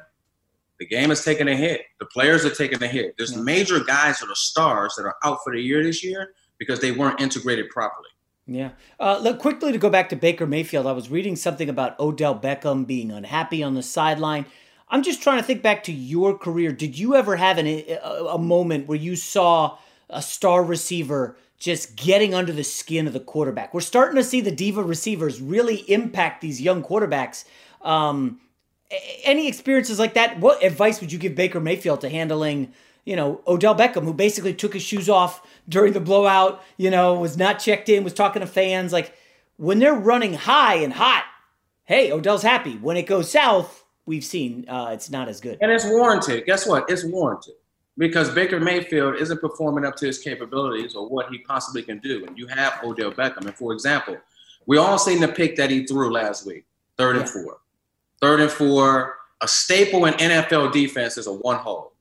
the 0.78 0.86
game 0.86 1.10
is 1.10 1.24
taking 1.24 1.48
a 1.48 1.56
hit. 1.56 1.82
The 1.98 2.06
players 2.06 2.44
are 2.44 2.54
taking 2.54 2.80
a 2.80 2.86
hit. 2.86 3.16
There's 3.18 3.36
major 3.36 3.80
guys 3.80 4.20
that 4.20 4.30
are 4.30 4.36
stars 4.36 4.94
that 4.96 5.02
are 5.02 5.16
out 5.24 5.38
for 5.42 5.52
the 5.52 5.60
year 5.60 5.82
this 5.82 6.04
year 6.04 6.34
because 6.58 6.78
they 6.78 6.92
weren't 6.92 7.20
integrated 7.20 7.68
properly. 7.70 8.10
Yeah. 8.46 8.70
Uh, 9.00 9.18
look, 9.20 9.40
quickly 9.40 9.72
to 9.72 9.78
go 9.78 9.90
back 9.90 10.08
to 10.10 10.16
Baker 10.16 10.46
Mayfield, 10.46 10.86
I 10.86 10.92
was 10.92 11.10
reading 11.10 11.34
something 11.34 11.68
about 11.68 11.98
Odell 11.98 12.38
Beckham 12.38 12.86
being 12.86 13.10
unhappy 13.10 13.60
on 13.60 13.74
the 13.74 13.82
sideline. 13.82 14.46
I'm 14.88 15.02
just 15.02 15.20
trying 15.20 15.38
to 15.38 15.44
think 15.44 15.62
back 15.62 15.82
to 15.84 15.92
your 15.92 16.38
career. 16.38 16.70
Did 16.70 16.96
you 16.96 17.16
ever 17.16 17.34
have 17.34 17.58
an, 17.58 17.66
a, 17.66 18.26
a 18.30 18.38
moment 18.38 18.86
where 18.86 18.98
you 18.98 19.16
saw 19.16 19.78
a 20.10 20.22
star 20.22 20.62
receiver 20.62 21.36
just 21.58 21.96
getting 21.96 22.34
under 22.34 22.52
the 22.52 22.64
skin 22.64 23.06
of 23.06 23.12
the 23.12 23.20
quarterback? 23.20 23.72
We're 23.72 23.80
starting 23.80 24.16
to 24.16 24.24
see 24.24 24.40
the 24.40 24.50
diva 24.50 24.82
receivers 24.82 25.40
really 25.40 25.76
impact 25.90 26.40
these 26.40 26.60
young 26.60 26.82
quarterbacks. 26.82 27.44
Um, 27.82 28.40
any 29.24 29.48
experiences 29.48 29.98
like 29.98 30.14
that? 30.14 30.38
What 30.40 30.62
advice 30.62 31.00
would 31.00 31.12
you 31.12 31.18
give 31.18 31.34
Baker 31.34 31.60
Mayfield 31.60 32.00
to 32.02 32.08
handling 32.08 32.72
you 33.04 33.16
know, 33.16 33.42
Odell 33.46 33.74
Beckham, 33.74 34.04
who 34.04 34.14
basically 34.14 34.54
took 34.54 34.72
his 34.72 34.82
shoes 34.82 35.08
off 35.08 35.46
during 35.68 35.92
the 35.92 36.00
blowout, 36.00 36.62
you 36.76 36.90
know, 36.90 37.14
was 37.14 37.36
not 37.36 37.58
checked 37.58 37.88
in, 37.88 38.02
was 38.02 38.14
talking 38.14 38.40
to 38.40 38.46
fans. 38.46 38.92
Like, 38.92 39.14
when 39.56 39.78
they're 39.78 39.94
running 39.94 40.34
high 40.34 40.76
and 40.76 40.92
hot, 40.92 41.24
hey, 41.84 42.10
Odell's 42.10 42.42
happy. 42.42 42.76
When 42.76 42.96
it 42.96 43.02
goes 43.02 43.30
south, 43.30 43.84
we've 44.06 44.24
seen 44.24 44.66
uh, 44.68 44.90
it's 44.92 45.10
not 45.10 45.28
as 45.28 45.40
good. 45.40 45.58
And 45.60 45.70
it's 45.70 45.84
warranted. 45.84 46.46
Guess 46.46 46.66
what? 46.66 46.88
It's 46.88 47.04
warranted 47.04 47.54
because 47.96 48.30
Baker 48.30 48.58
Mayfield 48.58 49.16
isn't 49.16 49.40
performing 49.40 49.84
up 49.84 49.96
to 49.96 50.06
his 50.06 50.18
capabilities 50.18 50.94
or 50.94 51.08
what 51.08 51.28
he 51.30 51.38
possibly 51.38 51.82
can 51.82 51.98
do. 51.98 52.24
And 52.26 52.36
you 52.36 52.46
have 52.48 52.80
Odell 52.82 53.12
Beckham. 53.12 53.46
And 53.46 53.54
for 53.54 53.72
example, 53.72 54.16
we 54.66 54.78
all 54.78 54.98
seen 54.98 55.20
the 55.20 55.28
pick 55.28 55.56
that 55.56 55.70
he 55.70 55.86
threw 55.86 56.10
last 56.10 56.46
week, 56.46 56.64
third 56.96 57.16
and 57.16 57.28
four. 57.28 57.58
Third 58.20 58.40
and 58.40 58.50
four, 58.50 59.16
a 59.42 59.48
staple 59.48 60.06
in 60.06 60.14
NFL 60.14 60.72
defense 60.72 61.18
is 61.18 61.26
a 61.26 61.32
one 61.32 61.58
hole. 61.58 61.92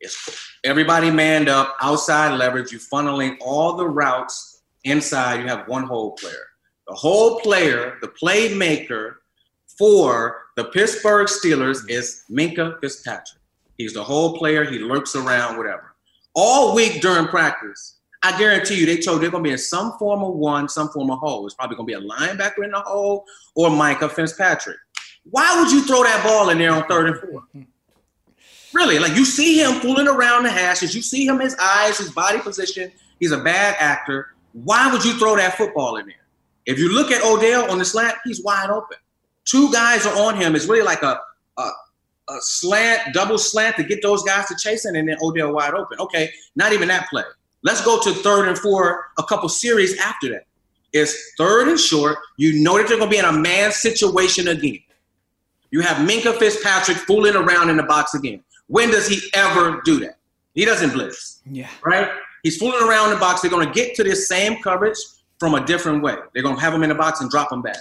It's 0.00 0.50
everybody 0.64 1.10
manned 1.10 1.48
up, 1.48 1.76
outside 1.80 2.36
leverage. 2.36 2.70
You 2.70 2.78
funneling 2.78 3.36
all 3.40 3.76
the 3.76 3.88
routes 3.88 4.62
inside. 4.84 5.40
You 5.40 5.48
have 5.48 5.66
one 5.68 5.84
hole 5.84 6.12
player. 6.12 6.46
The 6.86 6.94
whole 6.94 7.40
player, 7.40 7.96
the 8.00 8.08
playmaker 8.08 9.16
for 9.78 10.44
the 10.56 10.64
Pittsburgh 10.64 11.26
Steelers 11.26 11.88
is 11.90 12.24
Minkah 12.30 12.80
Fitzpatrick. 12.80 13.42
He's 13.78 13.92
the 13.92 14.02
whole 14.02 14.38
player. 14.38 14.64
He 14.64 14.78
lurks 14.78 15.14
around, 15.14 15.56
whatever. 15.56 15.94
All 16.34 16.74
week 16.74 17.00
during 17.00 17.28
practice, 17.28 17.96
I 18.22 18.36
guarantee 18.38 18.80
you, 18.80 18.86
they 18.86 18.98
told 18.98 19.22
they're 19.22 19.30
going 19.30 19.44
to 19.44 19.48
be 19.48 19.52
in 19.52 19.58
some 19.58 19.92
form 19.98 20.22
of 20.22 20.34
one, 20.34 20.68
some 20.68 20.88
form 20.88 21.10
of 21.10 21.18
hole. 21.18 21.46
It's 21.46 21.54
probably 21.54 21.76
going 21.76 21.88
to 21.88 21.98
be 22.00 22.06
a 22.06 22.08
linebacker 22.08 22.64
in 22.64 22.72
the 22.72 22.80
hole 22.80 23.24
or 23.54 23.70
Minkah 23.70 24.10
Fitzpatrick. 24.10 24.78
Why 25.30 25.60
would 25.60 25.70
you 25.70 25.84
throw 25.84 26.02
that 26.02 26.22
ball 26.24 26.50
in 26.50 26.58
there 26.58 26.72
on 26.72 26.86
third 26.86 27.08
and 27.08 27.18
four? 27.20 27.42
Really, 28.72 28.98
like 28.98 29.16
you 29.16 29.24
see 29.24 29.62
him 29.62 29.80
fooling 29.80 30.08
around 30.08 30.44
the 30.44 30.50
hashes. 30.50 30.94
You 30.94 31.02
see 31.02 31.26
him, 31.26 31.40
his 31.40 31.56
eyes, 31.60 31.98
his 31.98 32.10
body 32.10 32.38
position. 32.40 32.92
He's 33.18 33.32
a 33.32 33.38
bad 33.38 33.76
actor. 33.78 34.34
Why 34.52 34.92
would 34.92 35.04
you 35.04 35.18
throw 35.18 35.36
that 35.36 35.56
football 35.56 35.96
in 35.96 36.06
there? 36.06 36.14
If 36.66 36.78
you 36.78 36.92
look 36.92 37.10
at 37.10 37.22
Odell 37.24 37.70
on 37.70 37.78
the 37.78 37.84
slant, 37.84 38.16
he's 38.24 38.42
wide 38.42 38.70
open. 38.70 38.98
Two 39.44 39.70
guys 39.72 40.04
are 40.04 40.18
on 40.18 40.36
him. 40.36 40.56
It's 40.56 40.66
really 40.66 40.84
like 40.84 41.02
a, 41.02 41.20
a, 41.56 41.70
a 42.28 42.36
slant, 42.40 43.14
double 43.14 43.38
slant 43.38 43.76
to 43.76 43.84
get 43.84 44.02
those 44.02 44.22
guys 44.22 44.46
to 44.46 44.56
chasing, 44.56 44.96
and 44.96 45.08
then 45.08 45.16
Odell 45.22 45.52
wide 45.52 45.74
open. 45.74 45.98
Okay, 46.00 46.30
not 46.54 46.72
even 46.72 46.88
that 46.88 47.08
play. 47.08 47.22
Let's 47.62 47.84
go 47.84 48.00
to 48.00 48.12
third 48.12 48.48
and 48.48 48.58
four, 48.58 49.06
a 49.18 49.22
couple 49.24 49.48
series 49.48 49.98
after 49.98 50.28
that. 50.30 50.46
It's 50.92 51.34
third 51.36 51.68
and 51.68 51.78
short. 51.78 52.18
You 52.36 52.62
know 52.62 52.78
that 52.78 52.88
they're 52.88 52.98
going 52.98 53.10
to 53.10 53.14
be 53.14 53.18
in 53.18 53.24
a 53.24 53.32
man 53.32 53.72
situation 53.72 54.48
again. 54.48 54.78
You 55.70 55.80
have 55.80 55.96
Minkah 56.08 56.38
Fitzpatrick 56.38 56.96
fooling 56.98 57.34
around 57.34 57.70
in 57.70 57.76
the 57.76 57.82
box 57.82 58.14
again. 58.14 58.42
When 58.68 58.90
does 58.90 59.06
he 59.06 59.20
ever 59.34 59.82
do 59.84 60.00
that? 60.00 60.18
He 60.54 60.64
doesn't 60.64 60.90
blitz. 60.90 61.42
Yeah. 61.50 61.68
Right? 61.84 62.08
He's 62.42 62.56
fooling 62.56 62.88
around 62.88 63.08
in 63.08 63.14
the 63.14 63.20
box. 63.20 63.42
They're 63.42 63.50
going 63.50 63.66
to 63.66 63.72
get 63.72 63.94
to 63.96 64.04
this 64.04 64.28
same 64.28 64.62
coverage 64.62 64.96
from 65.38 65.54
a 65.54 65.64
different 65.66 66.02
way. 66.02 66.16
They're 66.32 66.42
going 66.42 66.56
to 66.56 66.62
have 66.62 66.72
him 66.72 66.82
in 66.82 66.88
the 66.88 66.94
box 66.94 67.20
and 67.20 67.30
drop 67.30 67.52
him 67.52 67.62
back. 67.62 67.78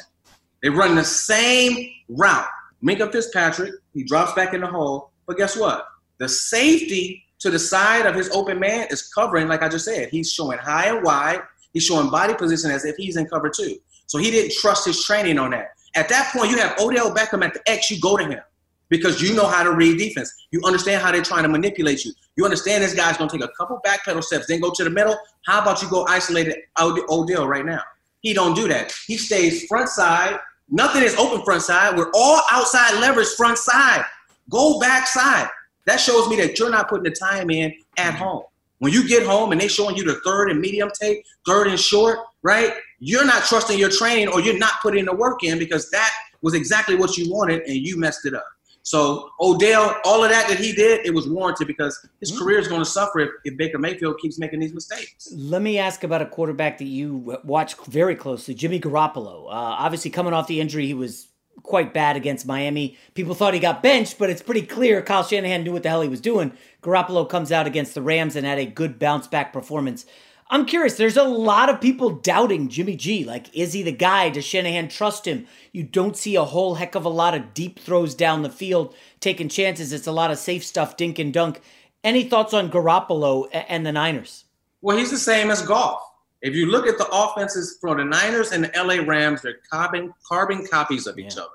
They 0.61 0.69
run 0.69 0.95
the 0.95 1.03
same 1.03 1.91
route. 2.09 2.47
Minkah 2.84 3.11
Fitzpatrick, 3.11 3.73
he 3.93 4.03
drops 4.03 4.34
back 4.34 4.53
in 4.53 4.61
the 4.61 4.67
hole. 4.67 5.11
But 5.28 5.38
guess 5.38 5.57
what? 5.57 5.86
The 6.19 6.30
safety 6.30 7.23
to 7.39 7.49
the 7.49 7.59
side 7.59 8.05
of 8.05 8.15
his 8.15 8.30
open 8.30 8.59
man 8.59 8.88
is 8.89 9.09
covering, 9.13 9.47
like 9.47 9.61
I 9.61 9.69
just 9.69 9.86
said. 9.86 10.09
He's 10.09 10.32
showing 10.32 10.57
high 10.57 10.88
and 10.88 11.03
wide. 11.03 11.41
He's 11.73 11.84
showing 11.84 12.09
body 12.09 12.34
position 12.34 12.71
as 12.71 12.86
if 12.86 12.95
he's 12.95 13.17
in 13.17 13.28
cover 13.28 13.49
two. 13.49 13.78
So 14.07 14.17
he 14.17 14.32
didn't 14.32 14.53
trust 14.53 14.86
his 14.86 15.03
training 15.03 15.39
on 15.39 15.51
that. 15.51 15.69
At 15.95 16.09
that 16.09 16.32
point, 16.34 16.51
you 16.51 16.57
have 16.57 16.78
Odell 16.80 17.13
Beckham 17.13 17.43
at 17.43 17.53
the 17.53 17.61
X, 17.69 17.89
you 17.89 17.99
go 17.99 18.17
to 18.17 18.26
him 18.26 18.41
because 18.89 19.21
you 19.21 19.34
know 19.34 19.47
how 19.47 19.63
to 19.63 19.73
read 19.73 19.97
defense. 19.97 20.32
You 20.51 20.61
understand 20.65 21.01
how 21.01 21.11
they're 21.11 21.23
trying 21.23 21.43
to 21.43 21.49
manipulate 21.49 22.05
you. 22.05 22.13
You 22.36 22.45
understand 22.45 22.84
this 22.84 22.93
guy's 22.93 23.17
going 23.17 23.30
to 23.30 23.38
take 23.38 23.45
a 23.45 23.51
couple 23.57 23.80
back 23.84 24.05
pedal 24.05 24.21
steps, 24.21 24.47
then 24.47 24.59
go 24.59 24.71
to 24.71 24.84
the 24.84 24.89
middle. 24.89 25.17
How 25.45 25.61
about 25.61 25.82
you 25.82 25.89
go 25.89 26.05
isolated 26.07 26.57
Odell 26.80 27.47
right 27.47 27.65
now? 27.65 27.82
He 28.21 28.34
don't 28.34 28.55
do 28.55 28.67
that. 28.67 28.93
He 29.07 29.17
stays 29.17 29.65
front 29.65 29.89
side. 29.89 30.39
Nothing 30.70 31.03
is 31.03 31.16
open 31.16 31.43
front 31.43 31.61
side. 31.61 31.95
We're 31.95 32.11
all 32.13 32.41
outside 32.51 32.99
leverage 32.99 33.28
front 33.38 33.57
side. 33.57 34.03
Go 34.49 34.80
back 34.80 35.07
side. 35.07 35.47
That 35.86 35.99
shows 35.99 36.28
me 36.28 36.36
that 36.38 36.57
you're 36.57 36.72
not 36.72 36.89
putting 36.89 37.03
the 37.03 37.11
time 37.11 37.49
in 37.49 37.74
at 37.97 38.13
mm-hmm. 38.13 38.24
home. 38.24 38.43
When 38.80 38.91
you 38.91 39.07
get 39.07 39.26
home 39.26 39.51
and 39.51 39.61
they 39.61 39.68
showing 39.68 39.95
you 39.95 40.03
the 40.03 40.20
third 40.26 40.49
and 40.49 40.59
medium 40.59 40.89
tape, 40.99 41.24
third 41.45 41.68
and 41.68 41.80
short, 41.80 42.20
right? 42.43 42.74
You're 42.99 43.26
not 43.26 43.43
trusting 43.43 43.80
your 43.80 43.89
training 43.89 44.28
or 44.28 44.41
you're 44.41 44.57
not 44.57 44.74
putting 44.82 45.05
the 45.05 45.16
work 45.16 45.43
in 45.43 45.57
because 45.57 45.89
that 45.91 46.11
was 46.41 46.53
exactly 46.53 46.95
what 46.95 47.18
you 47.18 47.32
wanted 47.32 47.61
and 47.63 47.76
you 47.76 47.97
messed 47.97 48.26
it 48.26 48.34
up. 48.34 48.45
So 48.86 49.31
Odell, 49.39 49.99
all 50.05 50.23
of 50.23 50.29
that 50.29 50.47
that 50.47 50.59
he 50.59 50.71
did, 50.71 51.07
it 51.07 51.13
was 51.13 51.27
warranted 51.27 51.65
because 51.65 52.07
his 52.19 52.31
mm-hmm. 52.31 52.43
career 52.43 52.59
is 52.59 52.67
going 52.67 52.81
to 52.81 52.86
suffer 52.86 53.19
if, 53.19 53.29
if, 53.43 53.57
Baker 53.57 53.79
Mayfield 53.79 54.19
keeps 54.19 54.38
making 54.38 54.59
these 54.59 54.75
mistakes. 54.75 55.27
Let 55.36 55.63
me 55.63 55.79
ask 55.79 56.03
about 56.03 56.21
a 56.21 56.27
quarterback 56.27 56.77
that 56.77 56.86
you 56.86 57.39
watch 57.43 57.75
very 57.88 58.15
closely, 58.15 58.53
Jimmy 58.53 58.79
Garoppolo. 58.79 59.47
Uh, 59.47 59.49
obviously, 59.49 60.11
coming 60.11 60.33
off 60.33 60.45
the 60.45 60.61
injury, 60.61 60.86
he 60.86 60.93
was 60.93 61.29
quite 61.63 61.95
bad 61.95 62.15
against 62.15 62.45
Miami. 62.45 62.95
People 63.15 63.33
thought 63.33 63.55
he 63.55 63.59
got 63.59 63.81
benched, 63.81 64.19
but 64.19 64.29
it's 64.29 64.43
pretty 64.43 64.61
clear 64.61 65.01
Kyle 65.01 65.23
Shanahan 65.23 65.63
knew 65.63 65.71
what 65.71 65.81
the 65.81 65.89
hell 65.89 66.01
he 66.01 66.07
was 66.07 66.21
doing. 66.21 66.53
Garoppolo 66.83 67.27
comes 67.27 67.51
out 67.51 67.65
against 67.65 67.95
the 67.95 68.03
Rams 68.03 68.36
and 68.36 68.45
had 68.45 68.59
a 68.59 68.67
good 68.67 68.99
bounce 68.99 69.25
back 69.25 69.51
performance. 69.51 70.05
I'm 70.47 70.65
curious, 70.65 70.95
there's 70.95 71.17
a 71.17 71.23
lot 71.23 71.69
of 71.69 71.81
people 71.81 72.11
doubting 72.11 72.69
Jimmy 72.69 72.95
G. 72.95 73.23
Like, 73.23 73.53
is 73.55 73.73
he 73.73 73.81
the 73.81 73.91
guy? 73.91 74.29
Does 74.29 74.45
Shanahan 74.45 74.89
trust 74.89 75.25
him? 75.25 75.47
You 75.71 75.83
don't 75.83 76.15
see 76.15 76.35
a 76.35 76.43
whole 76.43 76.75
heck 76.75 76.93
of 76.93 77.03
a 77.03 77.09
lot 77.09 77.33
of 77.33 77.53
deep 77.55 77.79
throws 77.79 78.13
down 78.13 78.43
the 78.43 78.49
field, 78.49 78.93
taking 79.19 79.49
chances. 79.49 79.91
It's 79.91 80.05
a 80.05 80.11
lot 80.11 80.29
of 80.29 80.37
safe 80.37 80.63
stuff, 80.63 80.97
dink 80.97 81.17
and 81.17 81.33
dunk. 81.33 81.61
Any 82.03 82.23
thoughts 82.23 82.53
on 82.53 82.69
Garoppolo 82.69 83.47
and 83.51 83.83
the 83.83 83.91
Niners? 83.91 84.45
Well, 84.81 84.97
he's 84.97 85.09
the 85.09 85.17
same 85.17 85.49
as 85.49 85.63
Goff. 85.63 85.99
If 86.43 86.53
you 86.53 86.67
look 86.67 86.85
at 86.85 86.99
the 86.99 87.07
offenses 87.11 87.79
for 87.81 87.95
the 87.95 88.05
Niners 88.05 88.51
and 88.51 88.65
the 88.65 88.71
LA 88.75 89.03
Rams, 89.03 89.41
they're 89.41 89.57
carbon, 89.71 90.13
carbon 90.27 90.67
copies 90.67 91.07
of 91.07 91.17
each 91.17 91.37
other. 91.37 91.49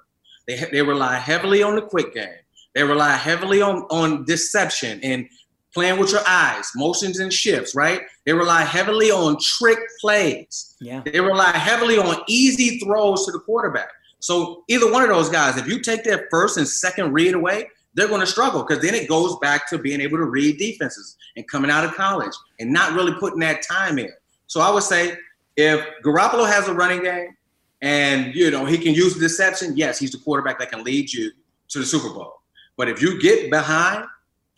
They, 0.49 0.57
they 0.73 0.83
rely 0.83 1.15
heavily 1.15 1.63
on 1.63 1.77
the 1.77 1.83
quick 1.83 2.13
game. 2.13 2.41
They 2.75 2.83
rely 2.83 3.13
heavily 3.13 3.63
on, 3.63 3.83
on 3.91 4.25
deception 4.25 4.99
and 5.05 5.29
playing 5.73 5.99
with 5.99 6.11
your 6.11 6.23
eyes, 6.27 6.69
motions 6.75 7.21
and 7.21 7.33
shifts, 7.33 7.75
right? 7.75 8.03
They 8.27 8.33
rely 8.33 8.63
heavily 8.63 9.11
on 9.11 9.37
trick 9.41 9.79
plays. 10.01 10.77
Yeah. 10.81 11.03
They 11.05 11.21
rely 11.21 11.53
heavily 11.53 11.99
on 11.99 12.23
easy 12.29 12.79
throws 12.79 13.25
to 13.27 13.33
the 13.33 13.41
quarterback. 13.41 13.89
So 14.19 14.65
either 14.69 14.91
one 14.91 15.03
of 15.03 15.09
those 15.09 15.29
guys, 15.29 15.57
if 15.57 15.67
you 15.67 15.81
take 15.81 16.05
their 16.05 16.27
first 16.31 16.57
and 16.57 16.69
second 16.69 17.13
read 17.13 17.35
away, 17.35 17.69
they're 17.95 18.09
going 18.09 18.21
to 18.21 18.27
struggle 18.27 18.63
because 18.63 18.83
then 18.83 18.95
it 18.95 19.09
goes 19.09 19.37
back 19.39 19.69
to 19.71 19.79
being 19.79 20.01
able 20.01 20.19
to 20.19 20.25
read 20.25 20.59
defenses 20.59 21.17
and 21.37 21.49
coming 21.49 21.71
out 21.71 21.85
of 21.85 21.95
college 21.95 22.33
and 22.59 22.73
not 22.73 22.93
really 22.93 23.13
putting 23.19 23.41
that 23.41 23.63
time 23.63 23.99
in. 23.99 24.11
So 24.47 24.61
I 24.61 24.71
would 24.71 24.83
say 24.83 25.17
if 25.57 25.85
Garoppolo 26.05 26.47
has 26.47 26.69
a 26.69 26.75
running 26.75 27.03
game 27.03 27.37
and 27.83 28.35
you 28.35 28.51
know 28.51 28.65
he 28.65 28.79
can 28.79 28.95
use 28.95 29.19
deception, 29.19 29.77
yes, 29.77 29.99
he's 29.99 30.13
the 30.13 30.19
quarterback 30.19 30.59
that 30.59 30.71
can 30.71 30.85
lead 30.85 31.13
you 31.13 31.33
to 31.71 31.79
the 31.79 31.87
Super 31.87 32.11
Bowl. 32.11 32.41
But 32.77 32.89
if 32.89 33.03
you 33.03 33.21
get 33.21 33.51
behind 33.51 34.07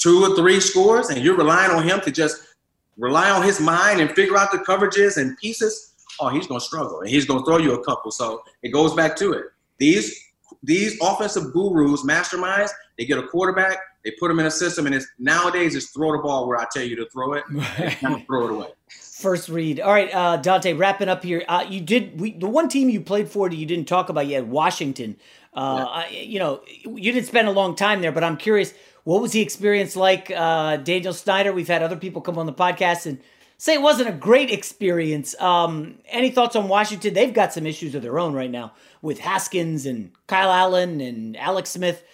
two 0.03 0.22
or 0.24 0.34
three 0.34 0.59
scores 0.59 1.11
and 1.11 1.22
you're 1.22 1.36
relying 1.36 1.70
on 1.70 1.82
him 1.82 2.00
to 2.00 2.11
just 2.11 2.42
rely 2.96 3.30
on 3.30 3.42
his 3.42 3.61
mind 3.61 4.00
and 4.00 4.11
figure 4.12 4.36
out 4.36 4.50
the 4.50 4.59
coverages 4.59 5.16
and 5.16 5.36
pieces, 5.38 5.94
oh, 6.20 6.28
he's 6.28 6.46
gonna 6.46 6.61
struggle 6.61 7.00
and 7.00 7.09
he's 7.09 7.24
gonna 7.24 7.44
throw 7.44 7.59
you 7.59 7.74
a 7.74 7.84
couple. 7.84 8.11
So 8.11 8.42
it 8.62 8.70
goes 8.70 8.94
back 8.94 9.16
to 9.16 9.32
it. 9.32 9.46
These 9.78 10.18
these 10.62 10.98
offensive 11.00 11.53
gurus, 11.53 12.05
masterminds, 12.05 12.70
they 12.98 13.05
get 13.05 13.18
a 13.18 13.26
quarterback, 13.26 13.78
they 14.05 14.12
put 14.20 14.30
him 14.30 14.38
in 14.38 14.46
a 14.46 14.50
system, 14.50 14.86
and 14.86 14.94
it's 14.94 15.07
nowadays 15.18 15.74
it's 15.74 15.90
throw 15.90 16.12
the 16.12 16.18
ball 16.18 16.46
where 16.46 16.59
I 16.59 16.66
tell 16.72 16.84
you 16.84 16.96
to 16.96 17.07
throw 17.11 17.34
it, 17.34 17.44
not 18.03 18.26
throw 18.26 18.46
it 18.46 18.50
away 18.53 18.68
first 19.22 19.48
read. 19.48 19.80
All 19.80 19.92
right, 19.92 20.12
uh, 20.12 20.42
Donte, 20.42 20.76
wrapping 20.76 21.09
up 21.09 21.22
here. 21.22 21.44
Uh, 21.48 21.64
you 21.66 21.80
did 21.80 22.20
we, 22.20 22.32
the 22.32 22.48
one 22.48 22.68
team 22.68 22.90
you 22.90 23.00
played 23.00 23.28
for 23.28 23.48
that 23.48 23.55
you 23.55 23.64
didn't 23.64 23.86
talk 23.86 24.09
about 24.09 24.26
yet, 24.26 24.46
Washington. 24.46 25.16
Uh, 25.55 25.76
yeah. 25.78 25.84
I, 25.84 26.09
you 26.09 26.38
know, 26.38 26.62
you 26.66 27.12
didn't 27.12 27.26
spend 27.26 27.46
a 27.48 27.53
long 27.53 27.76
time 27.76 28.00
there, 28.03 28.12
but 28.12 28.24
I'm 28.24 28.36
curious, 28.36 28.74
what 29.05 29.20
was 29.20 29.32
the 29.32 29.40
experience 29.40 29.96
like? 29.96 30.30
Uh, 30.30 30.76
Daniel 30.76 31.12
Snyder, 31.12 31.53
we've 31.53 31.68
had 31.68 31.82
other 31.82 31.96
people 31.96 32.22
come 32.22 32.38
on 32.38 32.46
the 32.46 32.53
podcast 32.53 33.07
and 33.07 33.18
say 33.59 33.74
it 33.74 33.82
wasn't 33.82 34.09
a 34.09 34.12
great 34.12 34.50
experience. 34.50 35.40
Um, 35.40 35.98
any 36.09 36.30
thoughts 36.30 36.57
on 36.57 36.68
Washington? 36.68 37.14
They've 37.14 37.32
got 37.32 37.53
some 37.53 37.66
issues 37.66 37.94
of 37.94 38.03
their 38.03 38.18
own 38.18 38.34
right 38.34 38.50
now 38.50 38.72
with 39.03 39.18
Haskins 39.18 39.86
and 39.86 40.12
Kyle 40.26 40.50
Allen 40.50 41.00
and 41.00 41.36
Alex 41.36 41.70
Smith. 41.70 42.05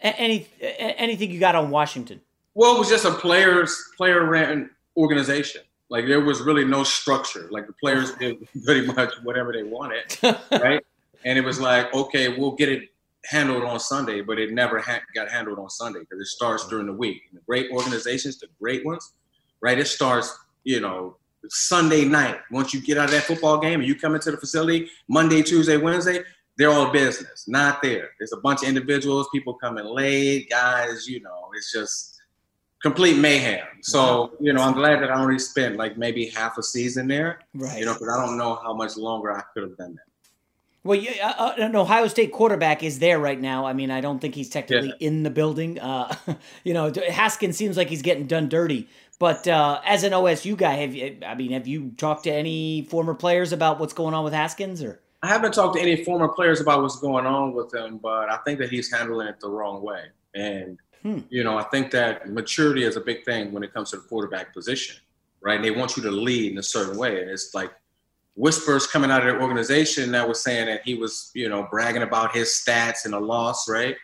Any 0.00 0.46
anything 0.60 1.30
you 1.30 1.40
got 1.40 1.54
on 1.54 1.70
Washington? 1.70 2.20
Well, 2.54 2.76
it 2.76 2.78
was 2.78 2.88
just 2.88 3.04
a 3.04 3.10
players 3.10 3.76
player 3.96 4.24
ran 4.24 4.70
organization. 4.96 5.62
Like 5.90 6.06
there 6.06 6.20
was 6.20 6.40
really 6.40 6.64
no 6.64 6.84
structure. 6.84 7.48
Like 7.50 7.66
the 7.66 7.72
players 7.72 8.12
did 8.12 8.36
pretty 8.64 8.86
much 8.86 9.12
whatever 9.22 9.52
they 9.52 9.64
wanted, 9.64 10.16
right? 10.52 10.84
And 11.24 11.38
it 11.38 11.44
was 11.44 11.60
like, 11.60 11.92
okay, 11.92 12.36
we'll 12.36 12.52
get 12.52 12.68
it 12.68 12.90
handled 13.28 13.64
on 13.64 13.78
Sunday, 13.78 14.20
but 14.22 14.38
it 14.38 14.52
never 14.52 14.78
ha- 14.78 15.02
got 15.14 15.30
handled 15.30 15.58
on 15.58 15.68
Sunday 15.68 16.00
because 16.00 16.20
it 16.20 16.26
starts 16.26 16.62
mm-hmm. 16.62 16.70
during 16.70 16.86
the 16.86 16.92
week. 16.92 17.22
And 17.30 17.38
the 17.38 17.44
great 17.44 17.70
organizations, 17.70 18.38
the 18.38 18.48
great 18.60 18.84
ones, 18.84 19.12
right? 19.60 19.78
It 19.78 19.86
starts, 19.86 20.36
you 20.64 20.80
know, 20.80 21.16
Sunday 21.48 22.04
night. 22.04 22.38
Once 22.50 22.72
you 22.72 22.80
get 22.80 22.98
out 22.98 23.06
of 23.06 23.10
that 23.12 23.24
football 23.24 23.58
game 23.58 23.80
and 23.80 23.88
you 23.88 23.94
come 23.94 24.14
into 24.14 24.30
the 24.30 24.36
facility 24.36 24.90
Monday, 25.08 25.42
Tuesday, 25.42 25.76
Wednesday, 25.76 26.22
they're 26.56 26.70
all 26.70 26.90
business. 26.90 27.46
Not 27.46 27.82
there. 27.82 28.10
There's 28.18 28.32
a 28.32 28.38
bunch 28.38 28.62
of 28.62 28.68
individuals, 28.68 29.28
people 29.32 29.54
coming 29.54 29.84
late, 29.84 30.50
guys. 30.50 31.06
You 31.06 31.20
know, 31.20 31.50
it's 31.54 31.72
just 31.72 32.20
complete 32.82 33.18
mayhem. 33.18 33.66
So, 33.82 34.00
mm-hmm. 34.00 34.44
you 34.46 34.52
know, 34.54 34.62
I'm 34.62 34.74
glad 34.74 35.02
that 35.02 35.10
I 35.10 35.20
only 35.20 35.38
spent 35.38 35.76
like 35.76 35.98
maybe 35.98 36.26
half 36.30 36.58
a 36.58 36.62
season 36.62 37.06
there. 37.08 37.40
Right. 37.54 37.78
You 37.78 37.84
know, 37.84 37.92
because 37.92 38.08
I 38.08 38.24
don't 38.24 38.38
know 38.38 38.56
how 38.56 38.72
much 38.72 38.96
longer 38.96 39.32
I 39.32 39.42
could 39.52 39.64
have 39.64 39.76
done 39.76 39.94
that. 39.94 40.07
Well, 40.88 40.98
yeah, 40.98 41.34
uh, 41.36 41.52
an 41.58 41.76
Ohio 41.76 42.08
State 42.08 42.32
quarterback 42.32 42.82
is 42.82 42.98
there 42.98 43.18
right 43.18 43.38
now. 43.38 43.66
I 43.66 43.74
mean, 43.74 43.90
I 43.90 44.00
don't 44.00 44.20
think 44.20 44.34
he's 44.34 44.48
technically 44.48 44.94
yeah. 44.98 45.08
in 45.08 45.22
the 45.22 45.30
building. 45.30 45.78
Uh, 45.78 46.14
you 46.64 46.72
know, 46.72 46.90
Haskins 47.10 47.56
seems 47.56 47.76
like 47.76 47.88
he's 47.88 48.02
getting 48.02 48.26
done 48.26 48.48
dirty. 48.48 48.88
But 49.18 49.46
uh, 49.46 49.80
as 49.84 50.02
an 50.04 50.12
OSU 50.12 50.56
guy, 50.56 50.74
have 50.74 50.94
you, 50.94 51.18
I 51.26 51.34
mean, 51.34 51.50
have 51.52 51.66
you 51.66 51.90
talked 51.96 52.24
to 52.24 52.32
any 52.32 52.86
former 52.88 53.14
players 53.14 53.52
about 53.52 53.78
what's 53.78 53.92
going 53.92 54.14
on 54.14 54.24
with 54.24 54.32
Haskins, 54.32 54.82
or? 54.82 55.02
I 55.22 55.26
haven't 55.26 55.52
talked 55.52 55.76
to 55.76 55.82
any 55.82 56.04
former 56.04 56.28
players 56.28 56.60
about 56.60 56.80
what's 56.80 56.98
going 57.00 57.26
on 57.26 57.52
with 57.52 57.74
him, 57.74 57.98
but 57.98 58.30
I 58.30 58.38
think 58.46 58.58
that 58.60 58.70
he's 58.70 58.90
handling 58.90 59.26
it 59.26 59.40
the 59.40 59.50
wrong 59.50 59.82
way. 59.82 60.04
And 60.34 60.78
Hmm. 61.02 61.20
You 61.30 61.44
know, 61.44 61.56
I 61.56 61.62
think 61.64 61.90
that 61.92 62.28
maturity 62.28 62.84
is 62.84 62.96
a 62.96 63.00
big 63.00 63.24
thing 63.24 63.52
when 63.52 63.62
it 63.62 63.72
comes 63.72 63.90
to 63.90 63.96
the 63.96 64.02
quarterback 64.02 64.52
position, 64.52 64.96
right? 65.40 65.56
And 65.56 65.64
they 65.64 65.70
want 65.70 65.96
you 65.96 66.02
to 66.02 66.10
lead 66.10 66.52
in 66.52 66.58
a 66.58 66.62
certain 66.62 66.98
way. 66.98 67.20
And 67.22 67.30
it's 67.30 67.54
like 67.54 67.72
whispers 68.38 68.86
coming 68.86 69.10
out 69.10 69.26
of 69.26 69.34
the 69.34 69.42
organization 69.42 70.12
that 70.12 70.26
was 70.26 70.40
saying 70.40 70.66
that 70.66 70.82
he 70.84 70.94
was, 70.94 71.32
you 71.34 71.48
know, 71.48 71.66
bragging 71.70 72.02
about 72.02 72.34
his 72.34 72.48
stats 72.48 73.04
in 73.04 73.12
a 73.12 73.18
loss, 73.18 73.68
right? 73.68 73.96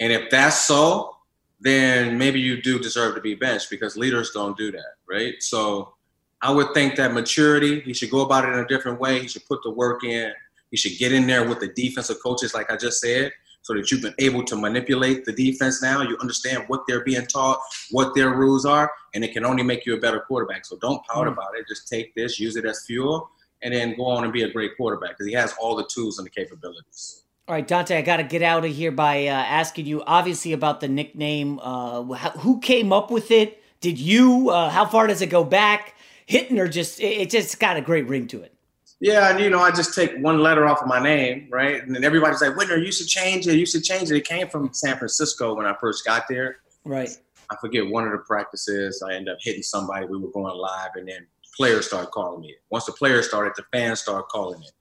And 0.00 0.12
if 0.12 0.30
that's 0.30 0.62
so, 0.62 1.14
then 1.60 2.16
maybe 2.16 2.40
you 2.40 2.62
do 2.62 2.78
deserve 2.78 3.14
to 3.14 3.20
be 3.20 3.34
benched 3.34 3.68
because 3.68 3.96
leaders 3.96 4.30
don't 4.30 4.56
do 4.56 4.72
that, 4.72 4.94
right? 5.08 5.34
So 5.40 5.94
I 6.40 6.50
would 6.50 6.72
think 6.72 6.96
that 6.96 7.12
maturity, 7.12 7.80
he 7.80 7.92
should 7.92 8.10
go 8.10 8.22
about 8.22 8.44
it 8.44 8.52
in 8.52 8.60
a 8.60 8.66
different 8.66 8.98
way. 8.98 9.20
He 9.20 9.28
should 9.28 9.44
put 9.46 9.62
the 9.62 9.70
work 9.70 10.04
in. 10.04 10.32
He 10.70 10.78
should 10.78 10.98
get 10.98 11.12
in 11.12 11.26
there 11.26 11.46
with 11.46 11.60
the 11.60 11.68
defensive 11.68 12.16
coaches, 12.22 12.54
like 12.54 12.70
I 12.70 12.76
just 12.76 13.00
said, 13.00 13.30
so 13.60 13.74
that 13.74 13.90
you've 13.90 14.02
been 14.02 14.14
able 14.18 14.42
to 14.44 14.56
manipulate 14.56 15.26
the 15.26 15.32
defense 15.32 15.82
now. 15.82 16.00
You 16.00 16.16
understand 16.18 16.64
what 16.68 16.82
they're 16.88 17.04
being 17.04 17.26
taught, 17.26 17.60
what 17.90 18.14
their 18.14 18.30
rules 18.30 18.64
are, 18.64 18.90
and 19.14 19.22
it 19.22 19.32
can 19.32 19.44
only 19.44 19.62
make 19.62 19.84
you 19.84 19.94
a 19.94 20.00
better 20.00 20.20
quarterback. 20.20 20.64
So 20.64 20.78
don't 20.78 21.04
pout 21.06 21.26
mm. 21.26 21.32
about 21.32 21.58
it. 21.58 21.66
Just 21.68 21.88
take 21.88 22.14
this, 22.14 22.40
use 22.40 22.56
it 22.56 22.64
as 22.64 22.84
fuel, 22.86 23.30
and 23.62 23.72
then 23.72 23.96
go 23.96 24.06
on 24.06 24.24
and 24.24 24.32
be 24.32 24.42
a 24.42 24.50
great 24.50 24.76
quarterback 24.76 25.10
because 25.10 25.26
he 25.26 25.32
has 25.32 25.54
all 25.60 25.76
the 25.76 25.86
tools 25.86 26.18
and 26.18 26.26
the 26.26 26.30
capabilities. 26.30 27.24
All 27.48 27.54
right, 27.54 27.66
Donte, 27.66 27.96
I 27.96 28.02
got 28.02 28.16
to 28.16 28.24
get 28.24 28.42
out 28.42 28.64
of 28.64 28.72
here 28.72 28.90
by 28.90 29.26
uh, 29.26 29.30
asking 29.30 29.86
you, 29.86 30.02
obviously, 30.04 30.52
about 30.52 30.80
the 30.80 30.88
nickname. 30.88 31.60
Uh, 31.62 32.02
who 32.38 32.58
came 32.58 32.92
up 32.92 33.10
with 33.10 33.30
it? 33.30 33.62
Did 33.80 33.98
you? 33.98 34.50
Uh, 34.50 34.68
how 34.68 34.84
far 34.84 35.06
does 35.06 35.22
it 35.22 35.30
go 35.30 35.44
back? 35.44 35.94
Hitting 36.26 36.58
or 36.58 36.66
just, 36.66 37.00
it 37.00 37.30
just 37.30 37.60
got 37.60 37.76
a 37.76 37.80
great 37.80 38.08
ring 38.08 38.26
to 38.28 38.42
it. 38.42 38.52
Yeah, 38.98 39.30
and 39.30 39.38
you 39.38 39.50
know, 39.50 39.60
I 39.60 39.70
just 39.70 39.94
take 39.94 40.16
one 40.16 40.40
letter 40.40 40.66
off 40.66 40.80
of 40.80 40.88
my 40.88 41.00
name, 41.00 41.48
right? 41.50 41.82
And 41.82 41.94
then 41.94 42.02
everybody's 42.02 42.40
like, 42.40 42.54
Whitner, 42.54 42.84
you 42.84 42.90
should 42.90 43.06
change 43.06 43.46
it. 43.46 43.54
You 43.54 43.66
should 43.66 43.84
change 43.84 44.10
it. 44.10 44.16
It 44.16 44.26
came 44.26 44.48
from 44.48 44.72
San 44.72 44.96
Francisco 44.96 45.54
when 45.54 45.66
I 45.66 45.74
first 45.78 46.04
got 46.04 46.24
there. 46.28 46.56
Right. 46.84 47.10
I 47.50 47.56
forget 47.60 47.86
one 47.86 48.06
of 48.06 48.12
the 48.12 48.18
practices. 48.18 49.04
I 49.08 49.14
end 49.14 49.28
up 49.28 49.38
hitting 49.40 49.62
somebody. 49.62 50.06
We 50.06 50.18
were 50.18 50.30
going 50.30 50.56
live, 50.56 50.90
and 50.96 51.06
then 51.06 51.26
players 51.56 51.86
started 51.86 52.10
calling 52.10 52.40
me. 52.40 52.54
Once 52.70 52.84
the 52.84 52.92
players 52.92 53.28
started, 53.28 53.52
the 53.56 53.64
fans 53.72 54.00
started 54.00 54.24
calling 54.30 54.62
it. 54.62 54.72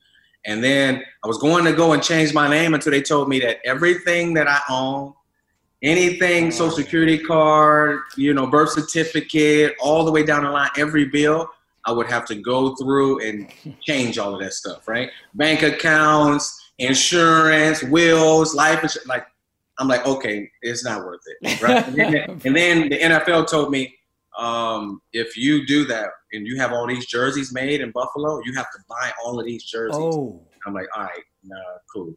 And 0.46 0.64
then 0.64 1.04
I 1.24 1.28
was 1.28 1.38
going 1.38 1.66
to 1.66 1.74
go 1.74 1.94
and 1.94 2.04
change 2.04 2.34
my 2.34 2.48
name 2.48 2.74
until 2.74 2.92
they 2.92 3.02
told 3.02 3.30
me 3.30 3.40
that 3.40 3.58
everything 3.66 4.34
that 4.36 4.48
I 4.48 4.60
own, 4.70 5.14
anything, 5.82 6.48
oh. 6.48 6.50
social 6.52 6.78
security 6.78 7.18
card, 7.18 8.02
you 8.16 8.34
know, 8.34 8.46
birth 8.46 8.72
certificate, 8.72 9.74
all 9.80 10.06
the 10.06 10.12
way 10.12 10.24
down 10.24 10.44
the 10.44 10.52
line, 10.52 10.70
every 10.78 11.06
bill, 11.06 11.50
I 11.86 11.92
would 11.92 12.08
have 12.08 12.26
to 12.26 12.36
go 12.36 12.76
through 12.76 13.28
and 13.28 13.48
change 13.82 14.18
all 14.18 14.34
of 14.34 14.42
that 14.42 14.54
stuff, 14.54 14.88
right? 14.88 15.10
Bank 15.36 15.62
accounts, 15.64 16.72
insurance, 16.80 17.84
wills, 17.84 18.56
life 18.56 18.84
insurance. 18.84 19.08
Like, 19.08 19.26
I'm 19.78 19.88
like, 19.88 20.06
okay, 20.06 20.50
it's 20.62 20.84
not 20.84 21.06
worth 21.06 21.22
it, 21.28 21.62
right? 21.62 21.86
and, 21.88 21.96
then, 21.96 22.16
and, 22.46 22.56
then, 22.56 22.90
the 22.90 22.98
NFL 22.98 23.48
told 23.48 23.72
me, 23.72 23.96
um, 24.38 25.02
if 25.14 25.38
you 25.38 25.66
do 25.66 25.86
that 25.86 26.10
and 26.32 26.46
you 26.46 26.58
have 26.58 26.72
all 26.72 26.88
these 26.88 27.06
jerseys 27.06 27.54
made 27.54 27.82
in 27.82 27.92
Buffalo, 27.92 28.42
you 28.46 28.54
have 28.56 28.70
to 28.72 28.80
buy 28.90 29.12
all 29.24 29.40
of 29.40 29.46
these 29.46 29.64
jerseys. 29.64 29.98
Oh. 29.98 30.42
I'm 30.66 30.74
like, 30.74 30.88
all 30.96 31.04
right, 31.04 31.24
nah, 31.44 31.58
cool. 31.94 32.14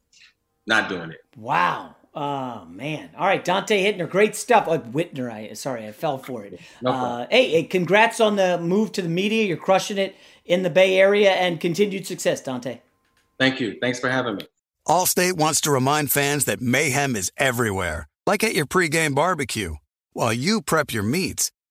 Not 0.67 0.89
doing 0.89 1.11
it. 1.11 1.21
Wow. 1.37 1.95
Oh 2.15 2.65
man! 2.65 3.11
All 3.17 3.27
right, 3.27 3.45
Donte 3.45 3.69
Hitner, 3.69 4.09
great 4.09 4.35
stuff. 4.35 4.65
Oh, 4.67 4.79
Whitner, 4.79 5.31
I 5.31 5.53
sorry, 5.53 5.87
I 5.87 5.93
fell 5.93 6.19
for 6.19 6.45
it. 6.45 6.59
No 6.83 6.91
uh, 6.91 7.27
hey, 7.31 7.51
hey, 7.51 7.65
congrats 7.65 8.19
on 8.19 8.37
the 8.37 8.59
move 8.59 8.93
to 8.93 9.03
the 9.03 9.09
media. 9.09 9.45
You're 9.45 9.57
crushing 9.57 9.99
it 9.99 10.17
in 10.45 10.63
the 10.63 10.71
Bay 10.71 10.99
Area, 10.99 11.31
and 11.31 11.61
continued 11.61 12.07
success, 12.07 12.41
Dante. 12.41 12.81
Thank 13.39 13.61
you. 13.61 13.79
Thanks 13.81 14.01
for 14.01 14.09
having 14.11 14.37
me. 14.37 14.47
Allstate 14.89 15.35
wants 15.35 15.61
to 15.61 15.71
remind 15.71 16.11
fans 16.11 16.47
that 16.47 16.61
mayhem 16.61 17.15
is 17.15 17.31
everywhere, 17.37 18.09
like 18.27 18.43
at 18.43 18.55
your 18.55 18.67
pregame 18.67 19.15
barbecue. 19.15 19.77
While 20.13 20.33
you 20.33 20.63
prep 20.63 20.93
your 20.93 21.05
meats, 21.05 21.53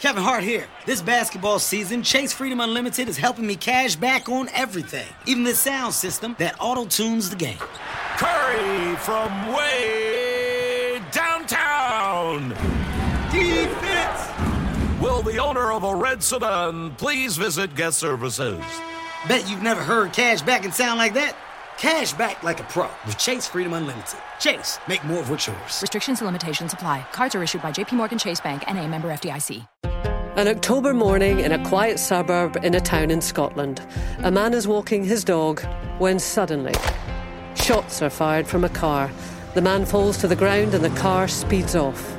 Kevin 0.00 0.22
Hart 0.22 0.44
here. 0.44 0.66
This 0.84 1.02
basketball 1.02 1.58
season, 1.58 2.02
Chase 2.02 2.32
Freedom 2.32 2.60
Unlimited 2.60 3.08
is 3.08 3.16
helping 3.16 3.46
me 3.46 3.56
cash 3.56 3.96
back 3.96 4.28
on 4.28 4.48
everything, 4.54 5.06
even 5.26 5.44
the 5.44 5.54
sound 5.54 5.94
system 5.94 6.36
that 6.38 6.56
auto 6.60 6.84
tunes 6.84 7.30
the 7.30 7.36
game. 7.36 7.58
Curry 8.16 8.96
from 8.96 9.52
way 9.52 11.02
downtown. 11.12 12.50
Defense! 13.32 15.00
Will 15.00 15.22
the 15.22 15.38
owner 15.38 15.72
of 15.72 15.84
a 15.84 15.94
red 15.94 16.22
sedan 16.22 16.94
please 16.96 17.36
visit 17.36 17.74
guest 17.74 17.98
services? 17.98 18.64
Bet 19.28 19.48
you've 19.50 19.62
never 19.62 19.82
heard 19.82 20.12
cash 20.12 20.42
back 20.42 20.64
and 20.64 20.72
sound 20.72 20.98
like 20.98 21.14
that. 21.14 21.36
Cash 21.78 22.14
back 22.14 22.42
like 22.42 22.58
a 22.58 22.62
pro 22.64 22.88
with 23.04 23.18
Chase 23.18 23.46
Freedom 23.46 23.74
Unlimited. 23.74 24.18
Chase, 24.40 24.78
make 24.88 25.04
more 25.04 25.18
of 25.18 25.28
what's 25.28 25.46
yours. 25.46 25.82
Restrictions 25.82 26.20
and 26.20 26.26
limitations 26.26 26.72
apply. 26.72 27.06
Cards 27.12 27.34
are 27.34 27.42
issued 27.42 27.60
by 27.60 27.70
JPMorgan 27.70 28.18
Chase 28.18 28.40
Bank 28.40 28.64
and 28.66 28.78
a 28.78 28.88
member 28.88 29.08
FDIC. 29.08 29.68
An 30.36 30.48
October 30.48 30.94
morning 30.94 31.40
in 31.40 31.52
a 31.52 31.62
quiet 31.66 31.98
suburb 31.98 32.56
in 32.62 32.74
a 32.74 32.80
town 32.80 33.10
in 33.10 33.20
Scotland. 33.20 33.86
A 34.20 34.30
man 34.30 34.54
is 34.54 34.66
walking 34.66 35.04
his 35.04 35.22
dog 35.22 35.60
when 35.98 36.18
suddenly 36.18 36.74
shots 37.54 38.00
are 38.00 38.10
fired 38.10 38.46
from 38.46 38.64
a 38.64 38.70
car. 38.70 39.10
The 39.54 39.62
man 39.62 39.84
falls 39.84 40.16
to 40.18 40.28
the 40.28 40.36
ground 40.36 40.72
and 40.72 40.82
the 40.82 40.90
car 41.00 41.28
speeds 41.28 41.76
off. 41.76 42.16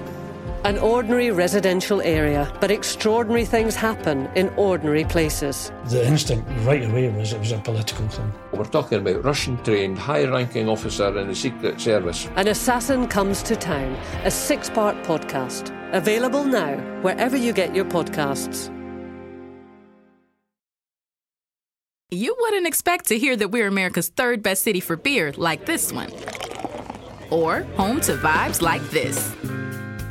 An 0.66 0.78
ordinary 0.80 1.32
residential 1.32 2.01
area, 2.01 2.51
but 2.60 2.72
extraordinary 2.72 3.45
things 3.45 3.76
happen 3.76 4.28
in 4.36 4.49
ordinary 4.58 5.05
places. 5.05 5.72
The 5.86 6.05
instinct 6.05 6.49
right 6.66 6.84
away 6.84 7.10
was 7.10 7.32
it 7.32 7.39
was 7.39 7.51
a 7.51 7.60
political 7.60 8.08
thing. 8.08 8.34
We're 8.51 8.66
talking 8.66 8.97
about 8.97 9.24
Russian 9.24 9.64
trained, 9.64 9.99
high 9.99 10.26
ranking 10.26 10.68
officer 10.68 11.16
in 11.18 11.28
the 11.28 11.36
Secret 11.36 11.80
Service. 11.80 12.28
An 12.36 12.47
Assassin 12.47 13.08
Comes 13.08 13.43
to 13.43 13.55
Town, 13.55 13.93
a 14.24 14.32
six 14.32 14.70
part 14.70 14.95
podcast. 15.03 15.72
Available 15.93 16.43
now, 16.43 16.76
wherever 17.01 17.38
you 17.38 17.53
get 17.53 17.76
your 17.76 17.86
podcasts. 17.86 18.74
You 22.10 22.36
wouldn't 22.39 22.66
expect 22.66 23.05
to 23.08 23.20
hear 23.20 23.36
that 23.36 23.51
we're 23.51 23.68
America's 23.68 24.10
third 24.10 24.41
best 24.41 24.64
city 24.64 24.80
for 24.80 24.95
beer 24.95 25.34
like 25.38 25.66
this 25.66 25.93
one, 25.93 26.12
or 27.30 27.62
home 27.76 28.01
to 28.01 28.16
vibes 28.16 28.62
like 28.62 28.82
this 28.89 29.36